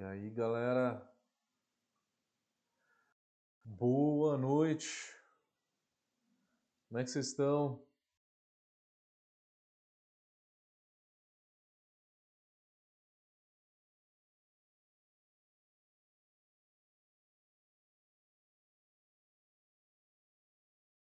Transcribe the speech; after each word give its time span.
E 0.00 0.02
aí, 0.02 0.30
galera? 0.30 1.06
Boa 3.62 4.38
noite. 4.38 5.14
Como 6.88 6.98
é 6.98 7.04
que 7.04 7.10
vocês 7.10 7.26
estão? 7.26 7.86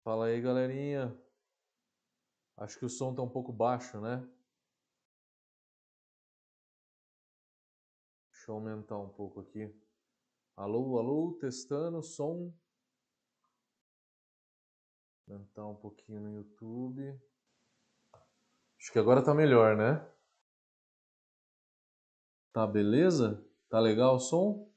Fala 0.02 0.28
aí, 0.28 0.40
galerinha. 0.40 1.14
Acho 2.56 2.78
que 2.78 2.86
o 2.86 2.88
som 2.88 3.14
tá 3.14 3.20
um 3.20 3.28
pouco 3.28 3.52
baixo, 3.52 4.00
né? 4.00 4.26
Deixa 8.46 8.52
eu 8.52 8.64
aumentar 8.64 8.96
um 8.96 9.08
pouco 9.08 9.40
aqui. 9.40 9.74
Alô, 10.56 11.00
alô, 11.00 11.36
testando 11.40 12.00
som. 12.00 12.54
Aumentar 15.28 15.66
um 15.66 15.74
pouquinho 15.74 16.20
no 16.20 16.32
YouTube. 16.36 17.20
Acho 18.78 18.92
que 18.92 19.00
agora 19.00 19.20
tá 19.20 19.34
melhor, 19.34 19.76
né? 19.76 20.08
Tá 22.52 22.64
beleza? 22.68 23.44
Tá 23.68 23.80
legal 23.80 24.14
o 24.14 24.20
som? 24.20 24.70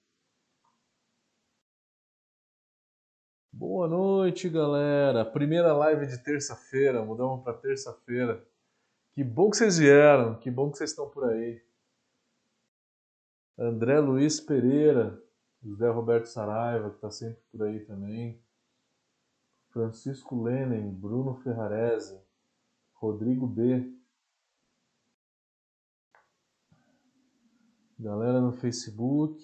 Boa 3.51 3.87
noite, 3.87 4.49
galera. 4.49 5.23
Primeira 5.23 5.73
live 5.73 6.07
de 6.07 6.17
terça-feira, 6.23 7.05
mudamos 7.05 7.43
para 7.43 7.55
terça-feira. 7.55 8.43
Que 9.11 9.23
bom 9.23 9.51
que 9.51 9.57
vocês 9.57 9.77
vieram, 9.77 10.39
que 10.39 10.49
bom 10.49 10.71
que 10.71 10.79
vocês 10.79 10.89
estão 10.89 11.07
por 11.07 11.29
aí. 11.29 11.68
André 13.61 13.99
Luiz 13.99 14.39
Pereira, 14.39 15.21
José 15.61 15.89
Roberto 15.89 16.27
Saraiva, 16.27 16.91
que 16.91 16.95
está 16.95 17.11
sempre 17.11 17.41
por 17.51 17.63
aí 17.63 17.85
também. 17.85 18.41
Francisco 19.67 20.41
Lenin, 20.41 20.89
Bruno 20.93 21.35
Ferrarese, 21.35 22.17
Rodrigo 22.93 23.45
B. 23.45 23.93
Galera 27.99 28.39
no 28.39 28.53
Facebook, 28.53 29.37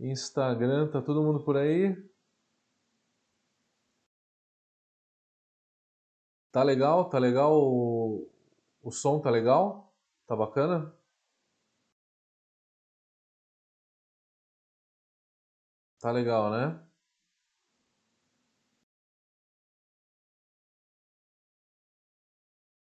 Instagram, 0.00 0.90
tá 0.90 1.00
todo 1.00 1.22
mundo 1.22 1.44
por 1.44 1.56
aí? 1.56 1.94
Tá 6.50 6.64
legal? 6.64 7.08
Tá 7.08 7.16
legal? 7.16 7.52
O, 7.52 8.28
o 8.82 8.90
som 8.90 9.20
tá 9.20 9.30
legal? 9.30 9.94
Tá 10.26 10.34
bacana? 10.34 10.92
Tá 16.00 16.10
legal, 16.10 16.50
né? 16.50 16.80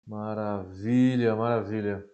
Maravilha, 0.08 1.36
maravilha. 1.36 2.10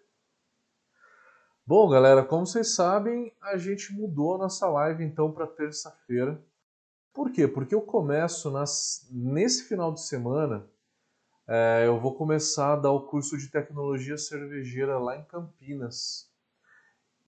Bom, 1.66 1.90
galera, 1.90 2.24
como 2.24 2.46
vocês 2.46 2.76
sabem, 2.76 3.32
a 3.42 3.58
gente 3.58 3.94
mudou 3.94 4.36
a 4.36 4.38
nossa 4.40 4.68
live 4.68 5.04
então 5.04 5.32
para 5.32 5.48
terça-feira. 5.48 6.44
Por 7.14 7.32
quê? 7.32 7.48
Porque 7.48 7.76
eu 7.76 7.82
começo 7.82 8.52
nas, 8.52 9.08
nesse 9.12 9.64
final 9.66 9.94
de 9.94 10.02
semana, 10.02 10.68
é, 11.48 11.84
eu 11.88 12.00
vou 12.00 12.16
começar 12.16 12.74
a 12.74 12.78
dar 12.78 12.92
o 12.92 13.08
curso 13.08 13.38
de 13.38 13.50
tecnologia 13.50 14.18
cervejeira 14.18 15.00
lá 15.00 15.18
em 15.18 15.26
Campinas 15.26 16.35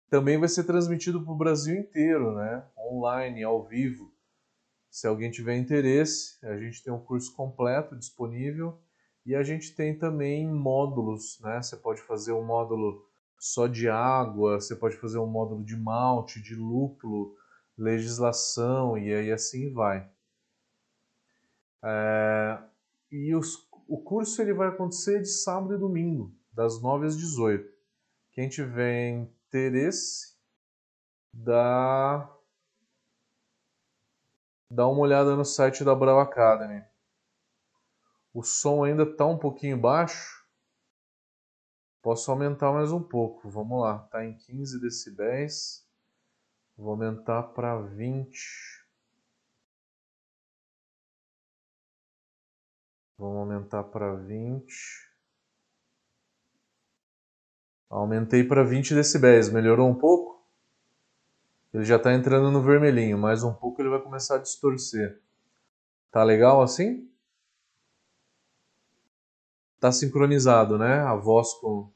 também 0.09 0.37
vai 0.37 0.47
ser 0.47 0.63
transmitido 0.63 1.21
para 1.21 1.33
o 1.33 1.37
Brasil 1.37 1.77
inteiro, 1.77 2.35
né? 2.35 2.63
Online, 2.77 3.43
ao 3.43 3.63
vivo. 3.63 4.13
Se 4.89 5.05
alguém 5.05 5.29
tiver 5.29 5.57
interesse, 5.57 6.43
a 6.45 6.57
gente 6.57 6.83
tem 6.83 6.91
um 6.91 6.99
curso 6.99 7.35
completo 7.35 7.95
disponível 7.95 8.79
e 9.25 9.35
a 9.35 9.43
gente 9.43 9.75
tem 9.75 9.97
também 9.97 10.47
módulos, 10.47 11.39
né? 11.41 11.61
Você 11.61 11.75
pode 11.75 12.01
fazer 12.01 12.31
um 12.31 12.43
módulo 12.43 13.05
só 13.37 13.67
de 13.67 13.89
água, 13.89 14.59
você 14.59 14.75
pode 14.75 14.95
fazer 14.97 15.19
um 15.19 15.27
módulo 15.27 15.63
de 15.63 15.75
malte, 15.75 16.41
de 16.41 16.55
lúpulo, 16.55 17.35
legislação 17.77 18.97
e 18.97 19.13
aí 19.13 19.31
assim 19.31 19.71
vai. 19.71 20.09
É... 21.83 22.57
E 23.11 23.35
os... 23.35 23.67
o 23.87 24.01
curso 24.01 24.41
ele 24.41 24.53
vai 24.53 24.69
acontecer 24.69 25.21
de 25.21 25.29
sábado 25.29 25.75
e 25.75 25.77
domingo, 25.77 26.33
das 26.51 26.81
9 26.81 27.05
às 27.05 27.17
18. 27.17 27.69
Quem 28.31 28.49
tiver 28.49 29.27
interesse, 29.47 30.37
dá, 31.33 32.29
dá 34.69 34.87
uma 34.87 34.99
olhada 34.99 35.35
no 35.35 35.45
site 35.45 35.83
da 35.83 35.95
Brava 35.95 36.21
Academy. 36.21 36.83
O 38.33 38.43
som 38.43 38.83
ainda 38.83 39.03
está 39.03 39.25
um 39.25 39.37
pouquinho 39.37 39.79
baixo. 39.79 40.45
Posso 42.01 42.29
aumentar 42.29 42.71
mais 42.71 42.91
um 42.91 43.01
pouco. 43.01 43.49
Vamos 43.49 43.81
lá, 43.81 44.03
está 44.05 44.23
em 44.23 44.37
15 44.37 44.79
decibéis. 44.79 45.87
Vou 46.75 46.91
aumentar 46.91 47.43
para 47.53 47.81
20. 47.81 48.85
Vamos 53.17 53.37
aumentar 53.37 53.83
para 53.85 54.13
20. 54.13 55.06
Aumentei 57.89 58.43
para 58.43 58.63
20 58.63 58.93
decibéis, 58.93 59.49
melhorou 59.49 59.89
um 59.89 59.95
pouco? 59.95 60.45
Ele 61.73 61.85
já 61.85 61.95
está 61.95 62.13
entrando 62.13 62.51
no 62.51 62.61
vermelhinho, 62.61 63.17
mais 63.17 63.43
um 63.43 63.53
pouco 63.53 63.81
ele 63.81 63.89
vai 63.89 64.01
começar 64.01 64.35
a 64.35 64.39
distorcer. 64.39 65.21
Tá 66.11 66.23
legal 66.23 66.61
assim? 66.61 67.09
Tá 69.79 69.91
sincronizado, 69.91 70.77
né? 70.77 70.99
A 70.99 71.15
voz 71.15 71.53
com... 71.53 71.89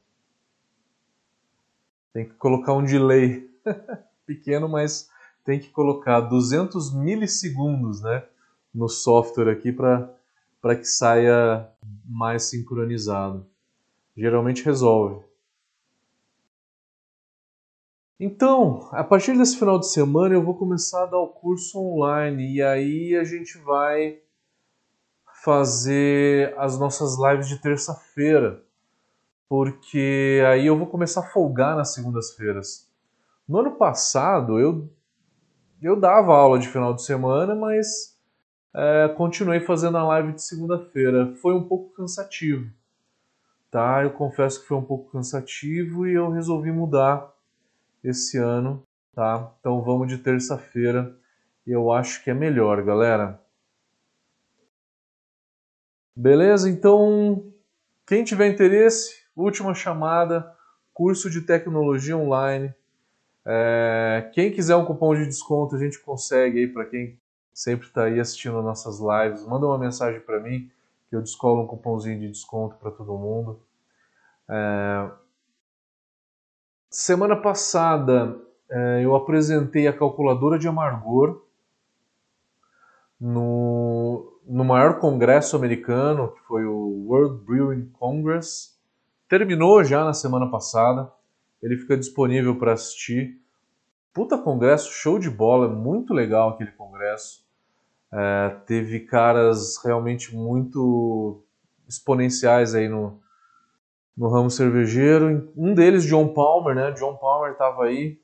Tem 2.12 2.26
que 2.26 2.34
colocar 2.34 2.74
um 2.74 2.84
delay 2.84 3.50
pequeno, 4.24 4.68
mas 4.68 5.10
tem 5.44 5.58
que 5.58 5.68
colocar 5.70 6.20
200 6.20 6.94
milissegundos, 6.94 8.00
né? 8.00 8.24
No 8.72 8.88
software 8.88 9.50
aqui 9.50 9.72
para 9.72 10.76
que 10.76 10.84
saia 10.84 11.68
mais 12.06 12.44
sincronizado. 12.44 13.46
Geralmente 14.16 14.64
resolve. 14.64 15.22
Então, 18.24 18.88
a 18.92 19.02
partir 19.02 19.36
desse 19.36 19.58
final 19.58 19.80
de 19.80 19.90
semana 19.90 20.32
eu 20.32 20.44
vou 20.44 20.54
começar 20.54 21.02
a 21.02 21.06
dar 21.06 21.18
o 21.18 21.26
curso 21.26 21.76
online 21.80 22.54
e 22.54 22.62
aí 22.62 23.16
a 23.16 23.24
gente 23.24 23.58
vai 23.58 24.20
fazer 25.42 26.56
as 26.56 26.78
nossas 26.78 27.18
lives 27.18 27.48
de 27.48 27.58
terça-feira, 27.58 28.62
porque 29.48 30.40
aí 30.46 30.64
eu 30.64 30.78
vou 30.78 30.86
começar 30.86 31.18
a 31.18 31.30
folgar 31.32 31.74
nas 31.74 31.94
segundas-feiras. 31.94 32.88
No 33.48 33.58
ano 33.58 33.72
passado 33.72 34.56
eu, 34.56 34.88
eu 35.82 35.98
dava 35.98 36.32
aula 36.32 36.60
de 36.60 36.68
final 36.68 36.94
de 36.94 37.02
semana, 37.02 37.56
mas 37.56 38.16
é, 38.72 39.08
continuei 39.16 39.58
fazendo 39.58 39.98
a 39.98 40.04
live 40.04 40.34
de 40.34 40.44
segunda-feira. 40.44 41.34
Foi 41.42 41.54
um 41.54 41.64
pouco 41.64 41.92
cansativo, 41.92 42.70
tá? 43.68 44.04
Eu 44.04 44.12
confesso 44.12 44.60
que 44.60 44.68
foi 44.68 44.76
um 44.76 44.84
pouco 44.84 45.10
cansativo 45.10 46.06
e 46.06 46.14
eu 46.14 46.30
resolvi 46.30 46.70
mudar 46.70 47.32
esse 48.02 48.38
ano, 48.38 48.82
tá? 49.14 49.52
Então 49.60 49.82
vamos 49.82 50.08
de 50.08 50.18
terça-feira. 50.18 51.16
Eu 51.66 51.92
acho 51.92 52.22
que 52.24 52.30
é 52.30 52.34
melhor, 52.34 52.82
galera. 52.82 53.40
Beleza? 56.14 56.68
Então, 56.68 57.52
quem 58.06 58.24
tiver 58.24 58.48
interesse, 58.48 59.22
última 59.34 59.74
chamada, 59.74 60.54
curso 60.92 61.30
de 61.30 61.40
tecnologia 61.40 62.16
online. 62.16 62.74
É, 63.44 64.30
quem 64.32 64.52
quiser 64.52 64.76
um 64.76 64.84
cupom 64.84 65.14
de 65.14 65.26
desconto, 65.26 65.74
a 65.74 65.78
gente 65.78 65.98
consegue 66.00 66.60
aí 66.60 66.68
para 66.68 66.84
quem 66.84 67.18
sempre 67.52 67.86
está 67.86 68.04
aí 68.04 68.20
assistindo 68.20 68.62
nossas 68.62 68.98
lives. 68.98 69.46
Manda 69.46 69.66
uma 69.66 69.78
mensagem 69.78 70.20
para 70.20 70.40
mim 70.40 70.70
que 71.08 71.16
eu 71.16 71.22
descolo 71.22 71.62
um 71.62 71.66
cupomzinho 71.66 72.18
de 72.18 72.28
desconto 72.28 72.76
para 72.76 72.90
todo 72.90 73.16
mundo. 73.18 73.60
É, 74.48 75.10
Semana 76.92 77.34
passada 77.34 78.38
é, 78.70 79.00
eu 79.02 79.16
apresentei 79.16 79.88
a 79.88 79.94
calculadora 79.94 80.58
de 80.58 80.68
amargor 80.68 81.42
no, 83.18 84.38
no 84.46 84.62
maior 84.62 84.98
congresso 84.98 85.56
americano, 85.56 86.32
que 86.32 86.40
foi 86.40 86.66
o 86.66 87.06
World 87.08 87.46
Brewing 87.46 87.88
Congress. 87.98 88.78
Terminou 89.26 89.82
já 89.82 90.04
na 90.04 90.12
semana 90.12 90.50
passada, 90.50 91.10
ele 91.62 91.78
fica 91.78 91.96
disponível 91.96 92.58
para 92.58 92.74
assistir. 92.74 93.40
Puta 94.12 94.36
congresso, 94.36 94.92
show 94.92 95.18
de 95.18 95.30
bola, 95.30 95.70
muito 95.70 96.12
legal 96.12 96.50
aquele 96.50 96.72
congresso. 96.72 97.42
É, 98.12 98.50
teve 98.66 99.00
caras 99.00 99.82
realmente 99.82 100.36
muito 100.36 101.42
exponenciais 101.88 102.74
aí 102.74 102.86
no, 102.86 103.18
no 104.16 104.28
ramo 104.28 104.50
cervejeiro. 104.50 105.52
Um 105.56 105.74
deles, 105.74 106.04
John 106.04 106.28
Palmer, 106.34 106.74
né? 106.74 106.90
John 106.92 107.16
Palmer 107.16 107.52
estava 107.52 107.84
aí. 107.84 108.18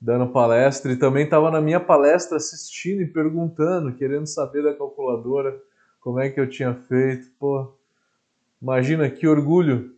dando 0.00 0.28
palestra 0.28 0.92
e 0.92 0.96
também 0.96 1.24
estava 1.24 1.50
na 1.50 1.60
minha 1.60 1.80
palestra 1.80 2.36
assistindo 2.36 3.00
e 3.02 3.06
perguntando, 3.06 3.94
querendo 3.94 4.26
saber 4.26 4.62
da 4.62 4.74
calculadora, 4.74 5.58
como 6.00 6.20
é 6.20 6.28
que 6.30 6.38
eu 6.38 6.48
tinha 6.48 6.74
feito. 6.74 7.30
Pô, 7.38 7.74
imagina 8.60 9.10
que 9.10 9.26
orgulho. 9.26 9.94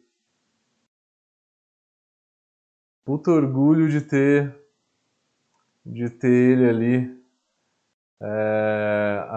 Puta 3.04 3.30
orgulho 3.30 3.88
de 3.88 4.00
ter 4.02 4.54
de 5.84 6.10
ter 6.10 6.28
ele 6.28 6.68
ali 6.68 7.22
é, 8.20 9.28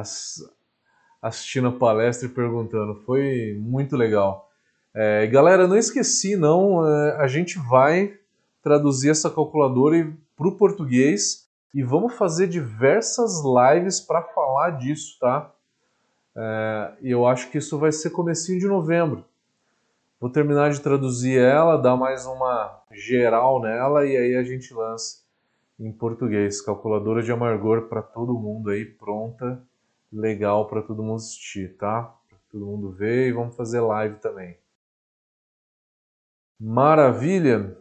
assistindo 1.22 1.70
a 1.70 1.72
palestra 1.72 2.28
e 2.28 2.32
perguntando. 2.32 3.02
Foi 3.06 3.58
muito 3.60 3.96
legal. 3.96 4.51
É, 4.94 5.26
galera, 5.28 5.68
não 5.68 5.78
esqueci 5.78 6.36
não, 6.36 6.86
é, 6.86 7.16
a 7.18 7.28
gente 7.28 7.58
vai 7.58 8.18
traduzir 8.62 9.10
essa 9.10 9.30
calculadora 9.30 10.12
para 10.36 10.48
o 10.48 10.58
português 10.58 11.50
e 11.74 11.82
vamos 11.82 12.16
fazer 12.16 12.48
diversas 12.48 13.42
lives 13.44 14.02
para 14.02 14.22
falar 14.22 14.72
disso, 14.72 15.18
tá? 15.20 15.50
É, 16.36 16.94
e 17.02 17.12
eu 17.12 17.26
acho 17.26 17.50
que 17.50 17.58
isso 17.58 17.80
vai 17.80 17.92
ser 17.92 18.10
comecinho 18.10 18.60
de 18.60 18.68
novembro. 18.68 19.24
Vou 20.20 20.30
terminar 20.30 20.70
de 20.72 20.82
traduzir 20.82 21.40
ela, 21.40 21.78
dar 21.78 21.96
mais 21.96 22.26
uma 22.26 22.80
geral 22.92 23.62
nela 23.62 24.06
e 24.06 24.16
aí 24.16 24.36
a 24.36 24.44
gente 24.44 24.74
lança 24.74 25.22
em 25.80 25.92
português. 25.92 26.62
Calculadora 26.62 27.24
de 27.24 27.32
amargor 27.32 27.88
para 27.88 28.02
todo 28.02 28.38
mundo 28.38 28.70
aí, 28.70 28.86
pronta, 28.86 29.64
legal 30.12 30.68
para 30.68 30.82
todo 30.82 31.02
mundo 31.02 31.16
assistir, 31.16 31.76
tá? 31.78 32.14
Para 32.30 32.38
todo 32.52 32.66
mundo 32.66 32.92
ver 32.92 33.30
e 33.30 33.32
vamos 33.32 33.56
fazer 33.56 33.80
live 33.80 34.16
também. 34.18 34.61
Maravilha! 36.64 37.76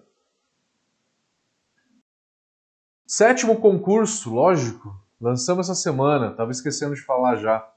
Sétimo 3.07 3.61
concurso, 3.61 4.33
lógico, 4.33 4.99
lançamos 5.21 5.69
essa 5.69 5.79
semana, 5.79 6.31
estava 6.31 6.51
esquecendo 6.51 6.95
de 6.95 7.03
falar 7.03 7.37
já. 7.37 7.71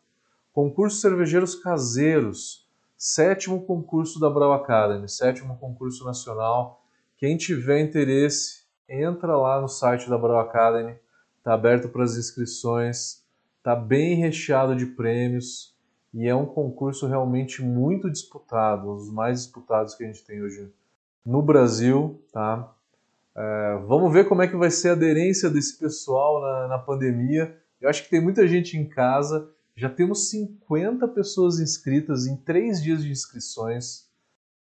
Concurso 0.54 1.02
Cervejeiros 1.02 1.56
Caseiros, 1.56 2.66
sétimo 2.96 3.66
concurso 3.66 4.18
da 4.18 4.30
Brau 4.30 4.54
Academy, 4.54 5.10
sétimo 5.10 5.58
concurso 5.58 6.06
nacional. 6.06 6.82
Quem 7.18 7.36
tiver 7.36 7.82
interesse, 7.82 8.64
entra 8.88 9.36
lá 9.36 9.60
no 9.60 9.68
site 9.68 10.10
da 10.10 10.18
Brau 10.18 10.40
Academy, 10.40 10.98
está 11.38 11.54
aberto 11.54 11.90
para 11.90 12.06
as 12.06 12.16
inscrições, 12.16 13.22
está 13.58 13.76
bem 13.76 14.16
recheado 14.16 14.74
de 14.74 14.86
prêmios. 14.86 15.76
E 16.14 16.30
é 16.30 16.34
um 16.34 16.46
concurso 16.46 17.08
realmente 17.08 17.62
muito 17.62 18.10
disputado, 18.10 18.90
um 18.90 18.96
dos 18.96 19.12
mais 19.12 19.42
disputados 19.42 19.96
que 19.96 20.06
a 20.06 20.08
gente 20.08 20.24
tem 20.24 20.42
hoje 20.42 20.72
no 21.26 21.42
Brasil, 21.42 22.22
tá? 22.32 22.74
É, 23.36 23.78
vamos 23.88 24.14
ver 24.14 24.28
como 24.28 24.42
é 24.42 24.48
que 24.48 24.56
vai 24.56 24.70
ser 24.70 24.90
a 24.90 24.94
aderência 24.94 25.50
desse 25.50 25.78
pessoal 25.80 26.42
na, 26.42 26.68
na 26.68 26.80
pandemia. 26.80 27.58
Eu 27.82 27.90
acho 27.90 28.04
que 28.04 28.10
tem 28.10 28.22
muita 28.22 28.48
gente 28.48 28.78
em 28.78 28.88
casa. 28.88 29.50
Já 29.76 29.90
temos 29.90 30.30
50 30.30 31.08
pessoas 31.08 31.60
inscritas 31.60 32.28
em 32.28 32.36
três 32.36 32.82
dias 32.82 33.04
de 33.04 33.12
inscrições. 33.12 34.08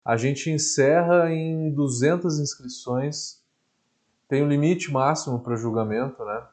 A 0.04 0.16
gente 0.16 0.50
encerra 0.50 1.32
em 1.32 1.72
200 1.72 2.38
inscrições. 2.38 3.42
Tem 4.28 4.42
um 4.42 4.48
limite 4.48 4.92
máximo 4.92 5.40
para 5.40 5.56
julgamento, 5.56 6.24
né? 6.24 6.46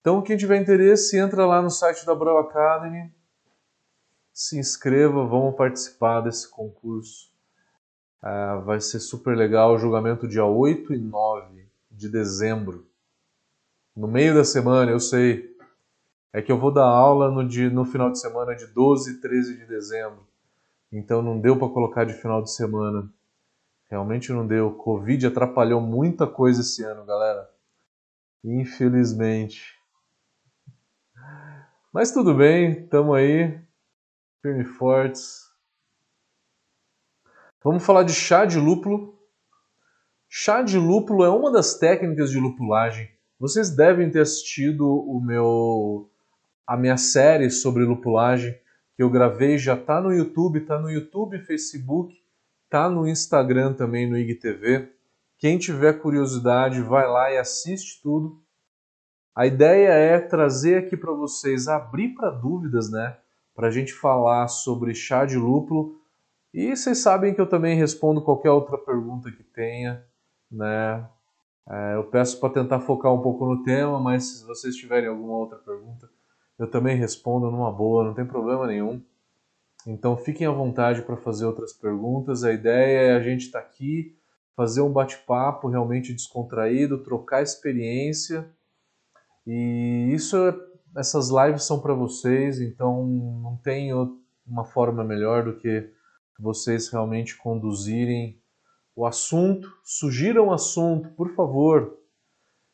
Então, 0.00 0.22
quem 0.22 0.36
tiver 0.36 0.60
interesse, 0.60 1.18
entra 1.18 1.44
lá 1.44 1.60
no 1.60 1.70
site 1.70 2.06
da 2.06 2.14
Brau 2.14 2.38
Academy, 2.38 3.12
se 4.32 4.58
inscreva, 4.58 5.26
vamos 5.26 5.56
participar 5.56 6.20
desse 6.20 6.48
concurso. 6.48 7.27
Uh, 8.22 8.62
vai 8.64 8.80
ser 8.80 8.98
super 8.98 9.36
legal 9.36 9.74
o 9.74 9.78
julgamento 9.78 10.26
dia 10.26 10.44
8 10.44 10.92
e 10.92 10.98
9 10.98 11.66
de 11.90 12.08
dezembro. 12.08 12.86
No 13.94 14.08
meio 14.08 14.34
da 14.34 14.44
semana, 14.44 14.90
eu 14.90 15.00
sei. 15.00 15.56
É 16.32 16.42
que 16.42 16.52
eu 16.52 16.58
vou 16.58 16.72
dar 16.72 16.84
aula 16.84 17.30
no, 17.30 17.46
dia, 17.46 17.70
no 17.70 17.84
final 17.84 18.10
de 18.10 18.20
semana 18.20 18.54
de 18.54 18.66
12 18.66 19.12
e 19.12 19.20
13 19.20 19.56
de 19.58 19.66
dezembro. 19.66 20.26
Então 20.92 21.22
não 21.22 21.40
deu 21.40 21.58
para 21.58 21.68
colocar 21.68 22.04
de 22.04 22.14
final 22.14 22.42
de 22.42 22.52
semana. 22.52 23.08
Realmente 23.88 24.32
não 24.32 24.46
deu. 24.46 24.72
Covid 24.72 25.26
atrapalhou 25.26 25.80
muita 25.80 26.26
coisa 26.26 26.60
esse 26.60 26.84
ano, 26.84 27.04
galera. 27.04 27.48
Infelizmente. 28.44 29.78
Mas 31.92 32.12
tudo 32.12 32.34
bem, 32.34 32.82
estamos 32.82 33.16
aí, 33.16 33.58
firme 34.42 34.64
fortes. 34.64 35.47
Vamos 37.68 37.84
falar 37.84 38.02
de 38.02 38.14
chá 38.14 38.46
de 38.46 38.58
lúpulo. 38.58 39.14
Chá 40.26 40.62
de 40.62 40.78
lúpulo 40.78 41.22
é 41.22 41.28
uma 41.28 41.52
das 41.52 41.74
técnicas 41.74 42.30
de 42.30 42.40
lupulagem. 42.40 43.10
Vocês 43.38 43.68
devem 43.68 44.10
ter 44.10 44.20
assistido 44.20 44.88
o 44.88 45.20
meu 45.20 46.08
a 46.66 46.78
minha 46.78 46.96
série 46.96 47.50
sobre 47.50 47.84
lupulagem 47.84 48.58
que 48.96 49.02
eu 49.02 49.10
gravei, 49.10 49.58
já 49.58 49.74
está 49.74 50.00
no 50.00 50.10
YouTube, 50.10 50.60
está 50.60 50.78
no 50.78 50.90
YouTube, 50.90 51.40
Facebook, 51.40 52.18
está 52.64 52.88
no 52.88 53.06
Instagram 53.06 53.74
também 53.74 54.08
no 54.08 54.16
IGTV. 54.16 54.90
Quem 55.36 55.58
tiver 55.58 56.00
curiosidade, 56.00 56.80
vai 56.80 57.06
lá 57.06 57.30
e 57.30 57.36
assiste 57.36 58.00
tudo. 58.02 58.40
A 59.36 59.46
ideia 59.46 59.90
é 59.90 60.18
trazer 60.18 60.78
aqui 60.78 60.96
para 60.96 61.12
vocês, 61.12 61.68
abrir 61.68 62.14
para 62.14 62.30
dúvidas, 62.30 62.90
né? 62.90 63.18
Para 63.54 63.68
a 63.68 63.70
gente 63.70 63.92
falar 63.92 64.48
sobre 64.48 64.94
chá 64.94 65.26
de 65.26 65.36
lúpulo 65.36 65.98
e 66.52 66.76
vocês 66.76 66.98
sabem 66.98 67.34
que 67.34 67.40
eu 67.40 67.48
também 67.48 67.76
respondo 67.76 68.22
qualquer 68.22 68.50
outra 68.50 68.78
pergunta 68.78 69.30
que 69.30 69.42
tenha, 69.42 70.04
né? 70.50 71.08
É, 71.70 71.96
eu 71.96 72.04
peço 72.04 72.40
para 72.40 72.54
tentar 72.54 72.80
focar 72.80 73.12
um 73.12 73.20
pouco 73.20 73.44
no 73.44 73.62
tema, 73.62 74.00
mas 74.00 74.24
se 74.24 74.46
vocês 74.46 74.74
tiverem 74.74 75.08
alguma 75.08 75.34
outra 75.34 75.58
pergunta, 75.58 76.08
eu 76.58 76.70
também 76.70 76.96
respondo 76.96 77.50
numa 77.50 77.70
boa, 77.70 78.04
não 78.04 78.14
tem 78.14 78.24
problema 78.24 78.66
nenhum. 78.66 79.02
Então 79.86 80.16
fiquem 80.16 80.46
à 80.46 80.50
vontade 80.50 81.02
para 81.02 81.16
fazer 81.16 81.44
outras 81.44 81.72
perguntas. 81.72 82.42
A 82.42 82.52
ideia 82.52 83.12
é 83.12 83.16
a 83.16 83.20
gente 83.20 83.46
estar 83.46 83.60
tá 83.60 83.66
aqui, 83.66 84.16
fazer 84.56 84.80
um 84.80 84.92
bate-papo 84.92 85.68
realmente 85.68 86.12
descontraído, 86.12 87.02
trocar 87.02 87.42
experiência. 87.42 88.50
E 89.46 90.10
isso, 90.12 90.36
é, 90.36 90.54
essas 90.96 91.28
lives 91.28 91.64
são 91.64 91.80
para 91.80 91.94
vocês, 91.94 92.60
então 92.60 93.04
não 93.06 93.56
tem 93.56 93.92
uma 94.46 94.64
forma 94.64 95.04
melhor 95.04 95.44
do 95.44 95.56
que 95.56 95.92
vocês 96.38 96.88
realmente 96.88 97.36
conduzirem 97.36 98.40
o 98.94 99.04
assunto, 99.04 99.76
sugiram 99.82 100.52
assunto, 100.52 101.10
por 101.10 101.34
favor. 101.34 101.98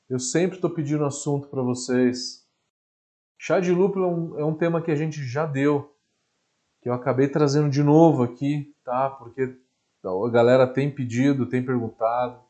Eu 0.09 0.19
sempre 0.19 0.57
estou 0.57 0.71
pedindo 0.71 1.05
assunto 1.05 1.49
para 1.49 1.63
vocês. 1.63 2.47
Chá 3.39 3.59
de 3.59 3.73
lúpulo 3.73 4.05
é 4.05 4.09
um, 4.09 4.39
é 4.41 4.45
um, 4.45 4.55
tema 4.55 4.83
que 4.83 4.91
a 4.91 4.95
gente 4.95 5.25
já 5.25 5.47
deu, 5.47 5.95
que 6.83 6.89
eu 6.89 6.93
acabei 6.93 7.29
trazendo 7.29 7.71
de 7.71 7.83
novo 7.83 8.23
aqui, 8.23 8.75
tá? 8.85 9.11
Porque 9.11 9.59
a 10.05 10.31
galera 10.31 10.67
tem 10.67 10.95
pedido, 10.95 11.49
tem 11.49 11.65
perguntado. 11.65 12.43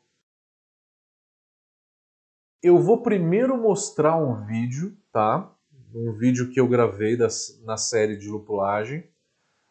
Eu 2.61 2.79
vou 2.79 3.03
primeiro 3.03 3.57
mostrar 3.57 4.17
um 4.17 4.45
vídeo, 4.47 4.97
tá? 5.13 5.53
Um 5.95 6.13
vídeo 6.13 6.51
que 6.51 6.59
eu 6.59 6.67
gravei 6.67 7.17
das, 7.17 7.61
na 7.65 7.77
série 7.77 8.17
de 8.17 8.29
lupulagem 8.29 9.09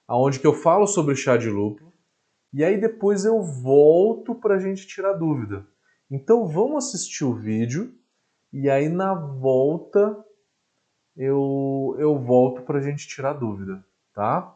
aonde 0.08 0.40
que 0.40 0.48
eu 0.48 0.54
falo 0.54 0.88
sobre 0.88 1.16
chá 1.16 1.38
de 1.38 1.50
lúpulo 1.50 1.94
e 2.54 2.64
aí 2.64 2.80
depois 2.80 3.26
eu 3.26 3.42
volto 3.42 4.36
para 4.36 4.56
a 4.56 4.60
gente 4.60 4.86
tirar 4.86 5.14
dúvida. 5.14 5.66
Então 6.10 6.48
vamos 6.48 6.86
assistir 6.86 7.24
o 7.24 7.34
vídeo 7.34 7.94
e 8.52 8.70
aí 8.70 8.88
na 8.88 9.14
volta 9.16 10.24
eu, 11.18 11.96
eu 11.98 12.18
volto 12.20 12.62
para 12.62 12.80
a 12.80 12.82
gente 12.82 13.08
tirar 13.08 13.34
dúvida, 13.34 13.86
tá? 14.14 14.56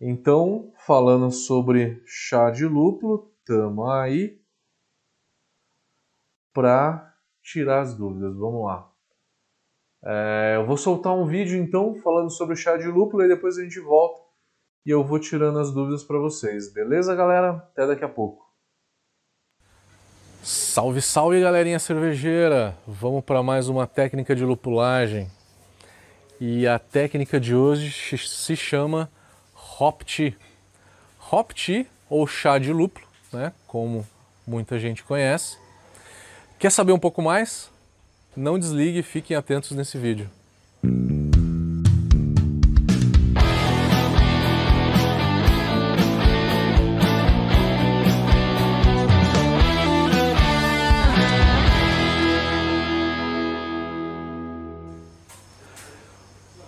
Então, 0.00 0.72
falando 0.86 1.30
sobre 1.30 2.02
chá 2.06 2.50
de 2.50 2.64
lúpulo, 2.64 3.30
tamo 3.44 3.88
aí 3.90 4.40
para 6.54 7.14
tirar 7.42 7.82
as 7.82 7.94
dúvidas. 7.94 8.34
Vamos 8.34 8.64
lá. 8.64 8.89
É, 10.04 10.54
eu 10.56 10.66
vou 10.66 10.76
soltar 10.76 11.14
um 11.14 11.26
vídeo 11.26 11.58
então 11.58 11.94
falando 11.96 12.30
sobre 12.30 12.54
o 12.54 12.56
chá 12.56 12.76
de 12.76 12.86
lúpulo 12.86 13.22
e 13.22 13.28
depois 13.28 13.58
a 13.58 13.62
gente 13.62 13.78
volta 13.80 14.20
e 14.84 14.90
eu 14.90 15.04
vou 15.04 15.18
tirando 15.18 15.58
as 15.58 15.72
dúvidas 15.72 16.02
para 16.02 16.18
vocês. 16.18 16.72
Beleza, 16.72 17.14
galera? 17.14 17.50
Até 17.50 17.86
daqui 17.86 18.04
a 18.04 18.08
pouco. 18.08 18.48
Salve, 20.42 21.02
salve, 21.02 21.40
galerinha 21.40 21.78
cervejeira! 21.78 22.74
Vamos 22.86 23.22
para 23.22 23.42
mais 23.42 23.68
uma 23.68 23.86
técnica 23.86 24.34
de 24.34 24.42
lupulagem. 24.42 25.30
E 26.40 26.66
a 26.66 26.78
técnica 26.78 27.38
de 27.38 27.54
hoje 27.54 28.16
se 28.16 28.56
chama 28.56 29.10
Hop 29.78 30.00
Tea. 30.02 30.34
Hop 31.30 31.52
Tea, 31.52 31.84
ou 32.08 32.26
chá 32.26 32.58
de 32.58 32.72
lúpulo, 32.72 33.06
né? 33.30 33.52
como 33.66 34.06
muita 34.46 34.78
gente 34.78 35.04
conhece. 35.04 35.58
Quer 36.58 36.72
saber 36.72 36.92
um 36.92 36.98
pouco 36.98 37.20
mais? 37.20 37.69
Não 38.36 38.58
desligue 38.58 39.00
e 39.00 39.02
fiquem 39.02 39.36
atentos 39.36 39.72
nesse 39.72 39.98
vídeo. 39.98 40.30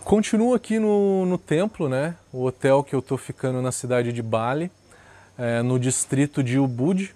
Continuo 0.05 0.53
aqui 0.53 0.79
no, 0.79 1.25
no 1.25 1.39
templo, 1.39 1.89
né? 1.89 2.17
O 2.31 2.45
hotel 2.45 2.85
que 2.85 2.95
eu 2.95 2.99
estou 2.99 3.17
ficando 3.17 3.63
na 3.63 3.73
cidade 3.73 4.13
de 4.13 4.21
Bali, 4.21 4.71
é, 5.39 5.63
no 5.63 5.79
distrito 5.79 6.43
de 6.43 6.59
Ubud, 6.59 7.15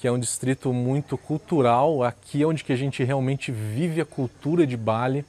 que 0.00 0.08
é 0.08 0.12
um 0.12 0.18
distrito 0.18 0.72
muito 0.72 1.18
cultural. 1.18 2.02
Aqui 2.02 2.42
é 2.42 2.46
onde 2.46 2.64
que 2.64 2.72
a 2.72 2.76
gente 2.76 3.04
realmente 3.04 3.52
vive 3.52 4.00
a 4.00 4.04
cultura 4.04 4.66
de 4.66 4.76
Bali. 4.76 5.24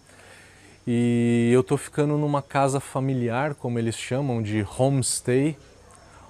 E 0.88 1.52
eu 1.54 1.60
estou 1.60 1.78
ficando 1.78 2.18
numa 2.18 2.42
casa 2.42 2.80
familiar, 2.80 3.54
como 3.54 3.78
eles 3.78 3.96
chamam, 3.96 4.42
de 4.42 4.66
homestay 4.78 5.58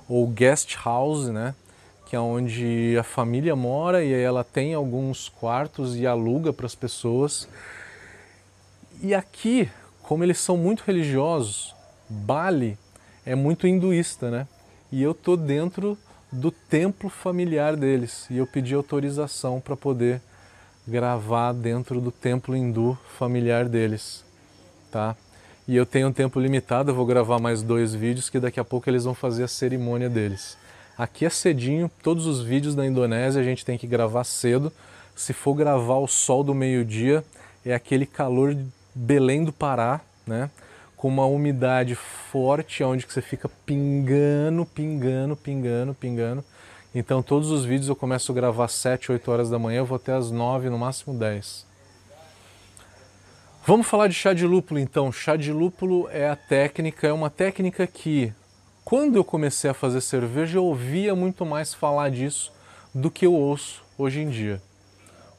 ou 0.10 0.28
guest 0.28 0.76
house, 0.84 1.28
né? 1.28 1.54
Que 2.08 2.16
é 2.16 2.20
onde 2.20 2.98
a 3.00 3.04
família 3.04 3.56
mora 3.56 4.04
e 4.04 4.12
ela 4.12 4.44
tem 4.44 4.74
alguns 4.74 5.30
quartos 5.30 5.96
e 5.96 6.08
aluga 6.08 6.52
para 6.52 6.66
as 6.66 6.74
pessoas. 6.76 7.48
E 9.02 9.14
aqui 9.14 9.70
como 10.12 10.26
eles 10.26 10.40
são 10.40 10.58
muito 10.58 10.84
religiosos, 10.86 11.74
Bali 12.10 12.78
é 13.26 13.34
muito 13.34 13.66
hinduísta, 13.66 14.30
né? 14.30 14.48
E 14.92 15.02
eu 15.02 15.14
tô 15.14 15.38
dentro 15.38 15.98
do 16.32 16.50
templo 16.52 17.10
familiar 17.10 17.76
deles 17.76 18.26
e 18.30 18.38
eu 18.38 18.48
pedi 18.48 18.74
autorização 18.74 19.60
para 19.60 19.76
poder 19.76 20.22
gravar 20.88 21.52
dentro 21.54 22.00
do 22.00 22.12
templo 22.12 22.56
hindu 22.56 22.98
familiar 23.18 23.68
deles, 23.68 24.24
tá? 24.90 25.16
E 25.68 25.76
eu 25.76 25.86
tenho 25.86 26.08
um 26.08 26.14
tempo 26.14 26.40
limitado, 26.40 26.92
eu 26.92 26.96
vou 26.96 27.06
gravar 27.06 27.40
mais 27.40 27.62
dois 27.62 27.94
vídeos 27.94 28.30
que 28.30 28.40
daqui 28.40 28.60
a 28.60 28.64
pouco 28.64 28.90
eles 28.90 29.04
vão 29.04 29.14
fazer 29.14 29.44
a 29.44 29.48
cerimônia 29.48 30.10
deles. 30.10 30.58
Aqui 30.98 31.26
é 31.26 31.30
cedinho, 31.30 31.90
todos 32.02 32.26
os 32.26 32.42
vídeos 32.42 32.76
da 32.76 32.86
Indonésia 32.86 33.42
a 33.42 33.44
gente 33.44 33.66
tem 33.66 33.78
que 33.78 33.88
gravar 33.88 34.24
cedo. 34.24 34.72
Se 35.16 35.34
for 35.34 35.54
gravar 35.54 35.98
o 35.98 36.08
sol 36.08 36.44
do 36.44 36.54
meio-dia, 36.54 37.24
é 37.66 37.74
aquele 37.74 38.06
calor 38.06 38.58
Belém 38.94 39.44
do 39.44 39.54
Pará, 39.54 40.02
né? 40.26 40.50
Com 41.02 41.08
uma 41.08 41.26
umidade 41.26 41.96
forte, 41.96 42.84
onde 42.84 43.08
você 43.10 43.24
fica 43.24 43.50
pingando, 43.66 44.68
pingando, 44.68 45.36
pingando, 45.36 45.96
pingando. 45.96 46.46
Então 46.94 47.24
todos 47.24 47.50
os 47.50 47.66
vídeos 47.66 47.90
eu 47.90 47.96
começo 47.96 48.32
a 48.32 48.36
gravar 48.36 48.66
às 48.66 48.74
7, 48.74 49.12
8 49.12 49.32
horas 49.32 49.50
da 49.50 49.58
manhã, 49.58 49.80
eu 49.80 49.86
vou 49.86 49.96
até 49.96 50.14
às 50.14 50.30
9, 50.30 50.70
no 50.70 50.78
máximo 50.78 51.18
10. 51.18 51.66
Vamos 53.66 53.88
falar 53.88 54.10
de 54.10 54.14
chá 54.14 54.32
de 54.32 54.46
lúpulo 54.46 54.80
então. 54.80 55.12
Chá 55.12 55.36
de 55.36 55.52
lúpulo 55.52 56.08
é 56.12 56.30
a 56.30 56.36
técnica, 56.36 57.08
é 57.08 57.12
uma 57.12 57.32
técnica 57.32 57.88
que 57.88 58.32
quando 58.86 59.16
eu 59.16 59.24
comecei 59.24 59.72
a 59.72 59.74
fazer 59.74 60.02
cerveja 60.02 60.60
eu 60.60 60.66
ouvia 60.66 61.16
muito 61.16 61.44
mais 61.44 61.74
falar 61.74 62.12
disso 62.12 62.54
do 62.94 63.10
que 63.10 63.26
eu 63.26 63.34
ouço 63.34 63.84
hoje 63.98 64.20
em 64.20 64.30
dia. 64.30 64.62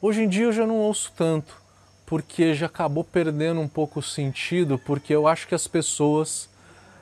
Hoje 0.01 0.23
em 0.23 0.27
dia 0.27 0.43
eu 0.43 0.51
já 0.51 0.67
não 0.67 0.79
ouço 0.79 1.13
tanto 1.15 1.62
porque 2.05 2.53
já 2.53 2.65
acabou 2.65 3.03
perdendo 3.03 3.59
um 3.61 3.67
pouco 3.67 3.99
o 3.99 4.03
sentido, 4.03 4.77
porque 4.77 5.13
eu 5.13 5.27
acho 5.27 5.47
que 5.47 5.55
as 5.55 5.67
pessoas 5.67 6.49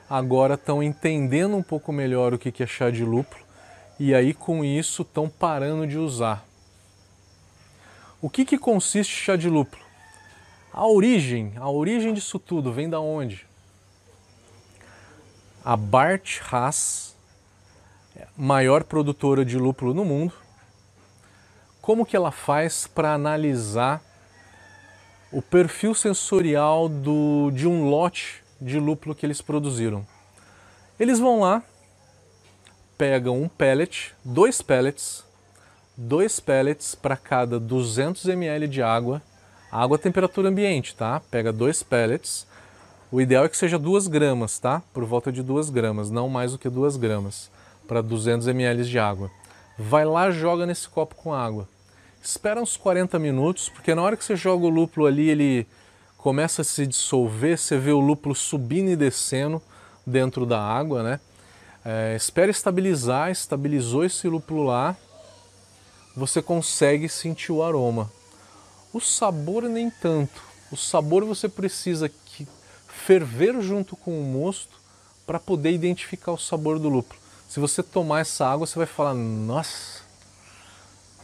agora 0.08 0.54
estão 0.54 0.82
entendendo 0.82 1.56
um 1.56 1.62
pouco 1.62 1.92
melhor 1.92 2.34
o 2.34 2.38
que 2.38 2.62
é 2.62 2.66
chá 2.66 2.90
de 2.90 3.04
lúpulo 3.04 3.42
e 3.98 4.14
aí 4.14 4.34
com 4.34 4.64
isso 4.64 5.02
estão 5.02 5.28
parando 5.28 5.86
de 5.86 5.98
usar. 5.98 6.44
O 8.20 8.30
que, 8.30 8.44
que 8.44 8.58
consiste 8.58 9.14
chá 9.14 9.36
de 9.36 9.48
lúpulo? 9.48 9.82
A 10.72 10.86
origem, 10.86 11.52
a 11.56 11.68
origem 11.68 12.14
disso 12.14 12.38
tudo 12.38 12.72
vem 12.72 12.88
da 12.88 13.00
onde? 13.00 13.46
A 15.64 15.76
Bart 15.76 16.40
Haas, 16.50 17.14
maior 18.36 18.84
produtora 18.84 19.44
de 19.44 19.58
lúpulo 19.58 19.92
no 19.92 20.04
mundo, 20.04 20.34
como 21.80 22.06
que 22.06 22.16
ela 22.16 22.30
faz 22.30 22.86
para 22.86 23.12
analisar 23.12 24.02
o 25.32 25.40
perfil 25.40 25.94
sensorial 25.94 26.88
do, 26.90 27.50
de 27.52 27.66
um 27.66 27.88
lote 27.88 28.42
de 28.60 28.78
lúpulo 28.78 29.14
que 29.14 29.24
eles 29.24 29.40
produziram. 29.40 30.06
Eles 31.00 31.18
vão 31.18 31.40
lá, 31.40 31.62
pegam 32.98 33.40
um 33.40 33.48
pellet, 33.48 34.14
dois 34.22 34.60
pellets, 34.60 35.24
dois 35.96 36.38
pellets 36.38 36.94
para 36.94 37.16
cada 37.16 37.58
200 37.58 38.26
ml 38.26 38.68
de 38.68 38.82
água, 38.82 39.22
água 39.70 39.96
a 39.96 40.00
temperatura 40.00 40.50
ambiente, 40.50 40.94
tá? 40.94 41.20
Pega 41.30 41.50
dois 41.50 41.82
pellets, 41.82 42.46
o 43.10 43.20
ideal 43.20 43.46
é 43.46 43.48
que 43.48 43.56
seja 43.56 43.78
2 43.78 44.08
gramas, 44.08 44.58
tá? 44.58 44.82
Por 44.92 45.04
volta 45.04 45.30
de 45.30 45.42
2 45.42 45.68
gramas, 45.68 46.10
não 46.10 46.30
mais 46.30 46.52
do 46.52 46.58
que 46.58 46.68
2 46.68 46.96
gramas, 46.96 47.50
para 47.86 48.00
200 48.00 48.48
ml 48.48 48.84
de 48.84 48.98
água. 48.98 49.30
Vai 49.78 50.04
lá, 50.04 50.30
joga 50.30 50.64
nesse 50.64 50.88
copo 50.88 51.14
com 51.14 51.32
água 51.34 51.68
espera 52.22 52.62
uns 52.62 52.76
40 52.76 53.18
minutos, 53.18 53.68
porque 53.68 53.94
na 53.94 54.02
hora 54.02 54.16
que 54.16 54.24
você 54.24 54.36
joga 54.36 54.64
o 54.64 54.68
lúpulo 54.68 55.06
ali, 55.06 55.28
ele 55.28 55.66
começa 56.16 56.62
a 56.62 56.64
se 56.64 56.86
dissolver, 56.86 57.58
você 57.58 57.76
vê 57.76 57.90
o 57.90 57.98
lúpulo 57.98 58.34
subindo 58.34 58.88
e 58.90 58.96
descendo 58.96 59.60
dentro 60.06 60.46
da 60.46 60.60
água, 60.60 61.02
né? 61.02 61.20
É, 61.84 62.14
espera 62.14 62.48
estabilizar, 62.48 63.30
estabilizou 63.30 64.04
esse 64.04 64.28
lúpulo 64.28 64.62
lá, 64.62 64.96
você 66.16 66.40
consegue 66.40 67.08
sentir 67.08 67.50
o 67.50 67.62
aroma. 67.62 68.10
O 68.92 69.00
sabor 69.00 69.64
nem 69.64 69.90
tanto. 69.90 70.42
O 70.70 70.76
sabor 70.76 71.24
você 71.24 71.48
precisa 71.48 72.08
que 72.08 72.46
ferver 72.86 73.60
junto 73.60 73.96
com 73.96 74.20
o 74.20 74.24
mosto 74.24 74.80
para 75.26 75.40
poder 75.40 75.72
identificar 75.72 76.30
o 76.30 76.38
sabor 76.38 76.78
do 76.78 76.88
lúpulo. 76.88 77.18
Se 77.48 77.58
você 77.58 77.82
tomar 77.82 78.20
essa 78.20 78.46
água, 78.46 78.66
você 78.66 78.78
vai 78.78 78.86
falar: 78.86 79.14
"Nossa, 79.14 80.01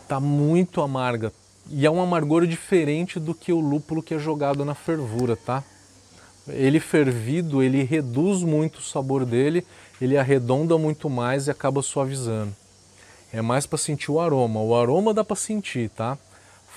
Tá 0.08 0.18
muito 0.18 0.80
amarga. 0.80 1.32
E 1.70 1.84
é 1.84 1.90
um 1.90 2.00
amargor 2.00 2.46
diferente 2.46 3.20
do 3.20 3.34
que 3.34 3.52
o 3.52 3.60
lúpulo 3.60 4.02
que 4.02 4.14
é 4.14 4.18
jogado 4.18 4.64
na 4.64 4.74
fervura, 4.74 5.36
tá? 5.36 5.62
Ele 6.48 6.80
fervido, 6.80 7.62
ele 7.62 7.82
reduz 7.82 8.42
muito 8.42 8.78
o 8.78 8.82
sabor 8.82 9.26
dele, 9.26 9.66
ele 10.00 10.16
arredonda 10.16 10.78
muito 10.78 11.10
mais 11.10 11.46
e 11.46 11.50
acaba 11.50 11.82
suavizando. 11.82 12.56
É 13.30 13.42
mais 13.42 13.66
para 13.66 13.76
sentir 13.76 14.10
o 14.10 14.18
aroma. 14.18 14.62
O 14.62 14.74
aroma 14.74 15.12
dá 15.12 15.22
para 15.22 15.36
sentir, 15.36 15.90
tá? 15.90 16.16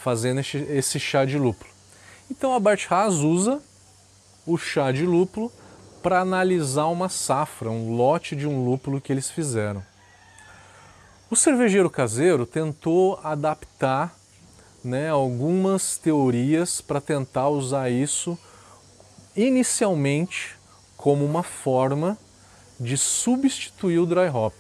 Fazendo 0.04 0.42
esse 0.42 1.00
chá 1.00 1.24
de 1.24 1.38
lúpulo. 1.38 1.72
Então 2.30 2.54
a 2.54 2.60
Bart 2.60 2.86
Haas 2.92 3.16
usa 3.16 3.62
o 4.46 4.58
chá 4.58 4.92
de 4.92 5.06
lúpulo 5.06 5.50
para 6.04 6.20
analisar 6.20 6.88
uma 6.88 7.08
safra, 7.08 7.70
um 7.70 7.96
lote 7.96 8.36
de 8.36 8.46
um 8.46 8.66
lúpulo 8.66 9.00
que 9.00 9.14
eles 9.14 9.30
fizeram. 9.30 9.82
O 11.32 11.36
cervejeiro 11.38 11.90
caseiro 11.90 12.46
tentou 12.46 13.18
adaptar 13.24 14.14
né, 14.84 15.10
algumas 15.10 15.98
teorias 15.98 16.82
para 16.82 17.00
tentar 17.00 17.48
usar 17.48 17.90
isso 17.90 18.38
inicialmente 19.34 20.58
como 20.98 21.24
uma 21.24 21.42
forma 21.42 22.18
de 22.78 22.98
substituir 22.98 24.00
o 24.00 24.06
dry 24.06 24.28
hop. 24.28 24.54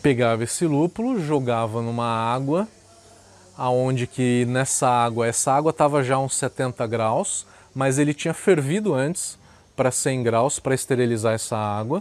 Pegava 0.00 0.44
esse 0.44 0.64
lúpulo, 0.64 1.20
jogava 1.20 1.82
numa 1.82 2.06
água, 2.06 2.68
aonde 3.58 4.06
que 4.06 4.44
nessa 4.44 4.88
água, 4.88 5.26
essa 5.26 5.54
água 5.54 5.70
estava 5.70 6.04
já 6.04 6.20
uns 6.20 6.36
70 6.36 6.86
graus, 6.86 7.44
mas 7.74 7.98
ele 7.98 8.14
tinha 8.14 8.32
fervido 8.32 8.94
antes 8.94 9.36
para 9.74 9.90
100 9.90 10.22
graus 10.22 10.60
para 10.60 10.72
esterilizar 10.72 11.34
essa 11.34 11.56
água 11.56 12.00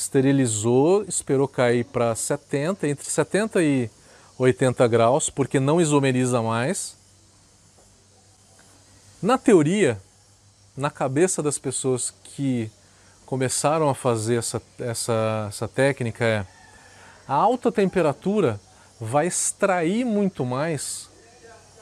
esterilizou, 0.00 1.04
esperou 1.04 1.46
cair 1.46 1.84
para 1.84 2.14
70, 2.14 2.88
entre 2.88 3.08
70 3.08 3.62
e 3.62 3.90
80 4.38 4.88
graus, 4.88 5.28
porque 5.28 5.60
não 5.60 5.80
isomeriza 5.80 6.40
mais. 6.40 6.96
Na 9.22 9.36
teoria, 9.36 10.00
na 10.74 10.90
cabeça 10.90 11.42
das 11.42 11.58
pessoas 11.58 12.14
que 12.24 12.70
começaram 13.26 13.90
a 13.90 13.94
fazer 13.94 14.36
essa, 14.36 14.62
essa, 14.78 15.46
essa 15.48 15.68
técnica 15.68 16.24
é 16.24 16.46
a 17.28 17.34
alta 17.34 17.70
temperatura 17.70 18.58
vai 19.00 19.26
extrair 19.26 20.04
muito 20.04 20.44
mais 20.44 21.08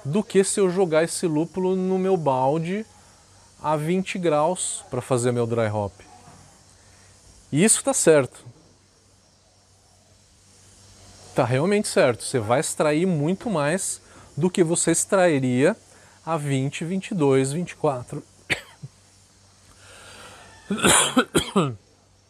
do 0.04 0.22
que 0.22 0.42
se 0.44 0.60
eu 0.60 0.68
jogar 0.68 1.04
esse 1.04 1.26
lúpulo 1.26 1.75
no 1.75 1.98
meu 1.98 2.16
balde 2.16 2.84
a 3.62 3.76
20 3.76 4.18
graus 4.18 4.84
para 4.90 5.00
fazer 5.00 5.32
meu 5.32 5.46
dry 5.46 5.68
hop. 5.68 6.07
E 7.50 7.64
isso 7.64 7.78
está 7.78 7.94
certo. 7.94 8.44
Está 11.30 11.44
realmente 11.44 11.88
certo. 11.88 12.24
Você 12.24 12.38
vai 12.38 12.60
extrair 12.60 13.06
muito 13.06 13.48
mais 13.48 14.00
do 14.36 14.50
que 14.50 14.62
você 14.62 14.90
extrairia 14.90 15.76
a 16.24 16.36
20, 16.36 16.84
22, 16.84 17.52
24. 17.52 18.22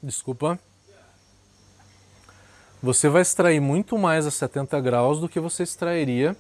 Desculpa. 0.02 0.58
Você 2.80 3.08
vai 3.08 3.22
extrair 3.22 3.60
muito 3.60 3.98
mais 3.98 4.26
a 4.26 4.30
70 4.30 4.80
graus 4.80 5.18
do 5.18 5.28
que 5.28 5.40
você 5.40 5.64
extrairia 5.64 6.36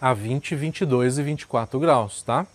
a 0.00 0.12
20, 0.12 0.56
22 0.56 1.18
e 1.18 1.22
24 1.22 1.78
graus, 1.78 2.22
tá? 2.22 2.46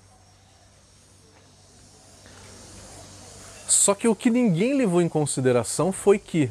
Só 3.69 3.93
que 3.93 4.07
o 4.07 4.15
que 4.15 4.31
ninguém 4.31 4.73
levou 4.73 4.99
em 4.99 5.07
consideração 5.07 5.91
foi 5.91 6.17
que 6.17 6.49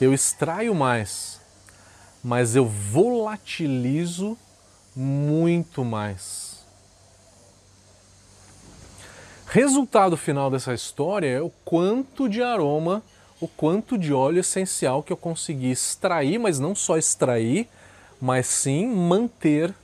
eu 0.00 0.14
extraio 0.14 0.74
mais, 0.74 1.40
mas 2.24 2.56
eu 2.56 2.66
volatilizo 2.66 4.36
muito 4.94 5.84
mais. 5.84 6.64
Resultado 9.46 10.16
final 10.16 10.50
dessa 10.50 10.72
história 10.72 11.28
é 11.28 11.40
o 11.40 11.50
quanto 11.64 12.28
de 12.28 12.42
aroma, 12.42 13.02
o 13.40 13.46
quanto 13.46 13.98
de 13.98 14.12
óleo 14.12 14.40
essencial 14.40 15.02
que 15.02 15.12
eu 15.12 15.16
consegui 15.18 15.70
extrair, 15.70 16.38
mas 16.38 16.58
não 16.58 16.74
só 16.74 16.96
extrair, 16.96 17.68
mas 18.20 18.46
sim 18.46 18.86
manter, 18.86 19.74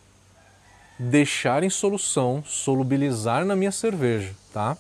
deixar 1.11 1.65
em 1.65 1.71
solução, 1.71 2.45
solubilizar 2.47 3.45
na 3.45 3.57
minha 3.57 3.73
cerveja, 3.73 4.35
tá? 4.53 4.77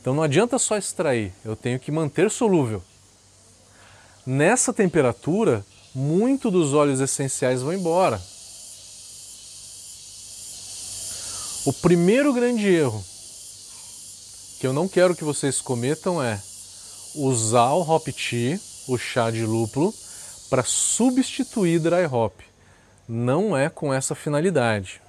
Então 0.00 0.14
não 0.14 0.22
adianta 0.22 0.58
só 0.58 0.76
extrair, 0.76 1.32
eu 1.44 1.56
tenho 1.56 1.78
que 1.78 1.90
manter 1.90 2.30
solúvel. 2.30 2.82
Nessa 4.24 4.72
temperatura, 4.72 5.64
muito 5.94 6.50
dos 6.50 6.72
óleos 6.72 7.00
essenciais 7.00 7.62
vão 7.62 7.72
embora. 7.72 8.20
O 11.66 11.72
primeiro 11.72 12.32
grande 12.32 12.66
erro 12.66 13.04
que 14.60 14.66
eu 14.66 14.72
não 14.72 14.86
quero 14.86 15.16
que 15.16 15.24
vocês 15.24 15.60
cometam 15.60 16.22
é 16.22 16.40
usar 17.14 17.72
o 17.72 17.80
hop 17.80 18.06
tea, 18.08 18.60
o 18.86 18.96
chá 18.96 19.30
de 19.30 19.44
lúpulo, 19.44 19.92
para 20.48 20.62
substituir 20.62 21.80
dry 21.80 22.04
hop. 22.10 22.40
Não 23.08 23.56
é 23.56 23.68
com 23.68 23.92
essa 23.92 24.14
finalidade. 24.14 25.00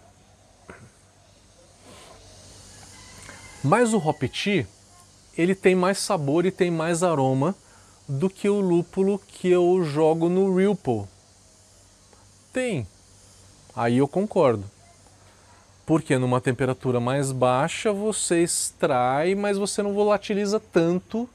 Mas 3.64 3.94
o 3.94 3.98
hop 3.98 4.24
tea, 4.24 4.68
ele 5.38 5.56
tem 5.56 5.76
mais 5.76 6.00
sabor 6.00 6.46
e 6.46 6.52
tem 6.52 6.72
mais 6.72 7.04
aroma 7.04 7.56
do 8.08 8.30
que 8.30 8.50
o 8.50 8.60
lúpulo 8.60 9.20
que 9.20 9.50
eu 9.50 9.84
jogo 9.84 10.28
no 10.28 10.56
Ripple. 10.56 11.04
Tem. 12.52 12.88
Aí 13.76 13.98
eu 13.98 14.08
concordo 14.08 14.66
porque 15.86 16.18
numa 16.18 16.40
temperatura 16.40 17.02
mais 17.02 17.34
baixa 17.34 17.92
você 17.92 18.44
extrai, 18.44 19.36
mas 19.36 19.58
você 19.58 19.84
não 19.84 19.94
volatiliza 19.94 20.58
tanto 20.58 21.28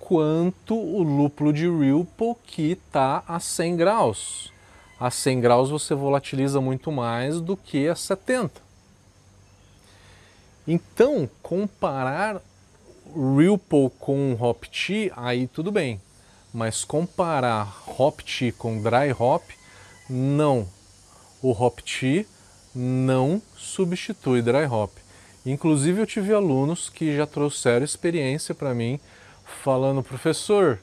quanto 0.00 0.74
o 0.74 1.00
lúpulo 1.00 1.52
de 1.52 1.68
Ripple 1.68 2.34
que 2.44 2.72
está 2.72 3.22
a 3.28 3.38
100 3.38 3.76
graus. 3.76 4.52
A 4.98 5.12
100 5.12 5.40
graus 5.40 5.70
você 5.70 5.94
volatiliza 5.94 6.60
muito 6.60 6.90
mais 6.90 7.40
do 7.40 7.56
que 7.56 7.86
a 7.86 7.94
70. 7.94 8.67
Então, 10.68 11.28
comparar 11.42 12.42
Ripple 13.06 13.90
com 13.98 14.36
Hop 14.38 14.64
Tea, 14.64 15.10
aí 15.16 15.46
tudo 15.48 15.72
bem. 15.72 15.98
Mas 16.52 16.84
comparar 16.84 17.84
Hop 17.98 18.20
Tea 18.20 18.52
com 18.52 18.82
Dry 18.82 19.12
Hop, 19.18 19.42
não. 20.10 20.68
O 21.42 21.52
Hop 21.52 21.80
Tea 21.80 22.26
não 22.74 23.40
substitui 23.56 24.42
dry 24.42 24.66
hop. 24.66 24.92
Inclusive 25.44 26.02
eu 26.02 26.06
tive 26.06 26.32
alunos 26.32 26.88
que 26.88 27.16
já 27.16 27.26
trouxeram 27.26 27.84
experiência 27.84 28.54
para 28.54 28.74
mim 28.74 29.00
falando, 29.62 30.02
professor, 30.02 30.78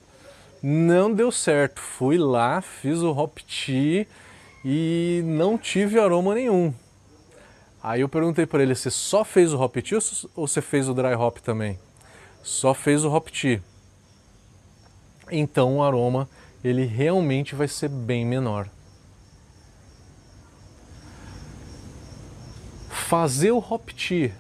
não 0.62 1.14
deu 1.14 1.32
certo, 1.32 1.80
fui 1.80 2.18
lá, 2.18 2.62
fiz 2.62 3.00
o 3.00 3.12
hop 3.12 3.38
tea 3.42 4.08
e 4.64 5.22
não 5.24 5.58
tive 5.58 6.00
aroma 6.00 6.34
nenhum. 6.34 6.74
Aí 7.88 8.02
eu 8.02 8.10
perguntei 8.10 8.48
para 8.48 8.64
ele, 8.64 8.74
você 8.74 8.90
só 8.90 9.24
fez 9.24 9.54
o 9.54 9.62
hop 9.62 9.76
tea 9.76 10.00
ou 10.36 10.48
você 10.48 10.60
fez 10.60 10.90
o 10.90 10.94
dry 10.96 11.14
hop 11.14 11.38
também? 11.38 11.78
Só 12.42 12.74
fez 12.74 13.06
o 13.06 13.14
hop 13.14 13.28
tea. 13.28 13.62
Então 15.32 15.78
o 15.78 15.84
aroma 15.84 16.28
ele 16.64 16.84
realmente 16.84 17.54
vai 17.54 17.68
ser 17.68 17.90
bem 17.90 18.26
menor. 18.26 18.68
Fazer 22.90 23.52
o 23.52 23.60
hop 23.60 23.90
tea, 23.90 24.34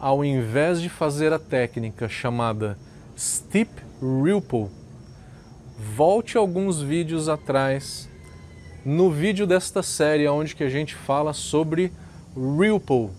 ao 0.00 0.24
invés 0.24 0.82
de 0.82 0.88
fazer 0.88 1.32
a 1.32 1.38
técnica 1.38 2.08
chamada 2.08 2.76
Steep 3.16 3.70
Ripple, 4.02 4.68
volte 5.78 6.36
alguns 6.36 6.82
vídeos 6.82 7.28
atrás 7.28 8.10
no 8.84 9.12
vídeo 9.12 9.46
desta 9.46 9.80
série 9.80 10.26
onde 10.26 10.56
que 10.56 10.64
a 10.64 10.68
gente 10.68 10.96
fala 10.96 11.32
sobre 11.32 11.92
Ripple. 12.36 13.10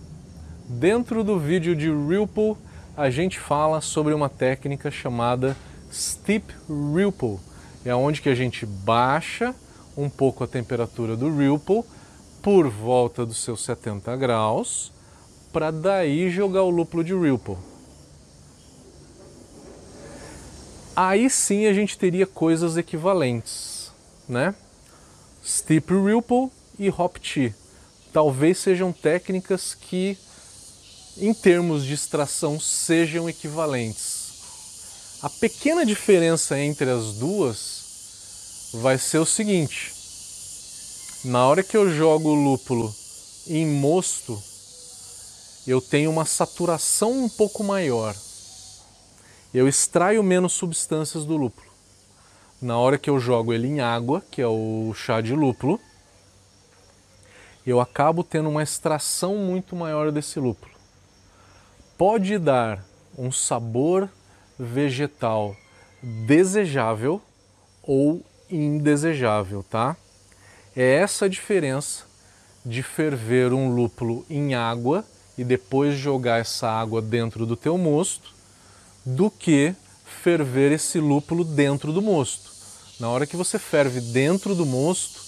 Dentro 0.68 1.24
do 1.24 1.40
vídeo 1.40 1.76
de 1.76 1.90
Ripple, 1.90 2.58
a 2.98 3.10
gente 3.10 3.40
fala 3.40 3.80
sobre 3.80 4.14
uma 4.14 4.28
técnica 4.28 4.92
chamada 4.92 5.56
Steep 5.92 6.54
Ripple. 6.68 7.40
É 7.86 7.96
onde 7.96 8.22
que 8.22 8.30
a 8.30 8.36
gente 8.36 8.66
baixa 8.66 9.56
um 9.96 10.10
pouco 10.10 10.44
a 10.44 10.48
temperatura 10.48 11.16
do 11.16 11.30
Ripple 11.30 11.84
por 12.42 12.68
volta 12.68 13.26
dos 13.26 13.38
seus 13.38 13.64
70 13.64 14.16
graus, 14.18 14.92
para 15.54 15.72
daí 15.72 16.30
jogar 16.30 16.64
o 16.64 16.70
lúpulo 16.70 17.04
de 17.04 17.14
Ripple. 17.14 17.58
Aí 20.96 21.30
sim 21.30 21.66
a 21.66 21.74
gente 21.74 21.98
teria 21.98 22.28
coisas 22.28 22.78
equivalentes, 22.78 23.92
né? 24.28 24.54
Steep 25.44 25.90
Ripple 25.92 26.50
e 26.78 26.90
Hop 26.90 27.18
Tea. 27.18 27.54
Talvez 28.16 28.60
sejam 28.60 28.94
técnicas 28.94 29.76
que, 29.76 30.18
em 31.18 31.34
termos 31.34 31.84
de 31.84 31.96
extração, 31.96 32.58
sejam 32.58 33.28
equivalentes. 33.28 35.20
A 35.22 35.30
pequena 35.30 35.86
diferença 35.86 36.58
entre 36.58 36.90
as 36.90 37.16
duas 37.16 38.72
vai 38.76 38.98
ser 38.98 39.18
o 39.18 39.26
seguinte: 39.26 39.94
na 41.26 41.46
hora 41.46 41.62
que 41.62 41.76
eu 41.76 41.94
jogo 41.94 42.30
o 42.30 42.36
lúpulo 42.36 42.96
em 43.48 43.68
mosto, 43.68 44.42
eu 45.68 45.82
tenho 45.82 46.10
uma 46.10 46.24
saturação 46.24 47.12
um 47.12 47.28
pouco 47.28 47.66
maior. 47.66 48.16
Eu 49.54 49.68
extraio 49.68 50.24
menos 50.24 50.54
substâncias 50.54 51.26
do 51.26 51.36
lúpulo. 51.36 51.68
Na 52.62 52.78
hora 52.78 52.98
que 52.98 53.10
eu 53.10 53.20
jogo 53.20 53.52
ele 53.52 53.68
em 53.68 53.82
água, 53.82 54.24
que 54.32 54.42
é 54.42 54.48
o 54.48 54.94
chá 54.96 55.20
de 55.20 55.34
lúpulo, 55.36 55.82
eu 57.66 57.80
acabo 57.80 58.24
tendo 58.24 58.50
uma 58.50 58.64
extração 58.64 59.36
muito 59.38 59.76
maior 59.76 60.12
desse 60.12 60.40
lúpulo. 60.40 60.74
Pode 61.98 62.38
dar 62.38 62.86
um 63.18 63.32
sabor 63.32 64.10
vegetal 64.60 65.56
desejável 66.02 67.22
ou 67.82 68.24
indesejável, 68.50 69.64
tá? 69.64 69.98
É 70.76 70.96
essa 70.96 71.26
a 71.26 71.30
diferença 71.30 72.04
de 72.66 72.84
ferver 72.84 73.54
um 73.54 73.74
lúpulo 73.74 74.26
em 74.30 74.56
água 74.56 75.06
e 75.38 75.44
depois 75.44 75.96
jogar 75.96 76.40
essa 76.40 76.70
água 76.70 77.02
dentro 77.02 77.46
do 77.46 77.56
teu 77.56 77.78
mosto, 77.78 78.34
do 79.06 79.30
que 79.30 79.76
ferver 80.06 80.72
esse 80.72 81.00
lúpulo 81.00 81.44
dentro 81.44 81.92
do 81.94 82.02
mosto. 82.02 82.52
Na 83.00 83.10
hora 83.10 83.28
que 83.28 83.36
você 83.36 83.60
ferve 83.60 84.00
dentro 84.00 84.56
do 84.56 84.66
mosto, 84.66 85.25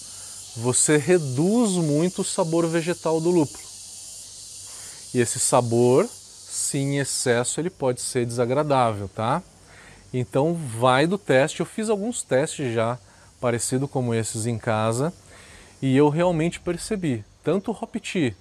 você 0.57 0.97
reduz 0.97 1.71
muito 1.73 2.21
o 2.21 2.25
sabor 2.25 2.65
vegetal 2.67 3.21
do 3.21 3.29
lúpulo. 3.29 3.63
E 5.13 5.19
esse 5.19 5.39
sabor, 5.39 6.07
se 6.07 6.79
em 6.79 6.97
excesso, 6.97 7.59
ele 7.59 7.69
pode 7.69 8.01
ser 8.01 8.25
desagradável, 8.25 9.07
tá? 9.07 9.43
Então 10.11 10.53
vai 10.53 11.05
do 11.05 11.17
teste. 11.17 11.59
Eu 11.59 11.65
fiz 11.65 11.89
alguns 11.89 12.23
testes 12.23 12.73
já 12.73 12.97
parecido 13.39 13.87
como 13.87 14.13
esses 14.15 14.47
em 14.47 14.57
casa 14.57 15.13
e 15.79 15.95
eu 15.95 16.09
realmente 16.09 16.59
percebi, 16.59 17.23
tanto 17.43 17.71
o 17.71 17.77
hop 17.79 17.95
tea, 17.97 18.35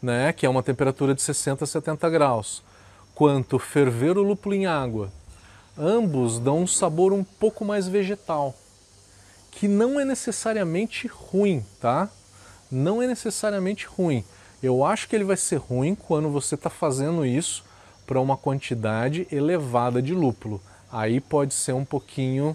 né, 0.00 0.32
que 0.32 0.46
é 0.46 0.48
uma 0.48 0.62
temperatura 0.62 1.14
de 1.14 1.20
60 1.20 1.64
a 1.64 1.66
70 1.66 2.08
graus, 2.08 2.62
quanto 3.14 3.58
ferver 3.58 4.16
o 4.16 4.22
lúpulo 4.22 4.54
em 4.54 4.64
água, 4.64 5.12
ambos 5.76 6.38
dão 6.38 6.60
um 6.62 6.66
sabor 6.66 7.12
um 7.12 7.22
pouco 7.22 7.62
mais 7.62 7.86
vegetal, 7.86 8.54
que 9.56 9.66
não 9.66 9.98
é 9.98 10.04
necessariamente 10.04 11.06
ruim, 11.06 11.64
tá? 11.80 12.10
Não 12.70 13.02
é 13.02 13.06
necessariamente 13.06 13.86
ruim. 13.86 14.22
Eu 14.62 14.84
acho 14.84 15.08
que 15.08 15.16
ele 15.16 15.24
vai 15.24 15.36
ser 15.36 15.56
ruim 15.56 15.94
quando 15.94 16.28
você 16.28 16.54
está 16.56 16.68
fazendo 16.68 17.24
isso 17.24 17.64
para 18.06 18.20
uma 18.20 18.36
quantidade 18.36 19.26
elevada 19.32 20.02
de 20.02 20.12
lúpulo. 20.12 20.60
Aí 20.92 21.20
pode 21.20 21.54
ser 21.54 21.72
um 21.72 21.86
pouquinho 21.86 22.54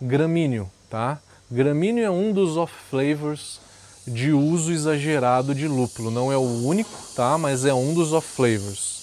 gramíneo, 0.00 0.70
tá? 0.90 1.18
Gramíneo 1.50 2.04
é 2.04 2.10
um 2.10 2.30
dos 2.30 2.58
off-flavors 2.58 3.58
de 4.06 4.32
uso 4.32 4.70
exagerado 4.70 5.54
de 5.54 5.66
lúpulo. 5.66 6.10
Não 6.10 6.30
é 6.30 6.36
o 6.36 6.66
único, 6.66 6.90
tá? 7.16 7.38
Mas 7.38 7.64
é 7.64 7.72
um 7.72 7.94
dos 7.94 8.12
off-flavors. 8.12 9.00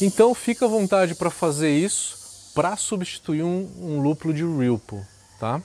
Então 0.00 0.32
fica 0.36 0.66
à 0.66 0.68
vontade 0.68 1.16
para 1.16 1.30
fazer 1.30 1.70
isso 1.70 2.19
para 2.60 2.76
substituir 2.76 3.42
um, 3.42 3.66
um, 3.78 4.02
lúpulo 4.02 4.34
de 4.34 4.44
Ripple, 4.44 5.00
tá? 5.38 5.62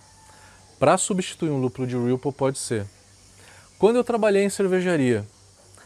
Para 0.79 0.97
substituir 0.97 1.49
um 1.49 1.59
lúpulo 1.59 1.85
de 1.85 1.97
Ripple 1.97 2.31
pode 2.31 2.57
ser. 2.57 2.87
Quando 3.77 3.97
eu 3.97 4.03
trabalhei 4.05 4.45
em 4.45 4.49
cervejaria, 4.49 5.27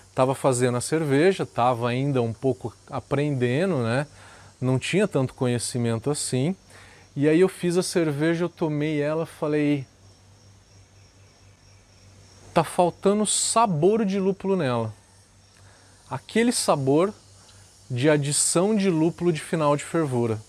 estava 0.08 0.36
fazendo 0.36 0.78
a 0.78 0.82
cerveja, 0.82 1.46
estava 1.46 1.90
ainda 1.90 2.22
um 2.22 2.32
pouco 2.32 2.72
aprendendo, 2.92 3.78
né? 3.78 4.06
Não 4.62 4.78
tinha 4.78 5.08
tanto 5.08 5.34
conhecimento 5.34 6.12
assim. 6.12 6.56
E 7.16 7.28
aí 7.28 7.40
eu 7.40 7.50
fiz 7.50 7.76
a 7.76 7.82
cerveja, 7.82 8.46
eu 8.46 8.50
tomei 8.50 9.02
ela, 9.02 9.26
falei, 9.26 9.88
tá 12.54 12.64
faltando 12.64 13.26
sabor 13.26 14.06
de 14.06 14.20
lúpulo 14.20 14.56
nela. 14.56 14.94
Aquele 16.08 16.52
sabor 16.52 17.12
de 17.90 18.08
adição 18.12 18.76
de 18.76 18.92
lúpulo 18.92 19.34
de 19.34 19.42
final 19.42 19.76
de 19.76 19.84
fervura. 19.84 20.40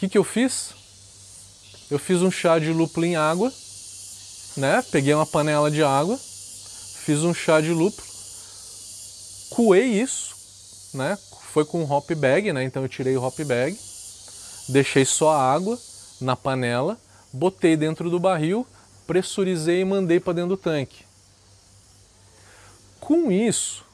Que, 0.00 0.08
que 0.08 0.16
eu 0.16 0.24
fiz? 0.24 0.70
Eu 1.90 1.98
fiz 1.98 2.22
um 2.22 2.30
chá 2.30 2.58
de 2.58 2.72
lúpulo 2.72 3.04
em 3.04 3.16
água, 3.16 3.52
né? 4.56 4.82
Peguei 4.90 5.12
uma 5.12 5.26
panela 5.26 5.70
de 5.70 5.82
água, 5.82 6.16
fiz 6.16 7.22
um 7.22 7.34
chá 7.34 7.60
de 7.60 7.70
lúpulo, 7.70 8.08
coei 9.50 9.84
isso, 9.84 10.34
né? 10.94 11.18
Foi 11.52 11.66
com 11.66 11.84
hop 11.84 12.10
bag, 12.12 12.50
né? 12.50 12.64
Então 12.64 12.82
eu 12.82 12.88
tirei 12.88 13.14
o 13.14 13.22
hop 13.22 13.38
bag, 13.40 13.78
deixei 14.70 15.04
só 15.04 15.32
a 15.32 15.52
água 15.52 15.78
na 16.18 16.34
panela, 16.34 16.98
botei 17.30 17.76
dentro 17.76 18.08
do 18.08 18.18
barril, 18.18 18.66
pressurizei 19.06 19.82
e 19.82 19.84
mandei 19.84 20.18
para 20.18 20.32
dentro 20.32 20.56
do 20.56 20.56
tanque. 20.56 21.04
Com 22.98 23.30
isso, 23.30 23.84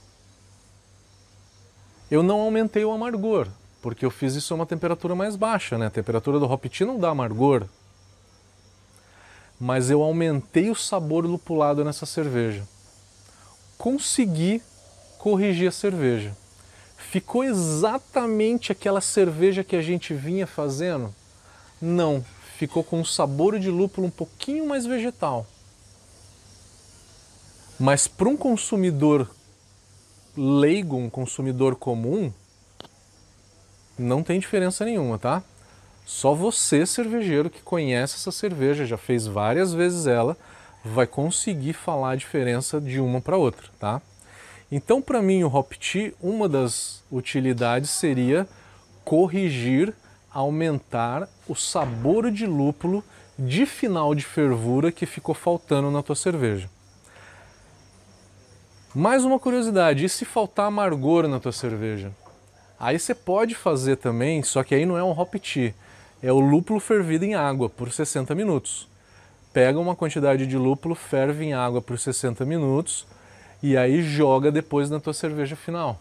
eu 2.09 2.23
não 2.23 2.43
aumentei 2.43 2.85
o 2.85 2.93
amargor, 2.93 3.49
porque 3.87 4.05
eu 4.05 4.11
fiz 4.11 4.35
isso 4.35 4.53
a 4.53 4.57
uma 4.57 4.67
temperatura 4.67 5.15
mais 5.15 5.37
baixa, 5.37 5.79
né? 5.79 5.87
A 5.87 5.91
temperatura 5.91 6.41
do 6.41 6.45
hop 6.45 6.65
não 6.81 6.99
dá 6.99 7.11
amargor. 7.11 7.69
Mas 9.61 9.91
eu 9.91 10.03
aumentei 10.03 10.71
o 10.71 10.75
sabor 10.75 11.25
lupulado 11.25 11.85
nessa 11.85 12.05
cerveja. 12.05 12.67
Consegui 13.79 14.61
corrigir 15.19 15.69
a 15.69 15.71
cerveja. 15.71 16.37
Ficou 16.97 17.45
exatamente 17.45 18.73
aquela 18.73 19.01
cerveja 19.01 19.63
que 19.63 19.77
a 19.77 19.83
gente 19.83 20.13
vinha 20.13 20.49
fazendo? 20.49 21.15
Não, 21.81 22.25
ficou 22.59 22.83
com 22.83 22.99
um 22.99 23.05
sabor 23.05 23.57
de 23.57 23.71
lúpulo 23.71 24.09
um 24.09 24.11
pouquinho 24.11 24.67
mais 24.67 24.85
vegetal. 24.85 25.47
Mas 27.79 28.09
para 28.09 28.29
um 28.29 28.37
consumidor 28.37 29.31
leigo, 30.37 30.97
um 30.97 31.09
consumidor 31.09 31.77
comum, 31.77 32.33
não 33.99 34.23
tem 34.23 34.39
diferença 34.39 34.85
nenhuma, 34.85 35.19
tá? 35.19 35.43
Só 36.05 36.35
você, 36.35 36.87
cervejeiro, 36.87 37.51
que 37.51 37.63
conhece 37.63 38.15
essa 38.17 38.31
cerveja, 38.31 38.87
já 38.87 38.97
fez 38.97 39.27
várias 39.27 39.75
vezes 39.75 40.07
ela, 40.07 40.37
vai 40.85 41.07
conseguir 41.07 41.73
falar 41.73 42.13
a 42.13 42.17
diferença 42.17 42.81
de 42.81 43.01
uma 43.01 43.21
para 43.21 43.37
outra, 43.37 43.69
tá? 43.79 44.01
Então, 44.71 45.03
para 45.03 45.23
mim, 45.23 45.43
o 45.43 45.55
Hop 45.55 45.73
Tea, 45.73 46.13
uma 46.21 46.49
das 46.49 47.03
utilidades 47.11 47.91
seria 47.91 48.47
corrigir 49.05 49.95
aumentar 50.33 51.29
o 51.49 51.55
sabor 51.55 52.31
de 52.31 52.47
lúpulo 52.47 53.03
de 53.39 53.65
final 53.65 54.15
de 54.15 54.25
fervura 54.25 54.93
que 54.93 55.07
ficou 55.07 55.35
faltando 55.35 55.91
na 55.91 56.03
tua 56.03 56.15
cerveja. 56.15 56.69
Mais 58.95 59.25
uma 59.25 59.39
curiosidade, 59.39 60.05
e 60.05 60.09
se 60.09 60.25
faltar 60.25 60.67
amargor 60.67 61.27
na 61.29 61.39
tua 61.41 61.53
cerveja? 61.53 62.13
Aí 62.79 62.99
você 62.99 63.15
pode 63.15 63.55
fazer 63.55 63.97
também, 63.97 64.43
só 64.43 64.63
que 64.63 64.75
aí 64.75 64.85
não 64.85 64.99
é 64.99 65.03
um 65.03 65.19
hop 65.19 65.35
tea, 65.37 65.75
é 66.23 66.33
o 66.33 66.41
lúpulo 66.41 66.79
fervido 66.79 67.25
em 67.25 67.35
água 67.35 67.69
por 67.69 67.91
60 67.91 68.35
minutos. 68.35 68.89
Pega 69.53 69.79
uma 69.79 69.97
quantidade 69.97 70.47
de 70.47 70.57
lúpulo, 70.57 70.95
ferve 70.95 71.45
em 71.45 71.55
água 71.55 71.81
por 71.81 71.99
60 71.99 72.45
minutos 72.45 73.07
e 73.63 73.77
aí 73.77 74.03
joga 74.03 74.53
depois 74.53 74.91
na 74.91 75.01
tua 75.01 75.15
cerveja 75.15 75.57
final 75.57 76.01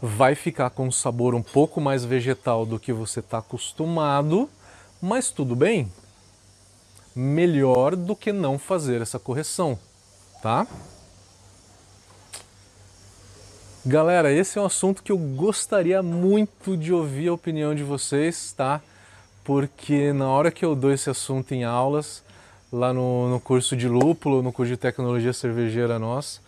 vai 0.00 0.34
ficar 0.34 0.70
com 0.70 0.86
um 0.86 0.92
sabor 0.92 1.34
um 1.34 1.42
pouco 1.42 1.80
mais 1.80 2.04
vegetal 2.04 2.64
do 2.64 2.78
que 2.78 2.92
você 2.92 3.20
está 3.20 3.38
acostumado, 3.38 4.48
mas 5.02 5.30
tudo 5.30 5.56
bem. 5.56 5.90
Melhor 7.14 7.96
do 7.96 8.14
que 8.14 8.32
não 8.32 8.58
fazer 8.58 9.02
essa 9.02 9.18
correção, 9.18 9.78
tá? 10.40 10.66
Galera, 13.86 14.32
esse 14.32 14.58
é 14.58 14.60
um 14.60 14.66
assunto 14.66 15.04
que 15.04 15.12
eu 15.12 15.16
gostaria 15.16 16.02
muito 16.02 16.76
de 16.76 16.92
ouvir 16.92 17.28
a 17.28 17.32
opinião 17.32 17.74
de 17.76 17.84
vocês, 17.84 18.52
tá? 18.52 18.82
Porque 19.44 20.12
na 20.12 20.28
hora 20.28 20.50
que 20.50 20.64
eu 20.64 20.74
dou 20.74 20.92
esse 20.92 21.08
assunto 21.08 21.52
em 21.54 21.62
aulas, 21.62 22.22
lá 22.72 22.92
no, 22.92 23.30
no 23.30 23.38
curso 23.38 23.76
de 23.76 23.88
lúpulo, 23.88 24.42
no 24.42 24.52
curso 24.52 24.72
de 24.72 24.76
tecnologia 24.76 25.32
cervejeira 25.32 25.96
nossa, 25.96 26.40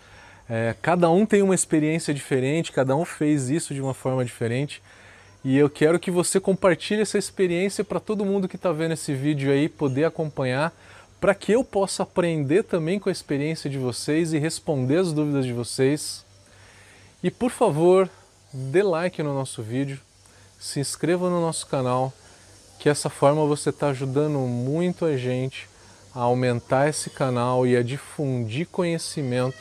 é, 0.48 0.74
cada 0.82 1.08
um 1.08 1.24
tem 1.24 1.40
uma 1.40 1.54
experiência 1.54 2.12
diferente, 2.12 2.72
cada 2.72 2.96
um 2.96 3.04
fez 3.04 3.48
isso 3.48 3.72
de 3.72 3.80
uma 3.80 3.94
forma 3.94 4.24
diferente. 4.24 4.82
E 5.44 5.56
eu 5.56 5.70
quero 5.70 6.00
que 6.00 6.10
você 6.10 6.40
compartilhe 6.40 7.02
essa 7.02 7.16
experiência 7.16 7.84
para 7.84 8.00
todo 8.00 8.24
mundo 8.24 8.48
que 8.48 8.56
está 8.56 8.72
vendo 8.72 8.92
esse 8.92 9.14
vídeo 9.14 9.52
aí 9.52 9.68
poder 9.68 10.04
acompanhar, 10.04 10.72
para 11.20 11.32
que 11.32 11.52
eu 11.52 11.62
possa 11.62 12.02
aprender 12.02 12.64
também 12.64 12.98
com 12.98 13.08
a 13.08 13.12
experiência 13.12 13.70
de 13.70 13.78
vocês 13.78 14.32
e 14.32 14.38
responder 14.38 14.96
as 14.96 15.12
dúvidas 15.12 15.46
de 15.46 15.52
vocês. 15.52 16.28
E 17.22 17.30
por 17.30 17.50
favor, 17.50 18.08
dê 18.52 18.82
like 18.82 19.22
no 19.22 19.34
nosso 19.34 19.62
vídeo, 19.62 20.00
se 20.58 20.80
inscreva 20.80 21.28
no 21.28 21.40
nosso 21.40 21.66
canal, 21.66 22.12
que 22.78 22.88
essa 22.88 23.10
forma 23.10 23.44
você 23.44 23.68
está 23.70 23.88
ajudando 23.88 24.38
muito 24.38 25.04
a 25.04 25.16
gente 25.16 25.68
a 26.14 26.20
aumentar 26.20 26.88
esse 26.88 27.10
canal 27.10 27.66
e 27.66 27.76
a 27.76 27.82
difundir 27.82 28.66
conhecimento 28.68 29.58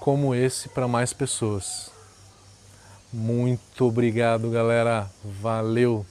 como 0.00 0.34
esse 0.34 0.68
para 0.70 0.88
mais 0.88 1.12
pessoas. 1.12 1.90
Muito 3.12 3.86
obrigado, 3.86 4.50
galera. 4.50 5.10
Valeu! 5.24 6.04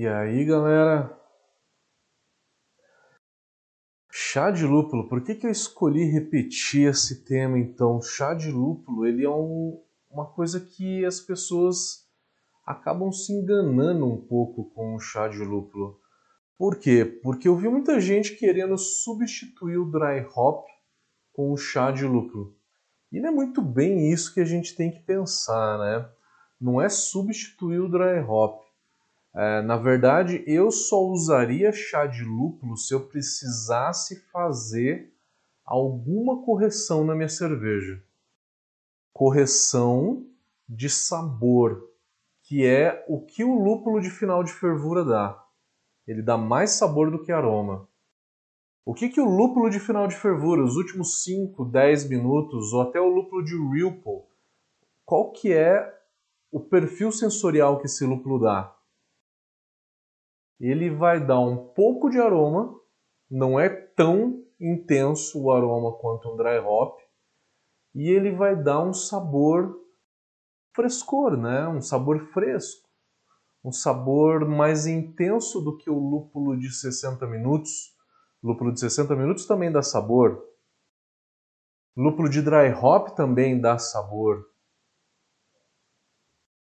E 0.00 0.06
aí, 0.06 0.44
galera? 0.44 1.12
Chá 4.12 4.48
de 4.48 4.64
lúpulo. 4.64 5.08
Por 5.08 5.24
que, 5.24 5.34
que 5.34 5.44
eu 5.44 5.50
escolhi 5.50 6.04
repetir 6.04 6.88
esse 6.88 7.24
tema 7.24 7.58
então? 7.58 8.00
Chá 8.00 8.32
de 8.32 8.48
lúpulo, 8.48 9.04
ele 9.04 9.24
é 9.24 9.28
um, 9.28 9.82
uma 10.08 10.24
coisa 10.24 10.60
que 10.60 11.04
as 11.04 11.18
pessoas 11.18 12.08
acabam 12.64 13.10
se 13.10 13.32
enganando 13.32 14.06
um 14.06 14.16
pouco 14.16 14.70
com 14.70 14.94
o 14.94 15.00
chá 15.00 15.26
de 15.26 15.38
lúpulo. 15.38 15.98
Por 16.56 16.76
quê? 16.76 17.04
Porque 17.04 17.48
eu 17.48 17.56
vi 17.56 17.68
muita 17.68 18.00
gente 18.00 18.36
querendo 18.36 18.78
substituir 18.78 19.78
o 19.78 19.90
dry 19.90 20.24
hop 20.32 20.64
com 21.32 21.50
o 21.50 21.56
chá 21.56 21.90
de 21.90 22.04
lúpulo. 22.04 22.56
E 23.10 23.18
não 23.18 23.30
é 23.30 23.32
muito 23.32 23.60
bem 23.60 24.12
isso 24.12 24.32
que 24.32 24.38
a 24.38 24.44
gente 24.44 24.76
tem 24.76 24.92
que 24.92 25.00
pensar, 25.00 25.76
né? 25.76 26.08
Não 26.60 26.80
é 26.80 26.88
substituir 26.88 27.80
o 27.80 27.88
dry 27.88 28.20
hop 28.20 28.67
é, 29.34 29.62
na 29.62 29.76
verdade, 29.76 30.42
eu 30.46 30.70
só 30.70 31.02
usaria 31.04 31.70
chá 31.72 32.06
de 32.06 32.24
lúpulo 32.24 32.76
se 32.76 32.94
eu 32.94 33.06
precisasse 33.06 34.20
fazer 34.30 35.12
alguma 35.64 36.42
correção 36.42 37.04
na 37.04 37.14
minha 37.14 37.28
cerveja. 37.28 38.02
Correção 39.12 40.26
de 40.68 40.88
sabor, 40.88 41.90
que 42.42 42.64
é 42.64 43.04
o 43.08 43.20
que 43.20 43.44
o 43.44 43.54
lúpulo 43.54 44.00
de 44.00 44.10
final 44.10 44.42
de 44.42 44.52
fervura 44.52 45.04
dá. 45.04 45.44
Ele 46.06 46.22
dá 46.22 46.38
mais 46.38 46.70
sabor 46.70 47.10
do 47.10 47.22
que 47.22 47.30
aroma. 47.30 47.86
O 48.84 48.94
que, 48.94 49.10
que 49.10 49.20
o 49.20 49.28
lúpulo 49.28 49.68
de 49.68 49.78
final 49.78 50.08
de 50.08 50.16
fervura, 50.16 50.64
os 50.64 50.76
últimos 50.76 51.22
5, 51.22 51.66
10 51.66 52.08
minutos, 52.08 52.72
ou 52.72 52.80
até 52.80 52.98
o 52.98 53.10
lúpulo 53.10 53.44
de 53.44 53.54
Ripple, 53.54 54.22
qual 55.04 55.30
que 55.30 55.52
é 55.52 55.94
o 56.50 56.58
perfil 56.58 57.12
sensorial 57.12 57.78
que 57.78 57.84
esse 57.84 58.06
lúpulo 58.06 58.38
dá? 58.38 58.74
Ele 60.60 60.90
vai 60.90 61.24
dar 61.24 61.40
um 61.40 61.56
pouco 61.56 62.10
de 62.10 62.18
aroma, 62.18 62.74
não 63.30 63.58
é 63.58 63.68
tão 63.68 64.42
intenso 64.60 65.40
o 65.42 65.52
aroma 65.52 65.92
quanto 65.98 66.28
um 66.28 66.36
dry 66.36 66.58
hop, 66.58 66.98
e 67.94 68.08
ele 68.10 68.32
vai 68.32 68.56
dar 68.56 68.80
um 68.80 68.92
sabor 68.92 69.78
frescor, 70.74 71.36
né? 71.36 71.66
um 71.68 71.80
sabor 71.80 72.20
fresco, 72.32 72.88
um 73.64 73.72
sabor 73.72 74.48
mais 74.48 74.86
intenso 74.86 75.60
do 75.60 75.76
que 75.76 75.90
o 75.90 75.98
lúpulo 75.98 76.56
de 76.56 76.72
60 76.72 77.26
minutos. 77.26 77.96
Lúpulo 78.42 78.72
de 78.72 78.78
60 78.80 79.16
minutos 79.16 79.46
também 79.46 79.70
dá 79.70 79.82
sabor. 79.82 80.44
Lúpulo 81.96 82.28
de 82.28 82.40
dry 82.40 82.72
hop 82.72 83.08
também 83.16 83.60
dá 83.60 83.78
sabor. 83.78 84.48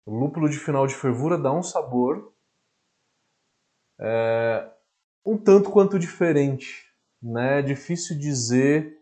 Lúpulo 0.05 0.47
de 0.47 0.59
final 0.59 0.85
de 0.85 0.93
fervura 0.93 1.37
dá 1.37 1.51
um 1.51 1.63
sabor 1.63 2.32
é, 4.03 4.69
um 5.25 5.37
tanto 5.37 5.69
quanto 5.69 5.97
diferente. 5.97 6.83
Né? 7.21 7.59
É 7.59 7.61
difícil 7.61 8.19
dizer. 8.19 8.97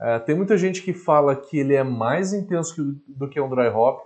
É, 0.00 0.18
tem 0.18 0.34
muita 0.34 0.58
gente 0.58 0.82
que 0.82 0.92
fala 0.92 1.36
que 1.36 1.58
ele 1.58 1.74
é 1.74 1.84
mais 1.84 2.32
intenso 2.32 3.00
do 3.06 3.28
que 3.28 3.40
um 3.40 3.48
dry 3.48 3.68
hop. 3.68 4.02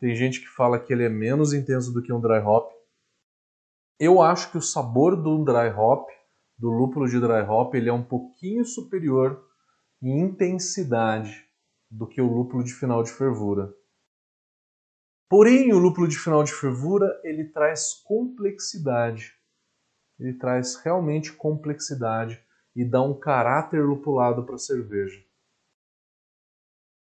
Tem 0.00 0.14
gente 0.14 0.40
que 0.40 0.48
fala 0.48 0.80
que 0.80 0.92
ele 0.92 1.04
é 1.04 1.08
menos 1.08 1.52
intenso 1.52 1.92
do 1.92 2.02
que 2.02 2.12
um 2.12 2.20
dry 2.20 2.38
hop. 2.38 2.72
Eu 4.00 4.22
acho 4.22 4.50
que 4.50 4.58
o 4.58 4.62
sabor 4.62 5.14
do 5.14 5.44
dry 5.44 5.68
hop, 5.76 6.08
do 6.58 6.70
lúpulo 6.70 7.06
de 7.06 7.20
dry 7.20 7.42
hop, 7.48 7.74
ele 7.74 7.88
é 7.88 7.92
um 7.92 8.02
pouquinho 8.02 8.64
superior 8.64 9.44
em 10.02 10.20
intensidade 10.20 11.44
do 11.90 12.06
que 12.06 12.20
o 12.20 12.26
lúpulo 12.26 12.64
de 12.64 12.72
final 12.72 13.02
de 13.02 13.12
fervura. 13.12 13.72
Porém, 15.28 15.72
o 15.72 15.78
lúpulo 15.78 16.08
de 16.08 16.18
final 16.18 16.42
de 16.42 16.52
fervura 16.52 17.20
ele 17.22 17.44
traz 17.44 17.94
complexidade. 18.04 19.32
Ele 20.22 20.34
traz 20.34 20.76
realmente 20.76 21.32
complexidade 21.32 22.40
e 22.76 22.84
dá 22.84 23.02
um 23.02 23.18
caráter 23.18 23.84
lupulado 23.84 24.44
para 24.44 24.54
a 24.54 24.58
cerveja. 24.58 25.20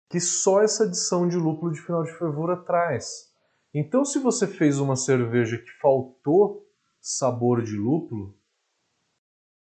Que 0.09 0.21
só 0.21 0.63
essa 0.63 0.85
adição 0.85 1.27
de 1.27 1.37
lúpulo 1.37 1.73
de 1.73 1.81
final 1.81 2.05
de 2.05 2.13
fervura 2.13 2.57
traz. 2.57 3.35
Então, 3.75 4.05
se 4.05 4.21
você 4.21 4.47
fez 4.47 4.79
uma 4.79 4.95
cerveja 4.95 5.59
que 5.59 5.71
faltou 5.81 6.65
sabor 7.01 7.61
de 7.61 7.77
lúpulo, 7.77 8.39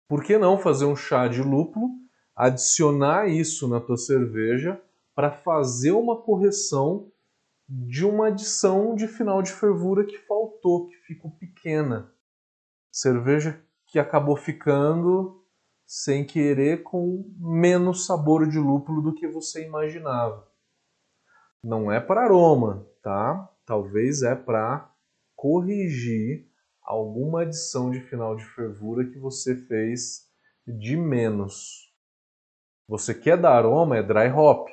por 0.10 0.22
que 0.22 0.38
não 0.38 0.60
fazer 0.60 0.84
um 0.84 0.96
chá 0.96 1.30
de 1.30 1.42
lúpulo, 1.42 1.88
adicionar 2.36 3.30
isso 3.30 3.70
na 3.70 3.80
tua 3.80 3.98
cerveja 3.98 4.82
para 5.16 5.32
fazer 5.32 5.92
uma 5.92 6.22
correção 6.22 7.10
de 7.70 8.06
uma 8.06 8.28
adição 8.28 8.96
de 8.96 9.08
final 9.08 9.42
de 9.42 9.54
fervura 9.54 10.06
que 10.06 10.18
faltou, 10.18 10.88
que 10.88 10.98
ficou 10.98 11.32
pequena. 11.32 12.14
Cerveja 13.02 13.58
que 13.88 13.98
acabou 13.98 14.36
ficando 14.36 15.42
sem 15.86 16.26
querer 16.26 16.84
com 16.84 17.34
menos 17.40 18.06
sabor 18.06 18.46
de 18.46 18.60
lúpulo 18.60 19.02
do 19.02 19.16
que 19.16 19.26
você 19.26 19.66
imaginava. 19.66 20.46
Não 21.64 21.90
é 21.90 22.02
para 22.02 22.24
aroma, 22.26 22.86
tá? 23.02 23.50
Talvez 23.66 24.22
é 24.22 24.36
para 24.36 24.94
corrigir 25.34 26.46
alguma 26.84 27.44
adição 27.44 27.90
de 27.90 28.02
final 28.02 28.36
de 28.36 28.44
fervura 28.44 29.06
que 29.06 29.18
você 29.18 29.56
fez 29.56 30.28
de 30.68 30.98
menos. 30.98 31.94
Você 32.86 33.14
quer 33.14 33.38
dar 33.38 33.54
aroma 33.54 33.96
é 33.96 34.04
dry 34.04 34.30
hop. 34.30 34.68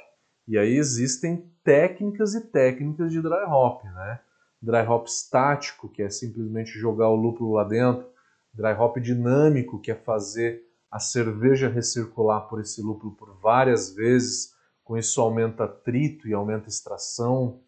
E 0.48 0.58
aí 0.58 0.76
existem 0.76 1.48
técnicas 1.62 2.34
e 2.34 2.40
técnicas 2.40 3.12
de 3.12 3.22
dry 3.22 3.44
hop, 3.46 3.84
né? 3.84 4.20
Dry 4.60 4.84
hop 4.84 5.06
estático, 5.06 5.88
que 5.88 6.02
é 6.02 6.10
simplesmente 6.10 6.70
jogar 6.70 7.08
o 7.08 7.14
lúpulo 7.14 7.52
lá 7.52 7.62
dentro. 7.62 8.15
Dry 8.56 8.72
hop 8.72 8.96
dinâmico, 8.98 9.80
que 9.80 9.90
é 9.90 9.94
fazer 9.94 10.62
a 10.90 10.98
cerveja 10.98 11.68
recircular 11.68 12.48
por 12.48 12.60
esse 12.60 12.80
lúpulo 12.80 13.14
por 13.14 13.38
várias 13.40 13.94
vezes. 13.94 14.54
Com 14.82 14.96
isso 14.96 15.20
aumenta 15.20 15.64
atrito 15.64 16.28
e 16.28 16.32
aumenta 16.32 16.68
extração, 16.68 17.60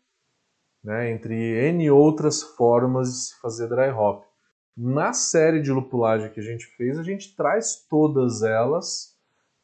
né? 0.82 1.10
entre 1.10 1.34
N 1.34 1.90
outras 1.90 2.42
formas 2.42 3.08
de 3.08 3.18
se 3.26 3.40
fazer 3.40 3.68
dry 3.68 3.90
hop. 3.90 4.24
Na 4.76 5.12
série 5.12 5.60
de 5.60 5.72
lupulagem 5.72 6.30
que 6.30 6.38
a 6.38 6.42
gente 6.42 6.64
fez, 6.76 6.96
a 6.96 7.02
gente 7.02 7.34
traz 7.34 7.84
todas 7.90 8.42
elas, 8.42 9.16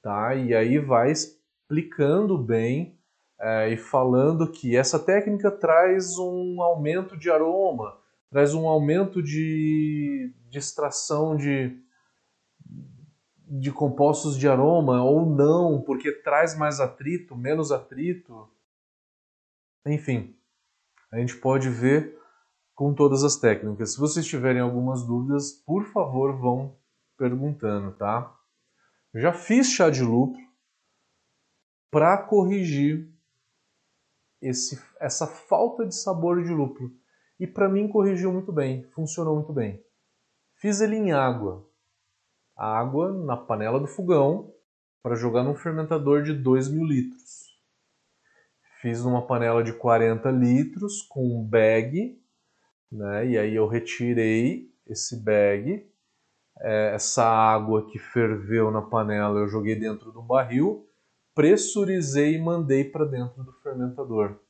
tá? 0.03 0.35
E 0.35 0.53
aí 0.53 0.81
vai 0.81 1.13
explicando 1.13 2.37
bem 2.37 2.99
é, 3.41 3.71
e 3.71 3.77
falando 3.77 4.51
que 4.51 4.77
essa 4.77 4.99
técnica 4.99 5.53
traz 5.53 6.19
um 6.19 6.61
aumento 6.61 7.17
de 7.17 7.31
aroma, 7.31 7.97
traz 8.29 8.55
um 8.55 8.67
aumento 8.67 9.23
de, 9.23 10.34
de 10.55 10.61
extração 10.61 11.37
de, 11.37 11.77
de 13.45 13.73
compostos 13.73 14.39
de 14.39 14.49
aroma 14.49 15.03
ou 15.03 15.27
não, 15.27 15.83
porque 15.83 16.13
traz 16.13 16.57
mais 16.57 16.79
atrito, 16.79 17.35
menos 17.35 17.73
atrito. 17.73 18.49
Enfim, 19.85 20.39
a 21.11 21.19
gente 21.19 21.37
pode 21.39 21.69
ver 21.69 22.17
com 22.73 22.95
todas 22.95 23.25
as 23.25 23.35
técnicas. 23.35 23.95
Se 23.95 23.99
vocês 23.99 24.25
tiverem 24.25 24.63
algumas 24.63 25.05
dúvidas, 25.05 25.51
por 25.51 25.87
favor, 25.87 26.39
vão 26.39 26.77
perguntando, 27.19 27.91
tá? 27.97 28.33
Já 29.13 29.33
fiz 29.33 29.73
chá 29.73 29.91
de 29.91 30.05
lúpulo 30.05 30.45
para 31.91 32.17
corrigir 32.17 33.13
esse, 34.41 34.81
essa 35.01 35.27
falta 35.27 35.85
de 35.85 35.97
sabor 35.97 36.45
de 36.45 36.51
lúpulo. 36.51 36.93
E 37.41 37.47
para 37.47 37.69
mim 37.69 37.89
corrigiu 37.89 38.33
muito 38.33 38.53
bem, 38.53 38.85
funcionou 38.91 39.35
muito 39.35 39.53
bem. 39.53 39.84
Fiz 40.65 40.81
ele 40.81 40.97
em 40.97 41.13
água. 41.13 41.63
Água 42.57 43.13
na 43.13 43.37
panela 43.37 43.79
do 43.79 43.87
fogão 43.87 44.51
para 45.03 45.15
jogar 45.15 45.43
num 45.43 45.55
fermentador 45.55 46.23
de 46.23 46.33
2 46.33 46.71
mil 46.71 46.87
litros. 46.87 47.55
Fiz 48.81 49.05
numa 49.05 49.27
panela 49.27 49.63
de 49.63 49.75
40 49.75 50.31
litros 50.31 51.03
com 51.03 51.39
um 51.39 51.47
bag, 51.47 52.19
né? 52.91 53.27
e 53.29 53.37
aí 53.37 53.55
eu 53.55 53.69
retirei 53.69 54.75
esse 54.87 55.23
bag. 55.23 55.87
É, 56.59 56.95
essa 56.95 57.27
água 57.27 57.87
que 57.91 57.99
ferveu 57.99 58.71
na 58.71 58.81
panela 58.81 59.41
eu 59.41 59.49
joguei 59.49 59.77
dentro 59.77 60.13
do 60.13 60.23
barril 60.23 60.89
pressurizei 61.35 62.37
e 62.37 62.41
mandei 62.41 62.85
para 62.85 63.05
dentro 63.05 63.45
do 63.45 63.53
fermentador. 63.61 64.41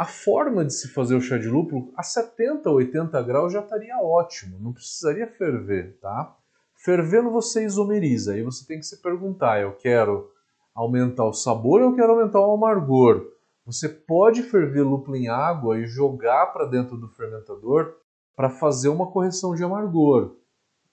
A 0.00 0.06
forma 0.06 0.64
de 0.64 0.72
se 0.72 0.88
fazer 0.88 1.14
o 1.14 1.20
chá 1.20 1.36
de 1.36 1.46
lúpulo 1.46 1.92
a 1.94 2.02
70 2.02 2.70
ou 2.70 2.76
80 2.76 3.22
graus 3.22 3.52
já 3.52 3.60
estaria 3.60 3.98
ótimo, 3.98 4.58
não 4.58 4.72
precisaria 4.72 5.26
ferver, 5.26 5.98
tá? 6.00 6.38
Fervendo 6.74 7.30
você 7.30 7.66
isomeriza, 7.66 8.32
aí 8.32 8.42
você 8.42 8.66
tem 8.66 8.78
que 8.78 8.86
se 8.86 9.02
perguntar, 9.02 9.60
eu 9.60 9.76
quero 9.76 10.30
aumentar 10.74 11.26
o 11.26 11.34
sabor 11.34 11.82
ou 11.82 11.90
eu 11.90 11.94
quero 11.94 12.12
aumentar 12.12 12.40
o 12.40 12.54
amargor? 12.54 13.26
Você 13.66 13.90
pode 13.90 14.42
ferver 14.42 14.84
lúpulo 14.84 15.18
em 15.18 15.28
água 15.28 15.78
e 15.78 15.84
jogar 15.84 16.46
para 16.46 16.64
dentro 16.64 16.96
do 16.96 17.10
fermentador 17.10 17.94
para 18.34 18.48
fazer 18.48 18.88
uma 18.88 19.10
correção 19.10 19.54
de 19.54 19.62
amargor. 19.62 20.34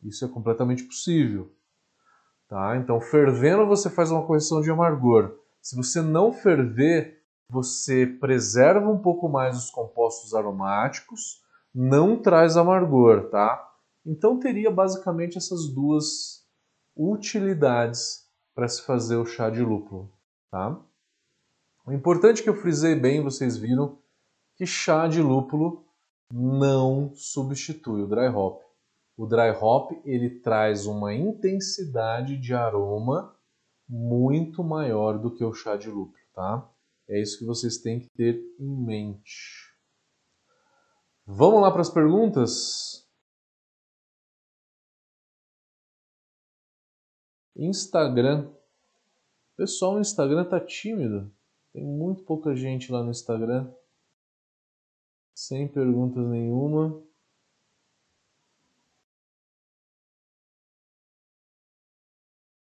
Isso 0.03 0.25
é 0.25 0.27
completamente 0.27 0.83
possível. 0.83 1.49
Tá? 2.49 2.75
Então, 2.75 2.99
fervendo 2.99 3.65
você 3.65 3.89
faz 3.89 4.11
uma 4.11 4.25
correção 4.27 4.59
de 4.59 4.69
amargor. 4.69 5.33
Se 5.61 5.77
você 5.77 6.01
não 6.01 6.33
ferver, 6.33 7.16
você 7.49 8.05
preserva 8.05 8.89
um 8.89 8.97
pouco 8.97 9.29
mais 9.29 9.57
os 9.57 9.69
compostos 9.69 10.33
aromáticos, 10.33 11.41
não 11.73 12.21
traz 12.21 12.57
amargor, 12.57 13.29
tá? 13.29 13.63
Então 14.05 14.39
teria 14.39 14.71
basicamente 14.71 15.37
essas 15.37 15.67
duas 15.67 16.45
utilidades 16.95 18.25
para 18.55 18.67
se 18.67 18.81
fazer 18.81 19.15
o 19.17 19.25
chá 19.25 19.49
de 19.49 19.61
lúpulo, 19.61 20.11
tá? 20.49 20.79
O 21.85 21.91
importante 21.93 22.43
que 22.43 22.49
eu 22.49 22.55
frisei 22.55 22.95
bem, 22.95 23.23
vocês 23.23 23.57
viram, 23.57 23.97
que 24.55 24.65
chá 24.65 25.07
de 25.07 25.21
lúpulo 25.21 25.85
não 26.33 27.13
substitui 27.15 28.01
o 28.01 28.07
dry 28.07 28.27
hop. 28.27 28.61
O 29.15 29.25
dry 29.25 29.51
hop 29.51 29.91
ele 30.03 30.29
traz 30.29 30.85
uma 30.85 31.13
intensidade 31.13 32.37
de 32.37 32.53
aroma 32.53 33.33
muito 33.87 34.63
maior 34.63 35.17
do 35.17 35.33
que 35.33 35.43
o 35.43 35.53
chá 35.53 35.77
de 35.77 35.89
lúpulo, 35.89 36.17
tá? 36.33 36.67
É 37.09 37.21
isso 37.21 37.39
que 37.39 37.45
vocês 37.45 37.77
têm 37.77 38.01
que 38.01 38.09
ter 38.09 38.35
em 38.59 38.85
mente. 38.85 39.73
Vamos 41.25 41.61
lá 41.61 41.71
para 41.71 41.81
as 41.81 41.89
perguntas? 41.89 43.07
Instagram. 47.55 48.49
O 49.53 49.55
pessoal 49.55 49.93
no 49.93 50.01
Instagram 50.01 50.45
tá 50.45 50.59
tímido. 50.59 51.33
Tem 51.71 51.83
muito 51.83 52.23
pouca 52.23 52.55
gente 52.55 52.91
lá 52.91 53.01
no 53.01 53.11
Instagram. 53.11 53.73
Sem 55.33 55.67
perguntas 55.67 56.25
nenhuma. 56.27 57.01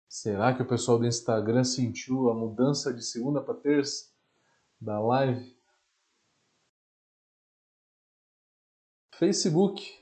Será 0.07 0.55
que 0.55 0.61
o 0.61 0.67
pessoal 0.67 0.99
do 0.99 1.07
Instagram 1.07 1.63
sentiu 1.63 2.29
a 2.29 2.33
mudança 2.33 2.93
de 2.93 3.03
segunda 3.03 3.41
para 3.41 3.55
terça 3.55 4.10
da 4.81 4.99
live? 4.99 5.55
Facebook. 9.13 10.01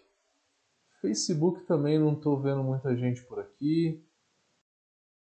Facebook 1.02 1.66
também 1.66 2.00
não 2.00 2.14
estou 2.14 2.42
vendo 2.42 2.64
muita 2.64 2.96
gente 2.96 3.22
por 3.26 3.40
aqui. 3.40 4.02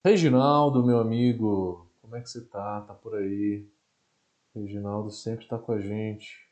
Reginaldo, 0.05 0.87
meu 0.87 1.01
amigo, 1.01 1.91
como 2.01 2.15
é 2.15 2.21
que 2.21 2.29
você 2.29 2.47
tá? 2.47 2.83
Tá 2.83 2.95
por 2.95 3.17
aí? 3.17 3.69
Reginaldo 4.55 5.11
sempre 5.11 5.45
está 5.45 5.59
com 5.59 5.73
a 5.73 5.81
gente. 5.81 6.49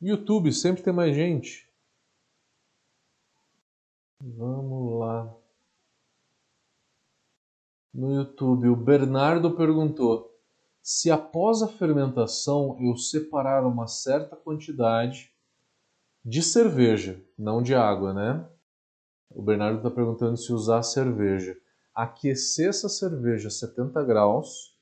YouTube 0.00 0.52
sempre 0.52 0.82
tem 0.82 0.92
mais 0.92 1.14
gente. 1.14 1.68
Vamos 4.20 4.98
lá. 4.98 5.47
No 7.98 8.14
YouTube, 8.14 8.68
o 8.68 8.76
Bernardo 8.76 9.56
perguntou 9.56 10.32
se 10.80 11.10
após 11.10 11.62
a 11.62 11.66
fermentação 11.66 12.78
eu 12.80 12.96
separar 12.96 13.66
uma 13.66 13.88
certa 13.88 14.36
quantidade 14.36 15.34
de 16.24 16.40
cerveja, 16.40 17.20
não 17.36 17.60
de 17.60 17.74
água, 17.74 18.14
né? 18.14 18.48
O 19.28 19.42
Bernardo 19.42 19.78
está 19.78 19.90
perguntando 19.90 20.36
se 20.36 20.52
usar 20.52 20.84
cerveja. 20.84 21.58
Aquecer 21.92 22.68
essa 22.68 22.88
cerveja 22.88 23.48
a 23.48 23.50
70 23.50 24.04
graus, 24.04 24.78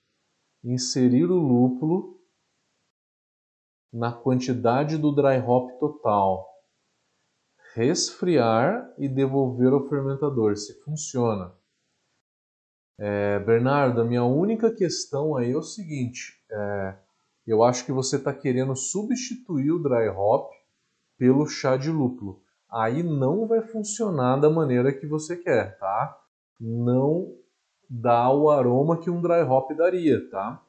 inserir 0.62 1.24
o 1.24 1.36
lúpulo 1.36 2.20
na 3.90 4.12
quantidade 4.12 4.98
do 4.98 5.10
dry 5.10 5.38
hop 5.38 5.80
total, 5.80 6.46
resfriar 7.72 8.92
e 8.98 9.08
devolver 9.08 9.72
ao 9.72 9.88
fermentador, 9.88 10.54
se 10.58 10.78
funciona. 10.82 11.54
É, 12.98 13.38
Bernardo, 13.40 14.00
a 14.00 14.04
minha 14.04 14.24
única 14.24 14.72
questão 14.72 15.36
aí 15.36 15.52
é 15.52 15.56
o 15.56 15.62
seguinte: 15.62 16.42
é, 16.50 16.96
eu 17.46 17.62
acho 17.62 17.84
que 17.84 17.92
você 17.92 18.16
está 18.16 18.32
querendo 18.32 18.74
substituir 18.74 19.70
o 19.70 19.82
dry 19.82 20.08
hop 20.08 20.50
pelo 21.18 21.46
chá 21.46 21.76
de 21.76 21.90
lúpulo. 21.90 22.42
Aí 22.70 23.02
não 23.02 23.46
vai 23.46 23.62
funcionar 23.62 24.36
da 24.36 24.50
maneira 24.50 24.92
que 24.92 25.06
você 25.06 25.36
quer, 25.36 25.78
tá? 25.78 26.18
Não 26.58 27.34
dá 27.88 28.30
o 28.30 28.50
aroma 28.50 28.98
que 28.98 29.10
um 29.10 29.20
dry 29.20 29.42
hop 29.42 29.72
daria, 29.76 30.28
tá? 30.30 30.62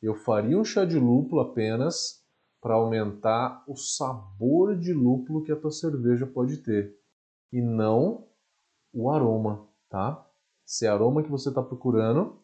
Eu 0.00 0.14
faria 0.14 0.58
um 0.58 0.64
chá 0.64 0.84
de 0.84 0.98
lúpulo 0.98 1.40
apenas 1.40 2.22
para 2.60 2.74
aumentar 2.74 3.62
o 3.68 3.76
sabor 3.76 4.76
de 4.76 4.92
lúpulo 4.92 5.42
que 5.42 5.52
a 5.52 5.56
tua 5.56 5.70
cerveja 5.70 6.26
pode 6.26 6.58
ter 6.58 6.96
e 7.52 7.60
não 7.60 8.26
o 8.92 9.10
aroma, 9.10 9.68
tá? 9.90 10.26
Se 10.64 10.86
é 10.86 10.88
aroma 10.88 11.22
que 11.22 11.30
você 11.30 11.48
está 11.48 11.62
procurando, 11.62 12.40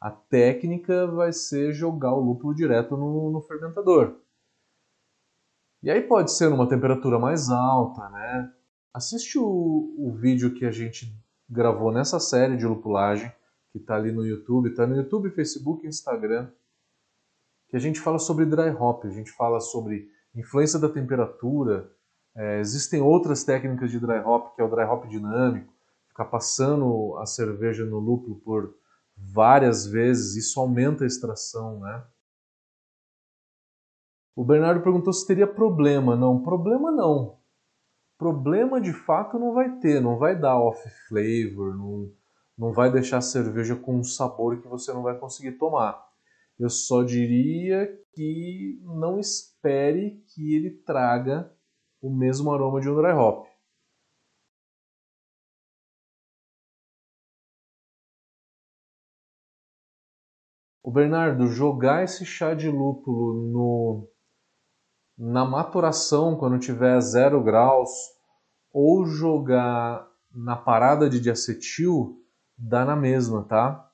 a 0.00 0.10
técnica 0.10 1.06
vai 1.06 1.32
ser 1.32 1.72
jogar 1.72 2.14
o 2.14 2.20
lúpulo 2.20 2.54
direto 2.54 2.96
no, 2.96 3.30
no 3.30 3.42
fermentador. 3.42 4.16
E 5.82 5.90
aí 5.90 6.02
pode 6.02 6.32
ser 6.32 6.48
numa 6.50 6.68
temperatura 6.68 7.18
mais 7.18 7.48
alta, 7.50 8.08
né? 8.10 8.52
Assiste 8.92 9.38
o, 9.38 9.94
o 9.98 10.12
vídeo 10.12 10.54
que 10.54 10.66
a 10.66 10.70
gente 10.70 11.14
gravou 11.48 11.92
nessa 11.92 12.18
série 12.18 12.56
de 12.56 12.66
lupulagem, 12.66 13.32
que 13.72 13.78
está 13.78 13.96
ali 13.96 14.10
no 14.10 14.26
YouTube, 14.26 14.70
está 14.70 14.86
no 14.86 14.96
YouTube, 14.96 15.30
Facebook 15.30 15.86
Instagram, 15.86 16.50
que 17.68 17.76
a 17.76 17.80
gente 17.80 18.00
fala 18.00 18.18
sobre 18.18 18.44
dry 18.46 18.70
hop, 18.70 19.04
a 19.04 19.10
gente 19.10 19.30
fala 19.30 19.60
sobre 19.60 20.10
influência 20.34 20.78
da 20.78 20.88
temperatura, 20.88 21.90
é, 22.34 22.60
existem 22.60 23.00
outras 23.00 23.44
técnicas 23.44 23.90
de 23.90 23.98
dry 23.98 24.18
hop, 24.18 24.54
que 24.54 24.60
é 24.60 24.64
o 24.64 24.70
dry 24.70 24.84
hop 24.84 25.06
dinâmico, 25.06 25.72
ficar 26.20 26.24
passando 26.26 27.16
a 27.18 27.26
cerveja 27.26 27.84
no 27.84 27.98
lúpulo 27.98 28.36
por 28.40 28.74
várias 29.16 29.86
vezes, 29.86 30.36
isso 30.36 30.60
aumenta 30.60 31.04
a 31.04 31.06
extração, 31.06 31.80
né? 31.80 32.04
O 34.36 34.44
Bernardo 34.44 34.82
perguntou 34.82 35.12
se 35.12 35.26
teria 35.26 35.46
problema. 35.46 36.16
Não, 36.16 36.42
problema 36.42 36.90
não. 36.90 37.38
Problema 38.18 38.80
de 38.80 38.92
fato 38.92 39.38
não 39.38 39.54
vai 39.54 39.78
ter, 39.78 40.00
não 40.00 40.18
vai 40.18 40.38
dar 40.38 40.58
off 40.58 40.82
flavor, 41.08 41.76
não, 41.76 42.12
não 42.56 42.72
vai 42.72 42.90
deixar 42.90 43.18
a 43.18 43.22
cerveja 43.22 43.74
com 43.74 43.96
um 43.96 44.04
sabor 44.04 44.60
que 44.60 44.68
você 44.68 44.92
não 44.92 45.02
vai 45.02 45.18
conseguir 45.18 45.52
tomar. 45.52 46.06
Eu 46.58 46.68
só 46.68 47.02
diria 47.02 47.98
que 48.12 48.78
não 48.84 49.18
espere 49.18 50.22
que 50.28 50.54
ele 50.54 50.70
traga 50.70 51.50
o 52.02 52.10
mesmo 52.10 52.52
aroma 52.52 52.80
de 52.80 52.90
um 52.90 52.96
dry 52.96 53.12
hop. 53.12 53.49
O 60.90 60.92
Bernardo, 60.92 61.46
jogar 61.46 62.02
esse 62.02 62.26
chá 62.26 62.52
de 62.52 62.68
lúpulo 62.68 63.32
no, 63.52 64.08
na 65.16 65.44
maturação, 65.44 66.34
quando 66.34 66.58
tiver 66.58 67.00
zero 67.00 67.40
graus, 67.44 67.88
ou 68.72 69.06
jogar 69.06 70.04
na 70.34 70.56
parada 70.56 71.08
de 71.08 71.20
diacetil, 71.20 72.20
dá 72.58 72.84
na 72.84 72.96
mesma, 72.96 73.44
tá? 73.44 73.88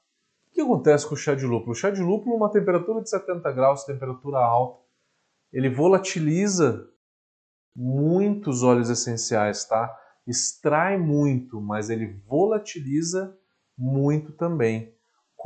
O 0.49 0.55
que 0.55 0.63
acontece 0.63 1.07
com 1.07 1.13
o 1.13 1.19
chá 1.19 1.35
de 1.35 1.45
lúpulo? 1.45 1.73
O 1.73 1.75
chá 1.75 1.91
de 1.91 2.01
lúpulo, 2.01 2.35
uma 2.35 2.51
temperatura 2.51 3.03
de 3.03 3.11
70 3.11 3.53
graus, 3.53 3.85
temperatura 3.85 4.39
alta, 4.39 4.83
ele 5.53 5.69
volatiliza 5.69 6.89
muitos 7.77 8.63
óleos 8.63 8.89
essenciais, 8.89 9.67
tá? 9.67 9.95
Extrai 10.27 10.97
muito, 10.97 11.61
mas 11.61 11.91
ele 11.91 12.23
volatiliza 12.27 13.37
muito 13.77 14.33
também. 14.33 14.96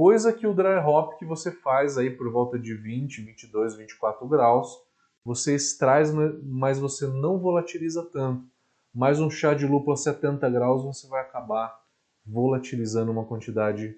Coisa 0.00 0.32
que 0.32 0.46
o 0.46 0.54
dry 0.54 0.78
hop 0.78 1.18
que 1.18 1.26
você 1.26 1.52
faz 1.52 1.98
aí 1.98 2.08
por 2.08 2.32
volta 2.32 2.58
de 2.58 2.74
20, 2.74 3.20
22, 3.20 3.76
24 3.76 4.26
graus, 4.26 4.80
você 5.22 5.54
extrai, 5.54 6.04
mas 6.42 6.78
você 6.78 7.06
não 7.06 7.38
volatiliza 7.38 8.08
tanto. 8.10 8.48
Mais 8.94 9.20
um 9.20 9.28
chá 9.28 9.52
de 9.52 9.66
lúpulo 9.66 9.92
a 9.92 9.96
70 9.98 10.48
graus, 10.48 10.82
você 10.84 11.06
vai 11.06 11.20
acabar 11.20 11.78
volatilizando 12.24 13.12
uma 13.12 13.26
quantidade 13.26 13.94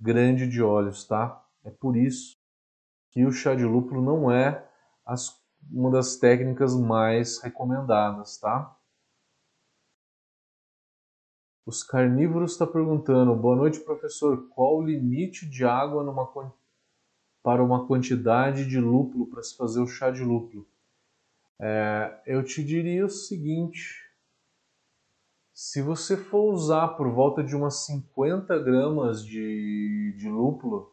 grande 0.00 0.48
de 0.48 0.62
óleos, 0.62 1.06
tá? 1.06 1.44
É 1.62 1.70
por 1.70 1.98
isso 1.98 2.34
que 3.10 3.26
o 3.26 3.30
chá 3.30 3.54
de 3.54 3.66
lúpulo 3.66 4.00
não 4.00 4.32
é 4.32 4.66
as, 5.04 5.38
uma 5.70 5.90
das 5.90 6.16
técnicas 6.16 6.74
mais 6.74 7.42
recomendadas, 7.42 8.38
tá? 8.38 8.74
Os 11.64 11.84
carnívoros 11.84 12.52
está 12.52 12.66
perguntando: 12.66 13.34
boa 13.36 13.54
noite, 13.54 13.80
professor. 13.80 14.48
Qual 14.48 14.78
o 14.78 14.82
limite 14.82 15.48
de 15.48 15.64
água 15.64 16.02
numa, 16.02 16.28
para 17.42 17.62
uma 17.62 17.86
quantidade 17.86 18.66
de 18.66 18.80
lúpulo 18.80 19.26
para 19.28 19.42
se 19.42 19.56
fazer 19.56 19.80
o 19.80 19.86
chá 19.86 20.10
de 20.10 20.22
lúpulo? 20.24 20.66
É, 21.60 22.20
eu 22.26 22.42
te 22.42 22.64
diria 22.64 23.06
o 23.06 23.08
seguinte: 23.08 24.02
se 25.52 25.80
você 25.80 26.16
for 26.16 26.52
usar 26.52 26.88
por 26.96 27.08
volta 27.08 27.44
de 27.44 27.54
umas 27.54 27.86
50 27.86 28.58
gramas 28.58 29.24
de, 29.24 30.16
de 30.18 30.28
lúpulo, 30.28 30.92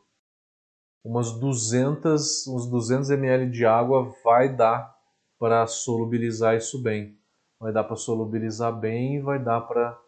umas 1.04 1.32
200, 1.32 2.46
uns 2.48 2.70
200 2.70 3.10
ml 3.10 3.50
de 3.50 3.66
água 3.66 4.14
vai 4.24 4.56
dar 4.56 4.96
para 5.40 5.66
solubilizar 5.66 6.56
isso 6.56 6.80
bem. 6.84 7.18
Vai 7.60 7.74
dar 7.74 7.86
para 7.86 7.96
solubilizar 7.96 8.78
bem 8.80 9.16
e 9.16 9.22
vai 9.22 9.44
dar 9.44 9.62
para 9.62 10.00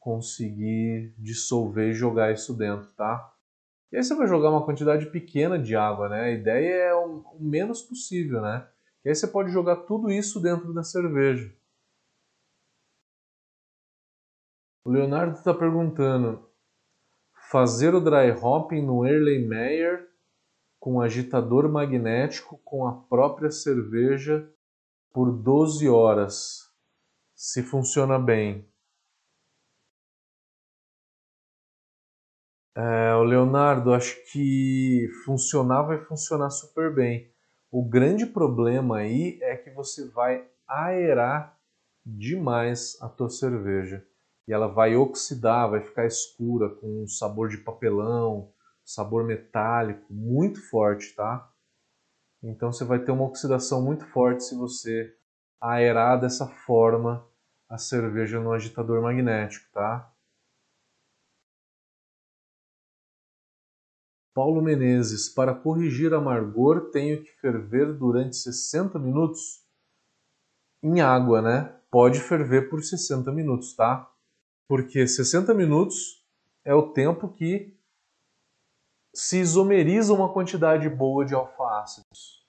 conseguir 0.00 1.14
dissolver 1.18 1.90
e 1.90 1.94
jogar 1.94 2.32
isso 2.32 2.54
dentro, 2.54 2.90
tá? 2.94 3.32
E 3.92 3.96
aí 3.96 4.02
você 4.02 4.14
vai 4.14 4.26
jogar 4.26 4.50
uma 4.50 4.64
quantidade 4.64 5.06
pequena 5.10 5.58
de 5.58 5.76
água, 5.76 6.08
né? 6.08 6.22
A 6.22 6.30
ideia 6.30 6.74
é 6.84 6.94
o, 6.94 7.36
menos 7.38 7.82
possível, 7.82 8.40
né? 8.40 8.66
E 9.04 9.10
aí 9.10 9.14
você 9.14 9.26
pode 9.26 9.52
jogar 9.52 9.76
tudo 9.76 10.10
isso 10.10 10.40
dentro 10.40 10.72
da 10.72 10.82
cerveja. 10.82 11.54
O 14.84 14.90
Leonardo 14.90 15.36
está 15.36 15.52
perguntando: 15.52 16.48
fazer 17.50 17.94
o 17.94 18.00
dry 18.00 18.30
hopping 18.30 18.82
no 18.82 19.06
Erlenmeyer 19.06 20.08
com 20.78 21.00
agitador 21.00 21.70
magnético 21.70 22.58
com 22.64 22.86
a 22.86 22.92
própria 22.92 23.50
cerveja 23.50 24.48
por 25.12 25.30
12 25.30 25.88
horas, 25.88 26.70
se 27.34 27.62
funciona 27.62 28.18
bem. 28.18 28.69
É, 32.76 33.14
o 33.14 33.24
Leonardo, 33.24 33.92
acho 33.92 34.16
que 34.30 35.08
funcionar 35.24 35.82
vai 35.82 35.98
funcionar 36.04 36.50
super 36.50 36.94
bem. 36.94 37.30
O 37.70 37.84
grande 37.84 38.26
problema 38.26 38.98
aí 38.98 39.38
é 39.42 39.56
que 39.56 39.70
você 39.70 40.08
vai 40.08 40.46
aerar 40.66 41.56
demais 42.04 42.96
a 43.00 43.08
tua 43.08 43.28
cerveja 43.28 44.04
e 44.46 44.52
ela 44.52 44.68
vai 44.68 44.96
oxidar, 44.96 45.70
vai 45.70 45.80
ficar 45.80 46.06
escura 46.06 46.68
com 46.68 47.02
um 47.02 47.06
sabor 47.06 47.48
de 47.48 47.58
papelão, 47.58 48.52
sabor 48.84 49.24
metálico 49.24 50.12
muito 50.12 50.60
forte, 50.68 51.14
tá? 51.14 51.48
Então 52.42 52.72
você 52.72 52.84
vai 52.84 52.98
ter 52.98 53.12
uma 53.12 53.24
oxidação 53.24 53.82
muito 53.82 54.06
forte 54.06 54.44
se 54.44 54.56
você 54.56 55.14
aerar 55.60 56.20
dessa 56.20 56.46
forma 56.46 57.24
a 57.68 57.76
cerveja 57.78 58.40
no 58.40 58.52
agitador 58.52 59.02
magnético, 59.02 59.70
tá? 59.72 60.12
Paulo 64.40 64.62
Menezes, 64.62 65.28
para 65.28 65.54
corrigir 65.54 66.14
amargor, 66.14 66.90
tenho 66.92 67.22
que 67.22 67.30
ferver 67.42 67.92
durante 67.92 68.36
60 68.36 68.98
minutos? 68.98 69.66
Em 70.82 71.02
água, 71.02 71.42
né? 71.42 71.76
Pode 71.90 72.20
ferver 72.20 72.70
por 72.70 72.82
60 72.82 73.30
minutos, 73.32 73.76
tá? 73.76 74.10
Porque 74.66 75.06
60 75.06 75.52
minutos 75.52 76.24
é 76.64 76.74
o 76.74 76.90
tempo 76.90 77.28
que 77.28 77.78
se 79.12 79.40
isomeriza 79.40 80.14
uma 80.14 80.32
quantidade 80.32 80.88
boa 80.88 81.22
de 81.22 81.34
alfa-ácidos. 81.34 82.42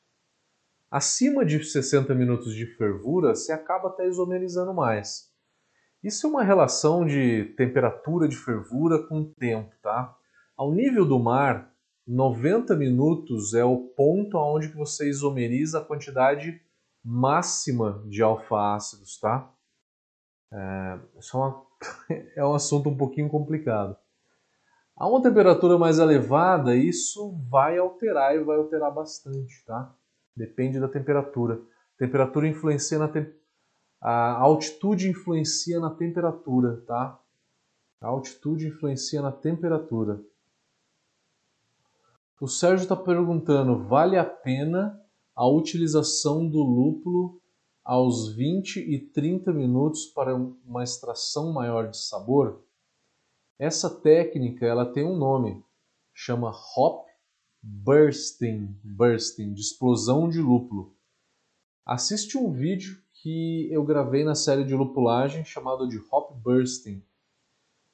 Acima 0.89 1.43
de 1.43 1.61
60 1.61 2.15
minutos 2.15 2.55
de 2.55 2.67
fervura, 2.77 3.35
se 3.35 3.51
acaba 3.51 3.89
até 3.89 4.07
isomerizando 4.07 4.73
mais. 4.73 5.29
Isso 6.01 6.25
é 6.25 6.29
uma 6.29 6.43
relação 6.43 7.05
de 7.05 7.53
temperatura 7.57 8.29
de 8.29 8.37
fervura 8.37 9.05
com 9.09 9.25
tempo, 9.25 9.75
tá? 9.81 10.17
Ao 10.55 10.71
nível 10.71 11.05
do 11.05 11.19
mar, 11.19 11.70
90 12.11 12.75
minutos 12.75 13.53
é 13.53 13.63
o 13.63 13.77
ponto 13.77 14.37
onde 14.37 14.67
você 14.67 15.07
isomeriza 15.07 15.79
a 15.79 15.85
quantidade 15.85 16.61
máxima 17.01 18.03
de 18.05 18.21
alfa-ácidos, 18.21 19.17
tá? 19.17 19.49
É, 20.51 20.99
é, 21.15 21.37
uma, 21.37 21.65
é 22.35 22.45
um 22.45 22.53
assunto 22.53 22.89
um 22.89 22.97
pouquinho 22.97 23.29
complicado. 23.29 23.95
A 24.93 25.07
uma 25.07 25.23
temperatura 25.23 25.77
mais 25.77 25.99
elevada, 25.99 26.75
isso 26.75 27.31
vai 27.49 27.77
alterar 27.77 28.35
e 28.35 28.43
vai 28.43 28.57
alterar 28.57 28.93
bastante, 28.93 29.63
tá? 29.65 29.95
Depende 30.35 30.81
da 30.81 30.89
temperatura. 30.89 31.61
Temperatura 31.97 32.45
influencia 32.45 32.99
na 32.99 33.07
te... 33.07 33.25
a 34.01 34.33
altitude 34.33 35.09
influencia 35.09 35.79
na 35.79 35.89
temperatura, 35.89 36.83
tá? 36.85 37.17
A 38.01 38.07
altitude 38.07 38.67
influencia 38.67 39.21
na 39.21 39.31
temperatura. 39.31 40.21
O 42.41 42.47
Sérgio 42.47 42.85
está 42.85 42.95
perguntando: 42.95 43.87
vale 43.87 44.17
a 44.17 44.25
pena 44.25 44.99
a 45.35 45.47
utilização 45.47 46.49
do 46.49 46.57
lúpulo 46.57 47.39
aos 47.83 48.33
20 48.33 48.77
e 48.79 48.97
30 48.97 49.53
minutos 49.53 50.07
para 50.07 50.35
uma 50.35 50.83
extração 50.83 51.53
maior 51.53 51.91
de 51.91 51.97
sabor? 51.97 52.65
Essa 53.59 53.91
técnica 54.01 54.65
ela 54.65 54.91
tem 54.91 55.05
um 55.05 55.15
nome, 55.15 55.63
chama 56.15 56.51
hop 56.75 57.05
bursting, 57.61 58.75
bursting, 58.83 59.53
de 59.53 59.61
explosão 59.61 60.27
de 60.27 60.41
lúpulo. 60.41 60.95
Assiste 61.85 62.39
um 62.39 62.51
vídeo 62.51 62.97
que 63.21 63.71
eu 63.71 63.83
gravei 63.83 64.23
na 64.23 64.33
série 64.33 64.63
de 64.63 64.73
lupulagem 64.73 65.45
chamado 65.45 65.87
de 65.87 65.99
hop 66.11 66.31
bursting. 66.41 67.03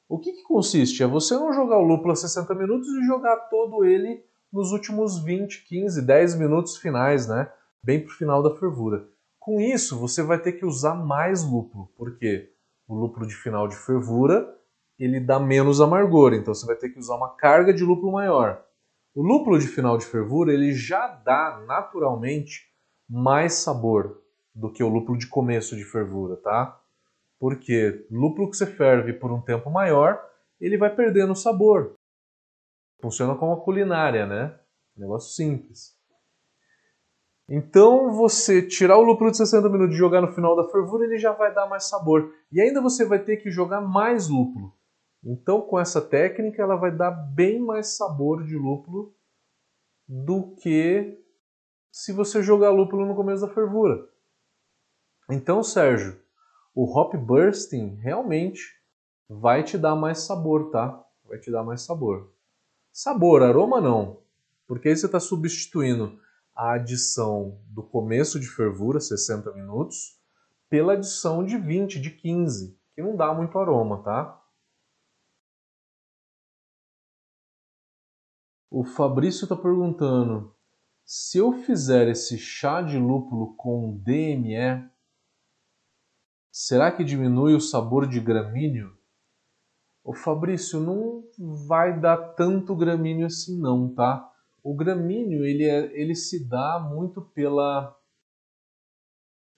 O 0.08 0.18
que, 0.18 0.32
que 0.32 0.44
consiste? 0.44 1.04
É 1.04 1.06
você 1.06 1.36
não 1.36 1.52
jogar 1.52 1.80
o 1.80 1.84
lúpulo 1.84 2.14
a 2.14 2.16
60 2.16 2.56
minutos 2.56 2.88
e 2.88 3.06
jogar 3.06 3.36
todo 3.50 3.84
ele 3.84 4.26
nos 4.52 4.72
últimos 4.72 5.24
20, 5.24 5.66
15, 5.68 6.02
10 6.02 6.36
minutos 6.40 6.78
finais, 6.78 7.28
né? 7.28 7.52
Bem 7.84 8.04
para 8.04 8.12
o 8.12 8.16
final 8.16 8.42
da 8.42 8.56
fervura. 8.56 9.08
Com 9.40 9.62
isso, 9.62 9.98
você 9.98 10.22
vai 10.22 10.40
ter 10.40 10.54
que 10.54 10.66
usar 10.66 10.96
mais 10.96 11.44
lúpulo, 11.44 11.92
porque 11.96 12.52
o 12.88 12.96
lúpulo 12.96 13.26
de 13.26 13.36
final 13.36 13.68
de 13.68 13.76
fervura 13.76 14.54
ele 15.00 15.20
dá 15.20 15.40
menos 15.40 15.80
amargor, 15.80 16.34
então 16.34 16.54
você 16.54 16.66
vai 16.66 16.76
ter 16.76 16.90
que 16.90 17.00
usar 17.00 17.16
uma 17.16 17.36
carga 17.36 17.74
de 17.74 17.84
lúpulo 17.84 18.12
maior. 18.12 18.64
O 19.14 19.22
lúpulo 19.22 19.60
de 19.60 19.68
final 19.68 19.98
de 19.98 20.06
fervura 20.06 20.54
ele 20.54 20.74
já 20.74 21.08
dá 21.08 21.64
naturalmente 21.68 22.66
mais 23.10 23.54
sabor 23.54 24.22
do 24.54 24.72
que 24.72 24.84
o 24.84 24.90
lúpulo 24.90 25.18
de 25.18 25.28
começo 25.28 25.76
de 25.76 25.84
fervura, 25.84 26.36
tá? 26.38 26.80
Porque 27.40 28.06
lúpulo 28.10 28.50
que 28.50 28.58
você 28.58 28.66
ferve 28.66 29.14
por 29.14 29.32
um 29.32 29.42
tempo 29.42 29.70
maior, 29.70 30.20
ele 30.60 30.78
vai 30.78 30.94
perdendo 30.94 31.36
sabor. 31.36 31.97
Funciona 33.00 33.36
como 33.36 33.54
a 33.54 33.62
culinária, 33.64 34.26
né? 34.26 34.60
Negócio 34.96 35.34
simples. 35.34 35.96
Então, 37.50 38.12
você 38.12 38.62
tirar 38.62 38.98
o 38.98 39.04
lúpulo 39.04 39.32
de 39.32 39.38
60 39.38 39.70
minutos 39.70 39.96
e 39.96 39.98
jogar 39.98 40.22
no 40.22 40.34
final 40.34 40.56
da 40.56 40.70
fervura, 40.70 41.06
ele 41.06 41.18
já 41.18 41.32
vai 41.32 41.54
dar 41.54 41.68
mais 41.68 41.86
sabor. 41.86 42.34
E 42.52 42.60
ainda 42.60 42.82
você 42.82 43.06
vai 43.06 43.20
ter 43.20 43.38
que 43.38 43.50
jogar 43.50 43.80
mais 43.80 44.28
lúpulo. 44.28 44.74
Então, 45.24 45.62
com 45.62 45.80
essa 45.80 46.02
técnica, 46.02 46.62
ela 46.62 46.76
vai 46.76 46.92
dar 46.92 47.12
bem 47.12 47.60
mais 47.60 47.96
sabor 47.96 48.44
de 48.44 48.56
lúpulo 48.56 49.16
do 50.08 50.56
que 50.56 51.18
se 51.92 52.12
você 52.12 52.44
jogar 52.44 52.70
lúpulo 52.72 53.06
no 53.06 53.16
começo 53.16 53.46
da 53.46 53.54
fervura. 53.54 54.08
Então, 55.30 55.64
Sérgio, 55.64 56.20
o 56.76 56.84
hop 56.98 57.16
bursting 57.16 57.96
realmente 57.96 58.78
vai 59.30 59.64
te 59.64 59.78
dar 59.78 59.96
mais 59.96 60.20
sabor, 60.20 60.70
tá? 60.70 61.04
Vai 61.26 61.40
te 61.40 61.52
dar 61.52 61.64
mais 61.64 61.82
sabor. 61.82 62.32
Sabor, 63.00 63.44
aroma 63.44 63.80
não, 63.80 64.24
porque 64.66 64.90
aí 64.90 64.98
você 64.98 65.06
está 65.06 65.20
substituindo 65.20 66.20
a 66.56 66.74
adição 66.74 67.64
do 67.68 67.84
começo 67.84 68.40
de 68.40 68.48
fervura, 68.48 69.00
60 69.00 69.54
minutos, 69.54 70.20
pela 70.68 70.94
adição 70.94 71.46
de 71.46 71.60
20, 71.60 72.02
de 72.02 72.10
15, 72.10 72.76
que 72.96 73.04
não 73.04 73.16
dá 73.16 73.32
muito 73.36 73.56
aroma, 73.60 74.02
tá? 74.02 74.44
O 78.68 78.84
Fabrício 78.84 79.44
está 79.44 79.56
perguntando: 79.56 80.56
se 81.06 81.38
eu 81.38 81.54
fizer 81.54 82.08
esse 82.08 82.36
chá 82.40 82.82
de 82.82 82.98
lúpulo 82.98 83.56
com 83.58 83.96
DME, 83.96 84.90
será 86.52 86.92
que 86.92 87.04
diminui 87.04 87.54
o 87.54 87.62
sabor 87.62 88.08
de 88.08 88.20
gramíneo? 88.20 88.97
O 90.08 90.14
Fabrício 90.14 90.80
não 90.80 91.22
vai 91.68 92.00
dar 92.00 92.16
tanto 92.16 92.74
gramíneo 92.74 93.26
assim 93.26 93.60
não, 93.60 93.94
tá? 93.94 94.32
O 94.64 94.74
gramíneo 94.74 95.44
ele, 95.44 95.66
é, 95.66 96.02
ele 96.02 96.16
se 96.16 96.48
dá 96.48 96.80
muito 96.80 97.22
pela 97.22 97.94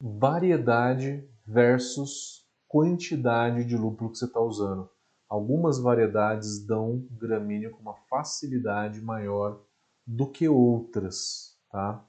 variedade 0.01 1.23
versus 1.45 2.47
quantidade 2.67 3.63
de 3.63 3.77
lúpulo 3.77 4.09
que 4.09 4.17
você 4.17 4.25
está 4.25 4.39
usando. 4.39 4.89
Algumas 5.29 5.79
variedades 5.79 6.65
dão 6.65 7.07
gramíneo 7.11 7.69
com 7.69 7.83
uma 7.83 7.95
facilidade 8.09 8.99
maior 9.01 9.61
do 10.03 10.31
que 10.31 10.49
outras, 10.49 11.59
tá? 11.69 12.03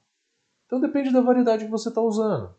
Então 0.64 0.80
depende 0.80 1.12
da 1.12 1.20
variedade 1.20 1.66
que 1.66 1.70
você 1.70 1.90
está 1.90 2.00
usando. 2.00 2.54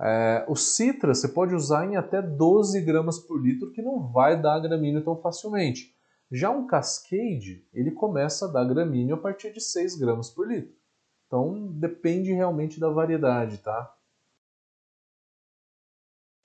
É, 0.00 0.44
o 0.48 0.56
Citra 0.56 1.14
você 1.14 1.28
pode 1.28 1.54
usar 1.54 1.86
em 1.86 1.96
até 1.96 2.20
12 2.20 2.80
gramas 2.80 3.18
por 3.18 3.40
litro, 3.40 3.70
que 3.72 3.82
não 3.82 4.10
vai 4.10 4.40
dar 4.40 4.60
gramíneo 4.60 5.04
tão 5.04 5.16
facilmente. 5.20 5.94
Já 6.30 6.50
um 6.50 6.66
Cascade, 6.66 7.66
ele 7.72 7.92
começa 7.92 8.46
a 8.46 8.50
dar 8.50 8.64
gramíneo 8.64 9.14
a 9.14 9.18
partir 9.18 9.52
de 9.52 9.60
6 9.60 9.96
gramas 9.96 10.30
por 10.30 10.48
litro. 10.48 10.74
Então 11.26 11.72
depende 11.72 12.32
realmente 12.32 12.80
da 12.80 12.88
variedade, 12.88 13.58
tá? 13.58 13.94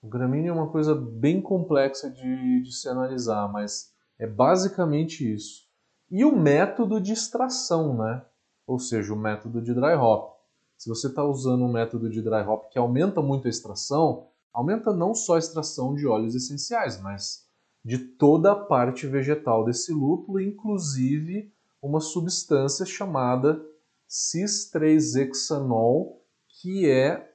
O 0.02 0.08
gramíneo 0.08 0.50
é 0.50 0.52
uma 0.52 0.70
coisa 0.70 0.94
bem 0.94 1.42
complexa 1.42 2.10
de, 2.10 2.62
de 2.62 2.72
se 2.72 2.88
analisar, 2.88 3.50
mas 3.52 3.92
é 4.18 4.26
basicamente 4.26 5.30
isso. 5.30 5.68
E 6.10 6.24
o 6.24 6.34
método 6.34 7.00
de 7.00 7.12
extração, 7.12 7.96
né? 7.96 8.24
Ou 8.66 8.78
seja, 8.78 9.12
o 9.12 9.16
método 9.16 9.60
de 9.60 9.74
dry 9.74 9.94
hop. 9.94 10.39
Se 10.80 10.88
você 10.88 11.06
está 11.08 11.22
usando 11.22 11.62
um 11.62 11.70
método 11.70 12.08
de 12.08 12.22
dry 12.22 12.40
hop 12.40 12.70
que 12.70 12.78
aumenta 12.78 13.20
muito 13.20 13.46
a 13.46 13.50
extração, 13.50 14.28
aumenta 14.50 14.94
não 14.94 15.14
só 15.14 15.34
a 15.34 15.38
extração 15.38 15.94
de 15.94 16.06
óleos 16.06 16.34
essenciais, 16.34 16.98
mas 17.02 17.46
de 17.84 17.98
toda 17.98 18.52
a 18.52 18.56
parte 18.56 19.06
vegetal 19.06 19.62
desse 19.62 19.92
lúpulo, 19.92 20.40
inclusive 20.40 21.52
uma 21.82 22.00
substância 22.00 22.86
chamada 22.86 23.62
cis-3-hexanol, 24.08 26.24
que 26.48 26.88
é 26.88 27.30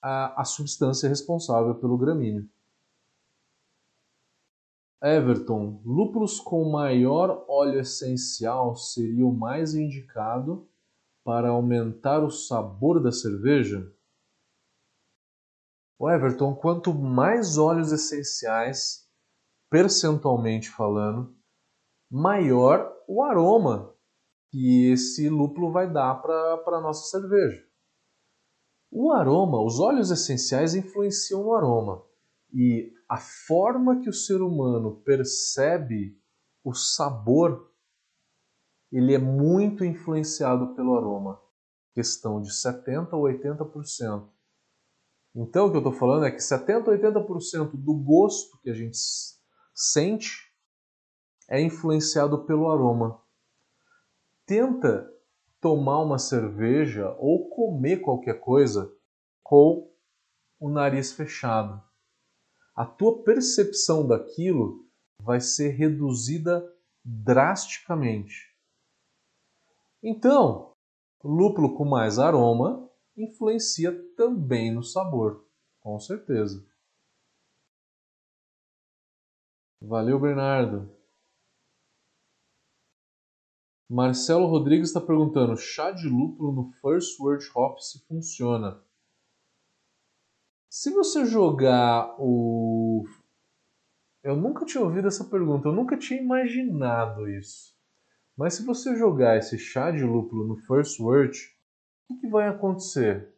a, 0.00 0.40
a 0.40 0.44
substância 0.46 1.10
responsável 1.10 1.74
pelo 1.74 1.98
gramíneo. 1.98 2.48
Everton, 5.02 5.82
lúpulos 5.84 6.40
com 6.40 6.70
maior 6.70 7.44
óleo 7.48 7.80
essencial 7.80 8.74
seria 8.76 9.26
o 9.26 9.32
mais 9.32 9.74
indicado 9.74 10.66
para 11.28 11.50
aumentar 11.50 12.24
o 12.24 12.30
sabor 12.30 13.02
da 13.02 13.12
cerveja? 13.12 13.86
O 15.98 16.08
Everton, 16.08 16.54
quanto 16.54 16.94
mais 16.94 17.58
óleos 17.58 17.92
essenciais, 17.92 19.06
percentualmente 19.68 20.70
falando, 20.70 21.36
maior 22.10 22.90
o 23.06 23.22
aroma 23.22 23.94
que 24.50 24.90
esse 24.90 25.28
lúpulo 25.28 25.70
vai 25.70 25.92
dar 25.92 26.14
para 26.22 26.78
a 26.78 26.80
nossa 26.80 27.10
cerveja. 27.10 27.62
O 28.90 29.12
aroma, 29.12 29.62
os 29.62 29.78
óleos 29.78 30.10
essenciais 30.10 30.74
influenciam 30.74 31.42
no 31.42 31.52
aroma. 31.52 32.06
E 32.54 32.90
a 33.06 33.18
forma 33.18 34.00
que 34.00 34.08
o 34.08 34.14
ser 34.14 34.40
humano 34.40 35.02
percebe 35.02 36.18
o 36.64 36.72
sabor, 36.72 37.70
ele 38.90 39.14
é 39.14 39.18
muito 39.18 39.84
influenciado 39.84 40.74
pelo 40.74 40.96
aroma. 40.96 41.40
Questão 41.94 42.40
de 42.40 42.52
70 42.54 43.14
ou 43.16 43.24
80%. 43.24 44.28
Então 45.34 45.66
o 45.66 45.70
que 45.70 45.76
eu 45.76 45.80
estou 45.80 45.92
falando 45.92 46.24
é 46.24 46.30
que 46.30 46.40
70 46.40 46.90
ou 46.90 46.96
80% 46.96 47.70
do 47.74 47.94
gosto 47.94 48.58
que 48.60 48.70
a 48.70 48.74
gente 48.74 48.98
sente 49.74 50.48
é 51.48 51.60
influenciado 51.60 52.44
pelo 52.44 52.70
aroma. 52.70 53.22
Tenta 54.46 55.08
tomar 55.60 56.00
uma 56.00 56.18
cerveja 56.18 57.14
ou 57.18 57.48
comer 57.50 57.98
qualquer 57.98 58.40
coisa 58.40 58.92
com 59.42 59.92
o 60.58 60.68
nariz 60.68 61.12
fechado. 61.12 61.82
A 62.74 62.84
tua 62.84 63.22
percepção 63.22 64.06
daquilo 64.06 64.86
vai 65.20 65.40
ser 65.40 65.70
reduzida 65.70 66.64
drasticamente. 67.04 68.47
Então, 70.02 70.72
lúpulo 71.24 71.76
com 71.76 71.84
mais 71.84 72.18
aroma 72.18 72.88
influencia 73.16 73.92
também 74.14 74.72
no 74.72 74.82
sabor, 74.82 75.44
com 75.80 75.98
certeza. 75.98 76.64
Valeu, 79.80 80.18
Bernardo. 80.18 80.96
Marcelo 83.88 84.46
Rodrigues 84.46 84.88
está 84.88 85.00
perguntando: 85.00 85.56
chá 85.56 85.90
de 85.90 86.08
lúpulo 86.08 86.52
no 86.52 86.72
First 86.80 87.18
Word 87.18 87.44
Hop 87.54 87.78
se 87.78 88.04
funciona? 88.06 88.82
Se 90.68 90.90
você 90.90 91.24
jogar 91.24 92.14
o. 92.18 93.04
Eu 94.22 94.36
nunca 94.36 94.66
tinha 94.66 94.84
ouvido 94.84 95.08
essa 95.08 95.24
pergunta, 95.24 95.68
eu 95.68 95.72
nunca 95.72 95.96
tinha 95.96 96.20
imaginado 96.20 97.28
isso. 97.30 97.77
Mas 98.38 98.54
se 98.54 98.64
você 98.64 98.96
jogar 98.96 99.36
esse 99.36 99.58
chá 99.58 99.90
de 99.90 100.04
lúpulo 100.04 100.46
no 100.46 100.56
First 100.56 101.00
Word, 101.00 101.36
o 101.36 102.14
que, 102.14 102.20
que 102.20 102.28
vai 102.28 102.48
acontecer? 102.48 103.28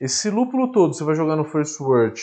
Esse 0.00 0.28
lúpulo 0.28 0.72
todo 0.72 0.92
você 0.92 1.04
vai 1.04 1.14
jogar 1.14 1.36
no 1.36 1.44
First 1.44 1.80
Word. 1.80 2.20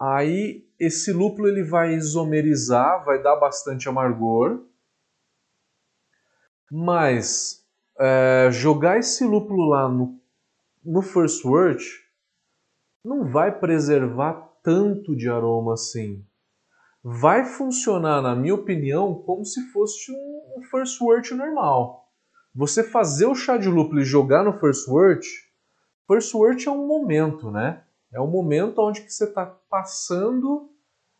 Aí 0.00 0.66
esse 0.78 1.12
lúpulo 1.12 1.48
ele 1.48 1.64
vai 1.64 1.94
isomerizar, 1.94 3.04
vai 3.04 3.20
dar 3.20 3.36
bastante 3.36 3.88
amargor 3.88 4.64
mas 6.76 7.64
é, 8.00 8.48
jogar 8.50 8.98
esse 8.98 9.24
lúpulo 9.24 9.68
lá 9.68 9.88
no, 9.88 10.20
no 10.84 11.02
First 11.02 11.44
Word 11.44 11.84
não 13.04 13.30
vai 13.30 13.56
preservar 13.56 14.34
tanto 14.60 15.14
de 15.14 15.30
aroma 15.30 15.74
assim. 15.74 16.26
Vai 17.06 17.44
funcionar, 17.44 18.22
na 18.22 18.34
minha 18.34 18.54
opinião, 18.54 19.14
como 19.14 19.44
se 19.44 19.60
fosse 19.72 20.10
um, 20.10 20.62
First 20.70 20.98
Word 21.02 21.34
normal. 21.34 22.08
Você 22.54 22.82
fazer 22.82 23.26
o 23.26 23.34
chá 23.34 23.58
de 23.58 23.68
lúpulo 23.68 24.00
e 24.00 24.04
jogar 24.06 24.42
no 24.42 24.58
First 24.58 24.88
Word, 24.88 25.28
First 26.06 26.34
Word 26.34 26.66
é 26.66 26.70
um 26.70 26.86
momento, 26.86 27.50
né? 27.50 27.84
É 28.10 28.18
um 28.18 28.26
momento 28.26 28.80
onde 28.80 29.02
que 29.02 29.12
você 29.12 29.24
está 29.24 29.44
passando 29.44 30.70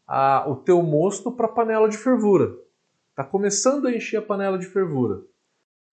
a, 0.06 0.48
o 0.48 0.56
teu 0.56 0.82
mosto 0.82 1.30
para 1.30 1.44
a 1.44 1.52
panela 1.52 1.86
de 1.86 1.98
fervura. 1.98 2.56
Está 3.10 3.22
começando 3.22 3.86
a 3.86 3.94
encher 3.94 4.16
a 4.16 4.22
panela 4.22 4.58
de 4.58 4.64
fervura. 4.64 5.20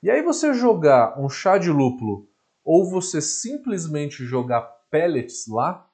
E 0.01 0.09
aí 0.09 0.21
você 0.21 0.53
jogar 0.53 1.19
um 1.19 1.27
chá 1.27 1.57
de 1.57 1.69
lúpulo 1.69 2.29
ou 2.63 2.89
você 2.89 3.19
simplesmente 3.19 4.23
jogar 4.23 4.61
pellets 4.89 5.47
lá, 5.49 5.85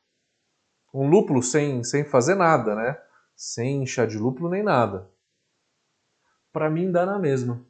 um 0.93 1.09
lúpulo 1.09 1.41
sem, 1.41 1.83
sem 1.83 2.05
fazer 2.05 2.35
nada, 2.35 2.75
né? 2.75 3.06
Sem 3.39 3.85
chá 3.85 4.03
de 4.03 4.17
lúpulo 4.17 4.49
nem 4.49 4.63
nada. 4.63 5.07
Para 6.51 6.71
mim 6.71 6.91
dá 6.91 7.05
na 7.05 7.19
mesma. 7.19 7.63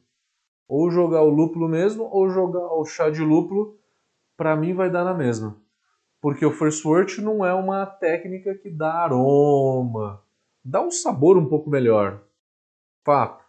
Ou 0.66 0.90
jogar 0.90 1.20
o 1.20 1.28
lúpulo 1.28 1.68
mesmo 1.68 2.04
ou 2.04 2.30
jogar 2.30 2.72
o 2.72 2.86
chá 2.86 3.10
de 3.10 3.20
lúpulo, 3.20 3.78
para 4.34 4.56
mim 4.56 4.72
vai 4.72 4.90
dar 4.90 5.04
na 5.04 5.12
mesma. 5.12 5.60
Porque 6.22 6.46
o 6.46 6.50
first 6.50 6.82
wort 6.86 7.18
não 7.18 7.44
é 7.44 7.52
uma 7.52 7.84
técnica 7.84 8.54
que 8.54 8.70
dá 8.70 8.94
aroma, 8.94 10.24
dá 10.64 10.80
um 10.80 10.90
sabor 10.90 11.36
um 11.36 11.46
pouco 11.46 11.68
melhor. 11.68 12.24
Fato. 13.04 13.44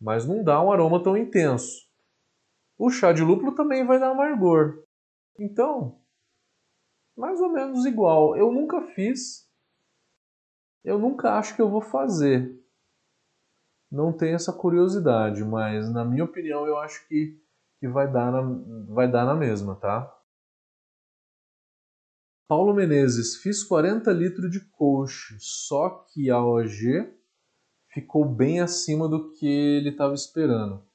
Mas 0.00 0.24
não 0.28 0.44
dá 0.44 0.62
um 0.62 0.70
aroma 0.70 1.02
tão 1.02 1.16
intenso. 1.16 1.90
O 2.78 2.88
chá 2.88 3.12
de 3.12 3.22
lúpulo 3.22 3.52
também 3.52 3.84
vai 3.84 3.98
dar 3.98 4.12
amargor. 4.12 4.84
Então, 5.36 6.00
mais 7.16 7.40
ou 7.40 7.48
menos 7.48 7.84
igual. 7.84 8.36
Eu 8.36 8.52
nunca 8.52 8.80
fiz. 8.80 9.45
Eu 10.86 11.00
nunca 11.00 11.36
acho 11.36 11.56
que 11.56 11.60
eu 11.60 11.68
vou 11.68 11.80
fazer. 11.80 12.64
Não 13.90 14.12
tenho 14.12 14.36
essa 14.36 14.52
curiosidade, 14.52 15.44
mas 15.44 15.92
na 15.92 16.04
minha 16.04 16.22
opinião 16.22 16.64
eu 16.64 16.78
acho 16.78 17.06
que, 17.08 17.42
que 17.80 17.88
vai, 17.88 18.10
dar 18.10 18.30
na, 18.30 18.42
vai 18.94 19.10
dar 19.10 19.26
na 19.26 19.34
mesma, 19.34 19.74
tá? 19.74 20.16
Paulo 22.46 22.72
Menezes, 22.72 23.34
fiz 23.38 23.64
40 23.64 24.12
litros 24.12 24.48
de 24.48 24.60
coach, 24.60 25.36
só 25.40 25.90
que 25.90 26.30
a 26.30 26.40
OG 26.40 27.12
ficou 27.88 28.24
bem 28.24 28.60
acima 28.60 29.08
do 29.08 29.32
que 29.32 29.44
ele 29.44 29.88
estava 29.90 30.14
esperando. 30.14 30.86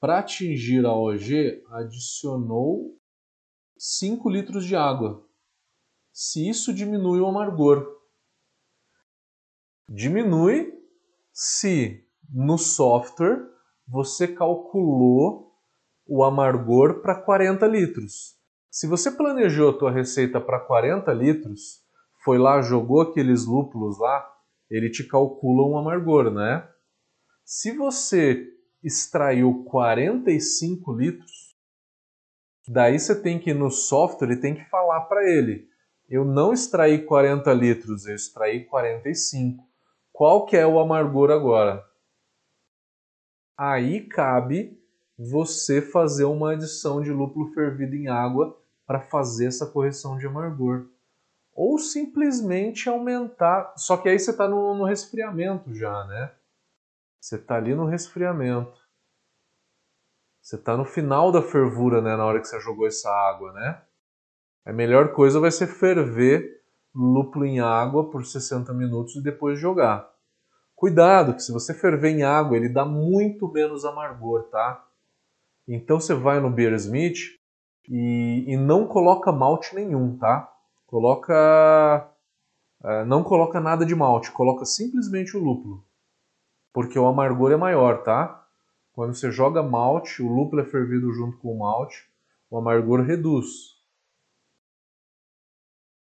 Para 0.00 0.20
atingir 0.20 0.86
a 0.86 0.94
OG, 0.94 1.64
adicionou 1.68 2.98
5 3.76 4.30
litros 4.30 4.64
de 4.64 4.74
água. 4.74 5.22
Se 6.10 6.48
isso 6.48 6.72
diminui 6.72 7.20
o 7.20 7.26
amargor. 7.26 8.03
Diminui 9.88 10.72
se 11.32 12.04
no 12.32 12.56
software 12.56 13.44
você 13.86 14.26
calculou 14.26 15.52
o 16.06 16.24
amargor 16.24 17.00
para 17.00 17.14
40 17.14 17.66
litros. 17.66 18.36
Se 18.70 18.86
você 18.86 19.10
planejou 19.10 19.70
a 19.70 19.78
tua 19.78 19.90
receita 19.90 20.40
para 20.40 20.58
40 20.58 21.12
litros, 21.12 21.82
foi 22.24 22.38
lá, 22.38 22.62
jogou 22.62 23.02
aqueles 23.02 23.44
lúpulos 23.44 23.98
lá, 23.98 24.26
ele 24.70 24.90
te 24.90 25.04
calcula 25.04 25.68
um 25.68 25.76
amargor, 25.76 26.30
né? 26.30 26.66
Se 27.44 27.70
você 27.72 28.42
extraiu 28.82 29.64
45 29.64 30.92
litros, 30.92 31.56
daí 32.66 32.98
você 32.98 33.20
tem 33.20 33.38
que 33.38 33.50
ir 33.50 33.54
no 33.54 33.70
software 33.70 34.32
e 34.32 34.40
tem 34.40 34.54
que 34.54 34.64
falar 34.70 35.02
para 35.02 35.28
ele, 35.30 35.68
eu 36.08 36.24
não 36.24 36.52
extraí 36.52 37.04
40 37.04 37.52
litros, 37.52 38.06
eu 38.06 38.14
extraí 38.14 38.64
45. 38.64 39.73
Qual 40.14 40.46
que 40.46 40.56
é 40.56 40.64
o 40.64 40.78
amargor 40.78 41.28
agora? 41.28 41.84
Aí 43.58 44.06
cabe 44.06 44.80
você 45.18 45.82
fazer 45.82 46.22
uma 46.22 46.52
adição 46.52 47.02
de 47.02 47.10
lúpulo 47.10 47.52
fervido 47.52 47.96
em 47.96 48.06
água 48.06 48.56
para 48.86 49.00
fazer 49.00 49.46
essa 49.46 49.66
correção 49.66 50.16
de 50.16 50.24
amargor. 50.24 50.86
Ou 51.52 51.80
simplesmente 51.80 52.88
aumentar. 52.88 53.74
Só 53.76 53.96
que 53.96 54.08
aí 54.08 54.16
você 54.16 54.30
está 54.30 54.46
no, 54.46 54.76
no 54.76 54.84
resfriamento 54.84 55.74
já, 55.74 56.04
né? 56.04 56.32
Você 57.20 57.34
está 57.34 57.56
ali 57.56 57.74
no 57.74 57.84
resfriamento. 57.84 58.80
Você 60.40 60.54
está 60.54 60.76
no 60.76 60.84
final 60.84 61.32
da 61.32 61.42
fervura, 61.42 62.00
né, 62.00 62.14
na 62.16 62.24
hora 62.24 62.38
que 62.38 62.46
você 62.46 62.60
jogou 62.60 62.86
essa 62.86 63.10
água, 63.10 63.52
né? 63.52 63.82
A 64.64 64.72
melhor 64.72 65.12
coisa 65.12 65.40
vai 65.40 65.50
ser 65.50 65.66
ferver 65.66 66.63
lúpulo 66.94 67.44
em 67.44 67.60
água 67.60 68.10
por 68.10 68.24
60 68.24 68.72
minutos 68.72 69.16
e 69.16 69.22
depois 69.22 69.58
jogar. 69.58 70.08
Cuidado, 70.76 71.34
que 71.34 71.42
se 71.42 71.52
você 71.52 71.72
ferver 71.74 72.10
em 72.10 72.22
água, 72.22 72.56
ele 72.56 72.68
dá 72.68 72.84
muito 72.84 73.50
menos 73.50 73.84
amargor, 73.84 74.44
tá? 74.44 74.84
Então 75.66 75.98
você 75.98 76.14
vai 76.14 76.40
no 76.40 76.50
Beer 76.50 76.74
Smith 76.74 77.18
e, 77.88 78.44
e 78.46 78.56
não 78.56 78.86
coloca 78.86 79.32
malte 79.32 79.74
nenhum, 79.74 80.16
tá? 80.16 80.52
Coloca. 80.86 82.08
Uh, 82.82 83.04
não 83.06 83.24
coloca 83.24 83.60
nada 83.60 83.86
de 83.86 83.94
malte, 83.94 84.30
coloca 84.30 84.64
simplesmente 84.64 85.36
o 85.36 85.40
lúpulo 85.42 85.82
porque 86.74 86.98
o 86.98 87.06
amargor 87.06 87.52
é 87.52 87.56
maior, 87.56 88.02
tá? 88.02 88.44
Quando 88.92 89.14
você 89.14 89.30
joga 89.30 89.62
malte, 89.62 90.20
o 90.20 90.28
lúpulo 90.28 90.60
é 90.60 90.64
fervido 90.64 91.12
junto 91.12 91.38
com 91.38 91.54
o 91.54 91.58
malte, 91.60 92.04
o 92.50 92.58
amargor 92.58 93.00
reduz. 93.00 93.73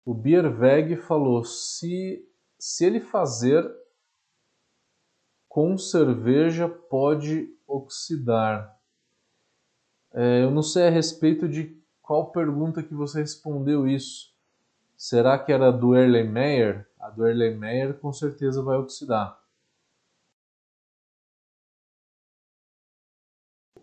O 0.05 0.13
Bierweg 0.13 0.97
falou: 0.97 1.45
se, 1.45 2.27
se 2.59 2.85
ele 2.85 3.01
fazer 3.01 3.65
com 5.49 5.79
cerveja, 5.79 6.69
pode 6.69 7.49
oxidar. 7.67 8.77
É, 10.13 10.43
eu 10.43 10.51
não 10.51 10.63
sei 10.63 10.89
a 10.89 10.91
respeito 10.91 11.49
de 11.49 11.81
qual 12.03 12.31
pergunta 12.31 12.83
que 12.83 12.95
você 12.95 13.21
respondeu 13.21 13.87
isso. 13.89 14.35
Será 14.97 15.39
que 15.39 15.53
era 15.53 15.71
do 15.71 15.97
Erlenmeyer? 15.97 16.89
A 16.99 17.11
do 17.11 17.27
Erlenmeyer 17.27 17.95
com 17.95 18.13
certeza 18.13 18.63
vai 18.63 18.77
oxidar. 18.77 19.45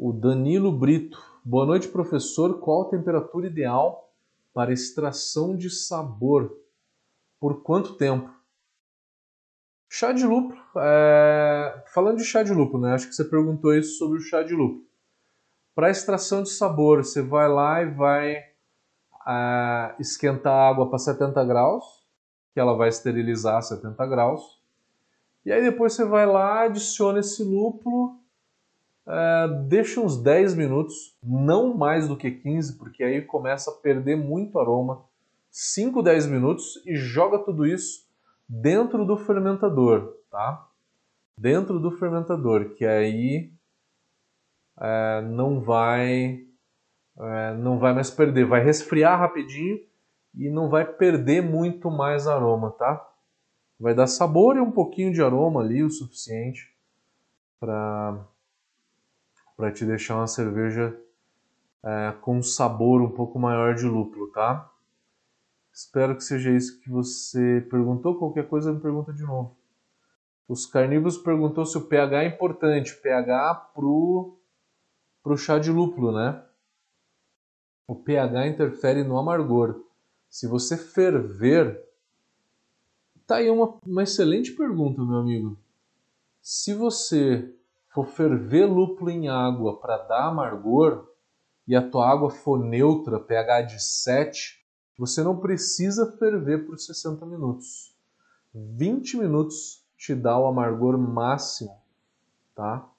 o 0.01 0.11
Danilo 0.11 0.71
Brito. 0.71 1.23
Boa 1.45 1.63
noite, 1.63 1.87
professor. 1.87 2.59
Qual 2.59 2.81
a 2.81 2.89
temperatura 2.89 3.45
ideal 3.45 4.10
para 4.53 4.73
extração 4.73 5.55
de 5.55 5.69
sabor? 5.69 6.57
Por 7.39 7.63
quanto 7.63 7.95
tempo? 7.95 8.29
Chá 9.89 10.11
de 10.11 10.25
lúpulo. 10.25 10.61
É... 10.77 11.83
Falando 11.93 12.17
de 12.17 12.23
chá 12.23 12.43
de 12.43 12.53
lúpulo, 12.53 12.83
né? 12.83 12.93
Acho 12.93 13.07
que 13.07 13.15
você 13.15 13.25
perguntou 13.25 13.73
isso 13.73 13.97
sobre 13.97 14.19
o 14.19 14.21
chá 14.21 14.43
de 14.43 14.53
lúpulo. 14.53 14.85
Para 15.73 15.89
extração 15.89 16.43
de 16.43 16.49
sabor, 16.49 17.03
você 17.03 17.21
vai 17.21 17.49
lá 17.49 17.81
e 17.81 17.89
vai 17.89 18.35
é... 19.27 19.95
esquentar 19.99 20.53
a 20.53 20.69
água 20.69 20.89
para 20.89 20.99
70 20.99 21.43
graus, 21.45 21.83
que 22.53 22.59
ela 22.59 22.75
vai 22.75 22.89
esterilizar 22.89 23.57
a 23.57 23.61
70 23.61 24.05
graus. 24.05 24.61
E 25.45 25.51
aí 25.51 25.61
depois 25.61 25.93
você 25.93 26.05
vai 26.05 26.25
lá, 26.25 26.61
adiciona 26.61 27.19
esse 27.19 27.43
lúpulo 27.43 28.20
é, 29.11 29.47
deixa 29.67 29.99
uns 29.99 30.15
10 30.15 30.55
minutos, 30.55 31.17
não 31.21 31.75
mais 31.75 32.07
do 32.07 32.15
que 32.15 32.31
15, 32.31 32.77
porque 32.77 33.03
aí 33.03 33.21
começa 33.21 33.69
a 33.69 33.73
perder 33.73 34.15
muito 34.15 34.57
aroma. 34.57 35.03
5, 35.49 36.01
10 36.01 36.27
minutos 36.27 36.81
e 36.85 36.95
joga 36.95 37.37
tudo 37.37 37.65
isso 37.65 38.07
dentro 38.47 39.05
do 39.05 39.17
fermentador, 39.17 40.15
tá? 40.29 40.65
Dentro 41.37 41.77
do 41.77 41.91
fermentador, 41.91 42.69
que 42.69 42.85
aí 42.85 43.51
é, 44.79 45.21
não 45.23 45.59
vai 45.59 46.45
é, 47.19 47.53
não 47.55 47.77
vai 47.77 47.93
mais 47.93 48.09
perder, 48.09 48.45
vai 48.45 48.63
resfriar 48.63 49.19
rapidinho 49.19 49.77
e 50.33 50.49
não 50.49 50.69
vai 50.69 50.85
perder 50.85 51.41
muito 51.41 51.91
mais 51.91 52.27
aroma, 52.27 52.71
tá? 52.71 53.05
Vai 53.77 53.93
dar 53.93 54.07
sabor 54.07 54.55
e 54.55 54.61
um 54.61 54.71
pouquinho 54.71 55.11
de 55.11 55.21
aroma 55.21 55.59
ali, 55.59 55.83
o 55.83 55.89
suficiente 55.89 56.73
para 57.59 58.25
para 59.61 59.71
te 59.71 59.85
deixar 59.85 60.15
uma 60.15 60.25
cerveja 60.25 60.99
é, 61.83 62.13
com 62.19 62.39
um 62.39 62.41
sabor 62.41 62.99
um 62.99 63.11
pouco 63.11 63.37
maior 63.37 63.75
de 63.75 63.85
lúpulo, 63.85 64.31
tá? 64.31 64.67
Espero 65.71 66.15
que 66.15 66.23
seja 66.23 66.49
isso 66.49 66.81
que 66.81 66.89
você 66.89 67.63
perguntou. 67.69 68.17
Qualquer 68.17 68.47
coisa 68.47 68.73
me 68.73 68.79
pergunta 68.79 69.13
de 69.13 69.21
novo. 69.21 69.55
Os 70.47 70.65
carnívoros 70.65 71.15
perguntou 71.19 71.63
se 71.63 71.77
o 71.77 71.87
pH 71.87 72.23
é 72.23 72.27
importante. 72.27 72.95
pH 72.95 73.71
pro 73.75 74.35
pro 75.21 75.37
chá 75.37 75.59
de 75.59 75.69
lúpulo, 75.69 76.11
né? 76.11 76.43
O 77.85 77.95
pH 77.95 78.47
interfere 78.47 79.03
no 79.03 79.19
amargor. 79.19 79.79
Se 80.27 80.47
você 80.47 80.75
ferver, 80.75 81.87
tá 83.27 83.35
aí 83.35 83.47
uma, 83.47 83.77
uma 83.85 84.01
excelente 84.01 84.53
pergunta, 84.53 85.05
meu 85.05 85.17
amigo. 85.17 85.55
Se 86.41 86.73
você 86.73 87.55
for 87.91 88.05
ferver 88.05 88.65
lúpulo 88.65 89.09
em 89.09 89.27
água 89.27 89.79
para 89.79 89.97
dar 89.97 90.27
amargor 90.27 91.09
e 91.67 91.75
a 91.75 91.87
tua 91.87 92.09
água 92.09 92.29
for 92.29 92.57
neutra, 92.57 93.19
pH 93.19 93.61
de 93.61 93.83
7, 93.83 94.65
você 94.97 95.23
não 95.23 95.39
precisa 95.39 96.17
ferver 96.17 96.65
por 96.65 96.79
60 96.79 97.25
minutos. 97.25 97.95
20 98.53 99.17
minutos 99.17 99.85
te 99.97 100.15
dá 100.15 100.37
o 100.37 100.47
amargor 100.47 100.97
máximo, 100.97 101.81
tá? 102.55 102.89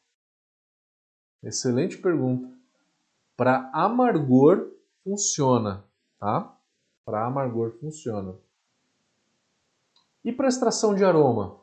Excelente 1.43 1.99
pergunta. 1.99 2.51
Para 3.37 3.71
amargor 3.73 4.71
funciona, 5.03 5.85
tá? 6.19 6.57
Para 7.05 7.27
amargor 7.27 7.73
funciona. 7.81 8.37
E 10.25 10.33
para 10.33 10.49
extração 10.49 10.95
de 10.95 11.05
aroma? 11.05 11.61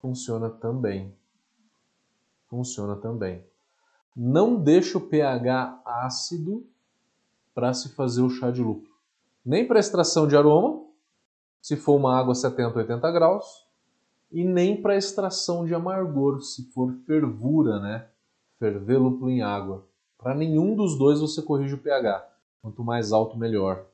Funciona 0.00 0.48
também. 0.48 1.14
Funciona 2.52 2.96
também. 2.96 3.42
Não 4.14 4.62
deixa 4.62 4.98
o 4.98 5.00
pH 5.00 5.80
ácido 5.86 6.66
para 7.54 7.72
se 7.72 7.94
fazer 7.94 8.20
o 8.20 8.28
chá 8.28 8.50
de 8.50 8.62
lúpulo. 8.62 8.92
Nem 9.42 9.66
para 9.66 9.80
extração 9.80 10.28
de 10.28 10.36
aroma, 10.36 10.84
se 11.62 11.76
for 11.76 11.96
uma 11.96 12.14
água 12.14 12.34
70, 12.34 12.78
80 12.78 13.10
graus, 13.10 13.66
e 14.30 14.44
nem 14.44 14.82
para 14.82 14.98
extração 14.98 15.64
de 15.64 15.74
amargor, 15.74 16.42
se 16.42 16.64
for 16.72 16.92
fervura, 17.06 17.80
né? 17.80 18.06
Ferver 18.58 18.98
lúpulo 18.98 19.30
em 19.30 19.40
água. 19.40 19.86
Para 20.18 20.34
nenhum 20.34 20.76
dos 20.76 20.98
dois 20.98 21.20
você 21.20 21.40
corrige 21.40 21.72
o 21.76 21.78
pH. 21.78 22.22
Quanto 22.60 22.84
mais 22.84 23.12
alto, 23.12 23.38
melhor. 23.38 23.86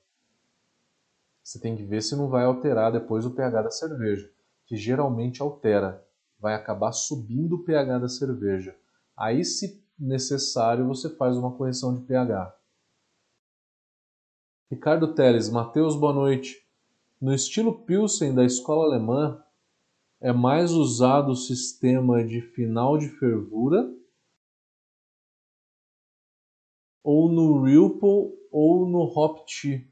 Você 1.44 1.60
tem 1.60 1.76
que 1.76 1.84
ver 1.84 2.02
se 2.02 2.16
não 2.16 2.28
vai 2.28 2.44
alterar 2.44 2.90
depois 2.90 3.24
o 3.24 3.30
pH 3.30 3.62
da 3.62 3.70
cerveja, 3.70 4.28
que 4.66 4.76
geralmente 4.76 5.40
altera. 5.40 6.04
Vai 6.38 6.54
acabar 6.54 6.92
subindo 6.92 7.56
o 7.56 7.64
pH 7.64 7.98
da 7.98 8.08
cerveja. 8.08 8.76
Aí, 9.16 9.44
se 9.44 9.82
necessário, 9.98 10.86
você 10.86 11.10
faz 11.10 11.36
uma 11.36 11.52
correção 11.52 11.94
de 11.94 12.02
pH. 12.02 12.54
Ricardo 14.70 15.14
Teles, 15.14 15.48
Matheus, 15.48 15.96
boa 15.96 16.12
noite. 16.12 16.62
No 17.20 17.34
estilo 17.34 17.84
Pilsen 17.84 18.34
da 18.34 18.44
escola 18.44 18.84
alemã, 18.84 19.42
é 20.20 20.32
mais 20.32 20.72
usado 20.72 21.32
o 21.32 21.36
sistema 21.36 22.24
de 22.24 22.40
final 22.40 22.98
de 22.98 23.08
fervura 23.08 23.92
ou 27.02 27.28
no 27.28 27.62
Ripple 27.62 28.36
ou 28.52 28.86
no 28.86 29.00
Hop 29.00 29.46
Tea? 29.46 29.86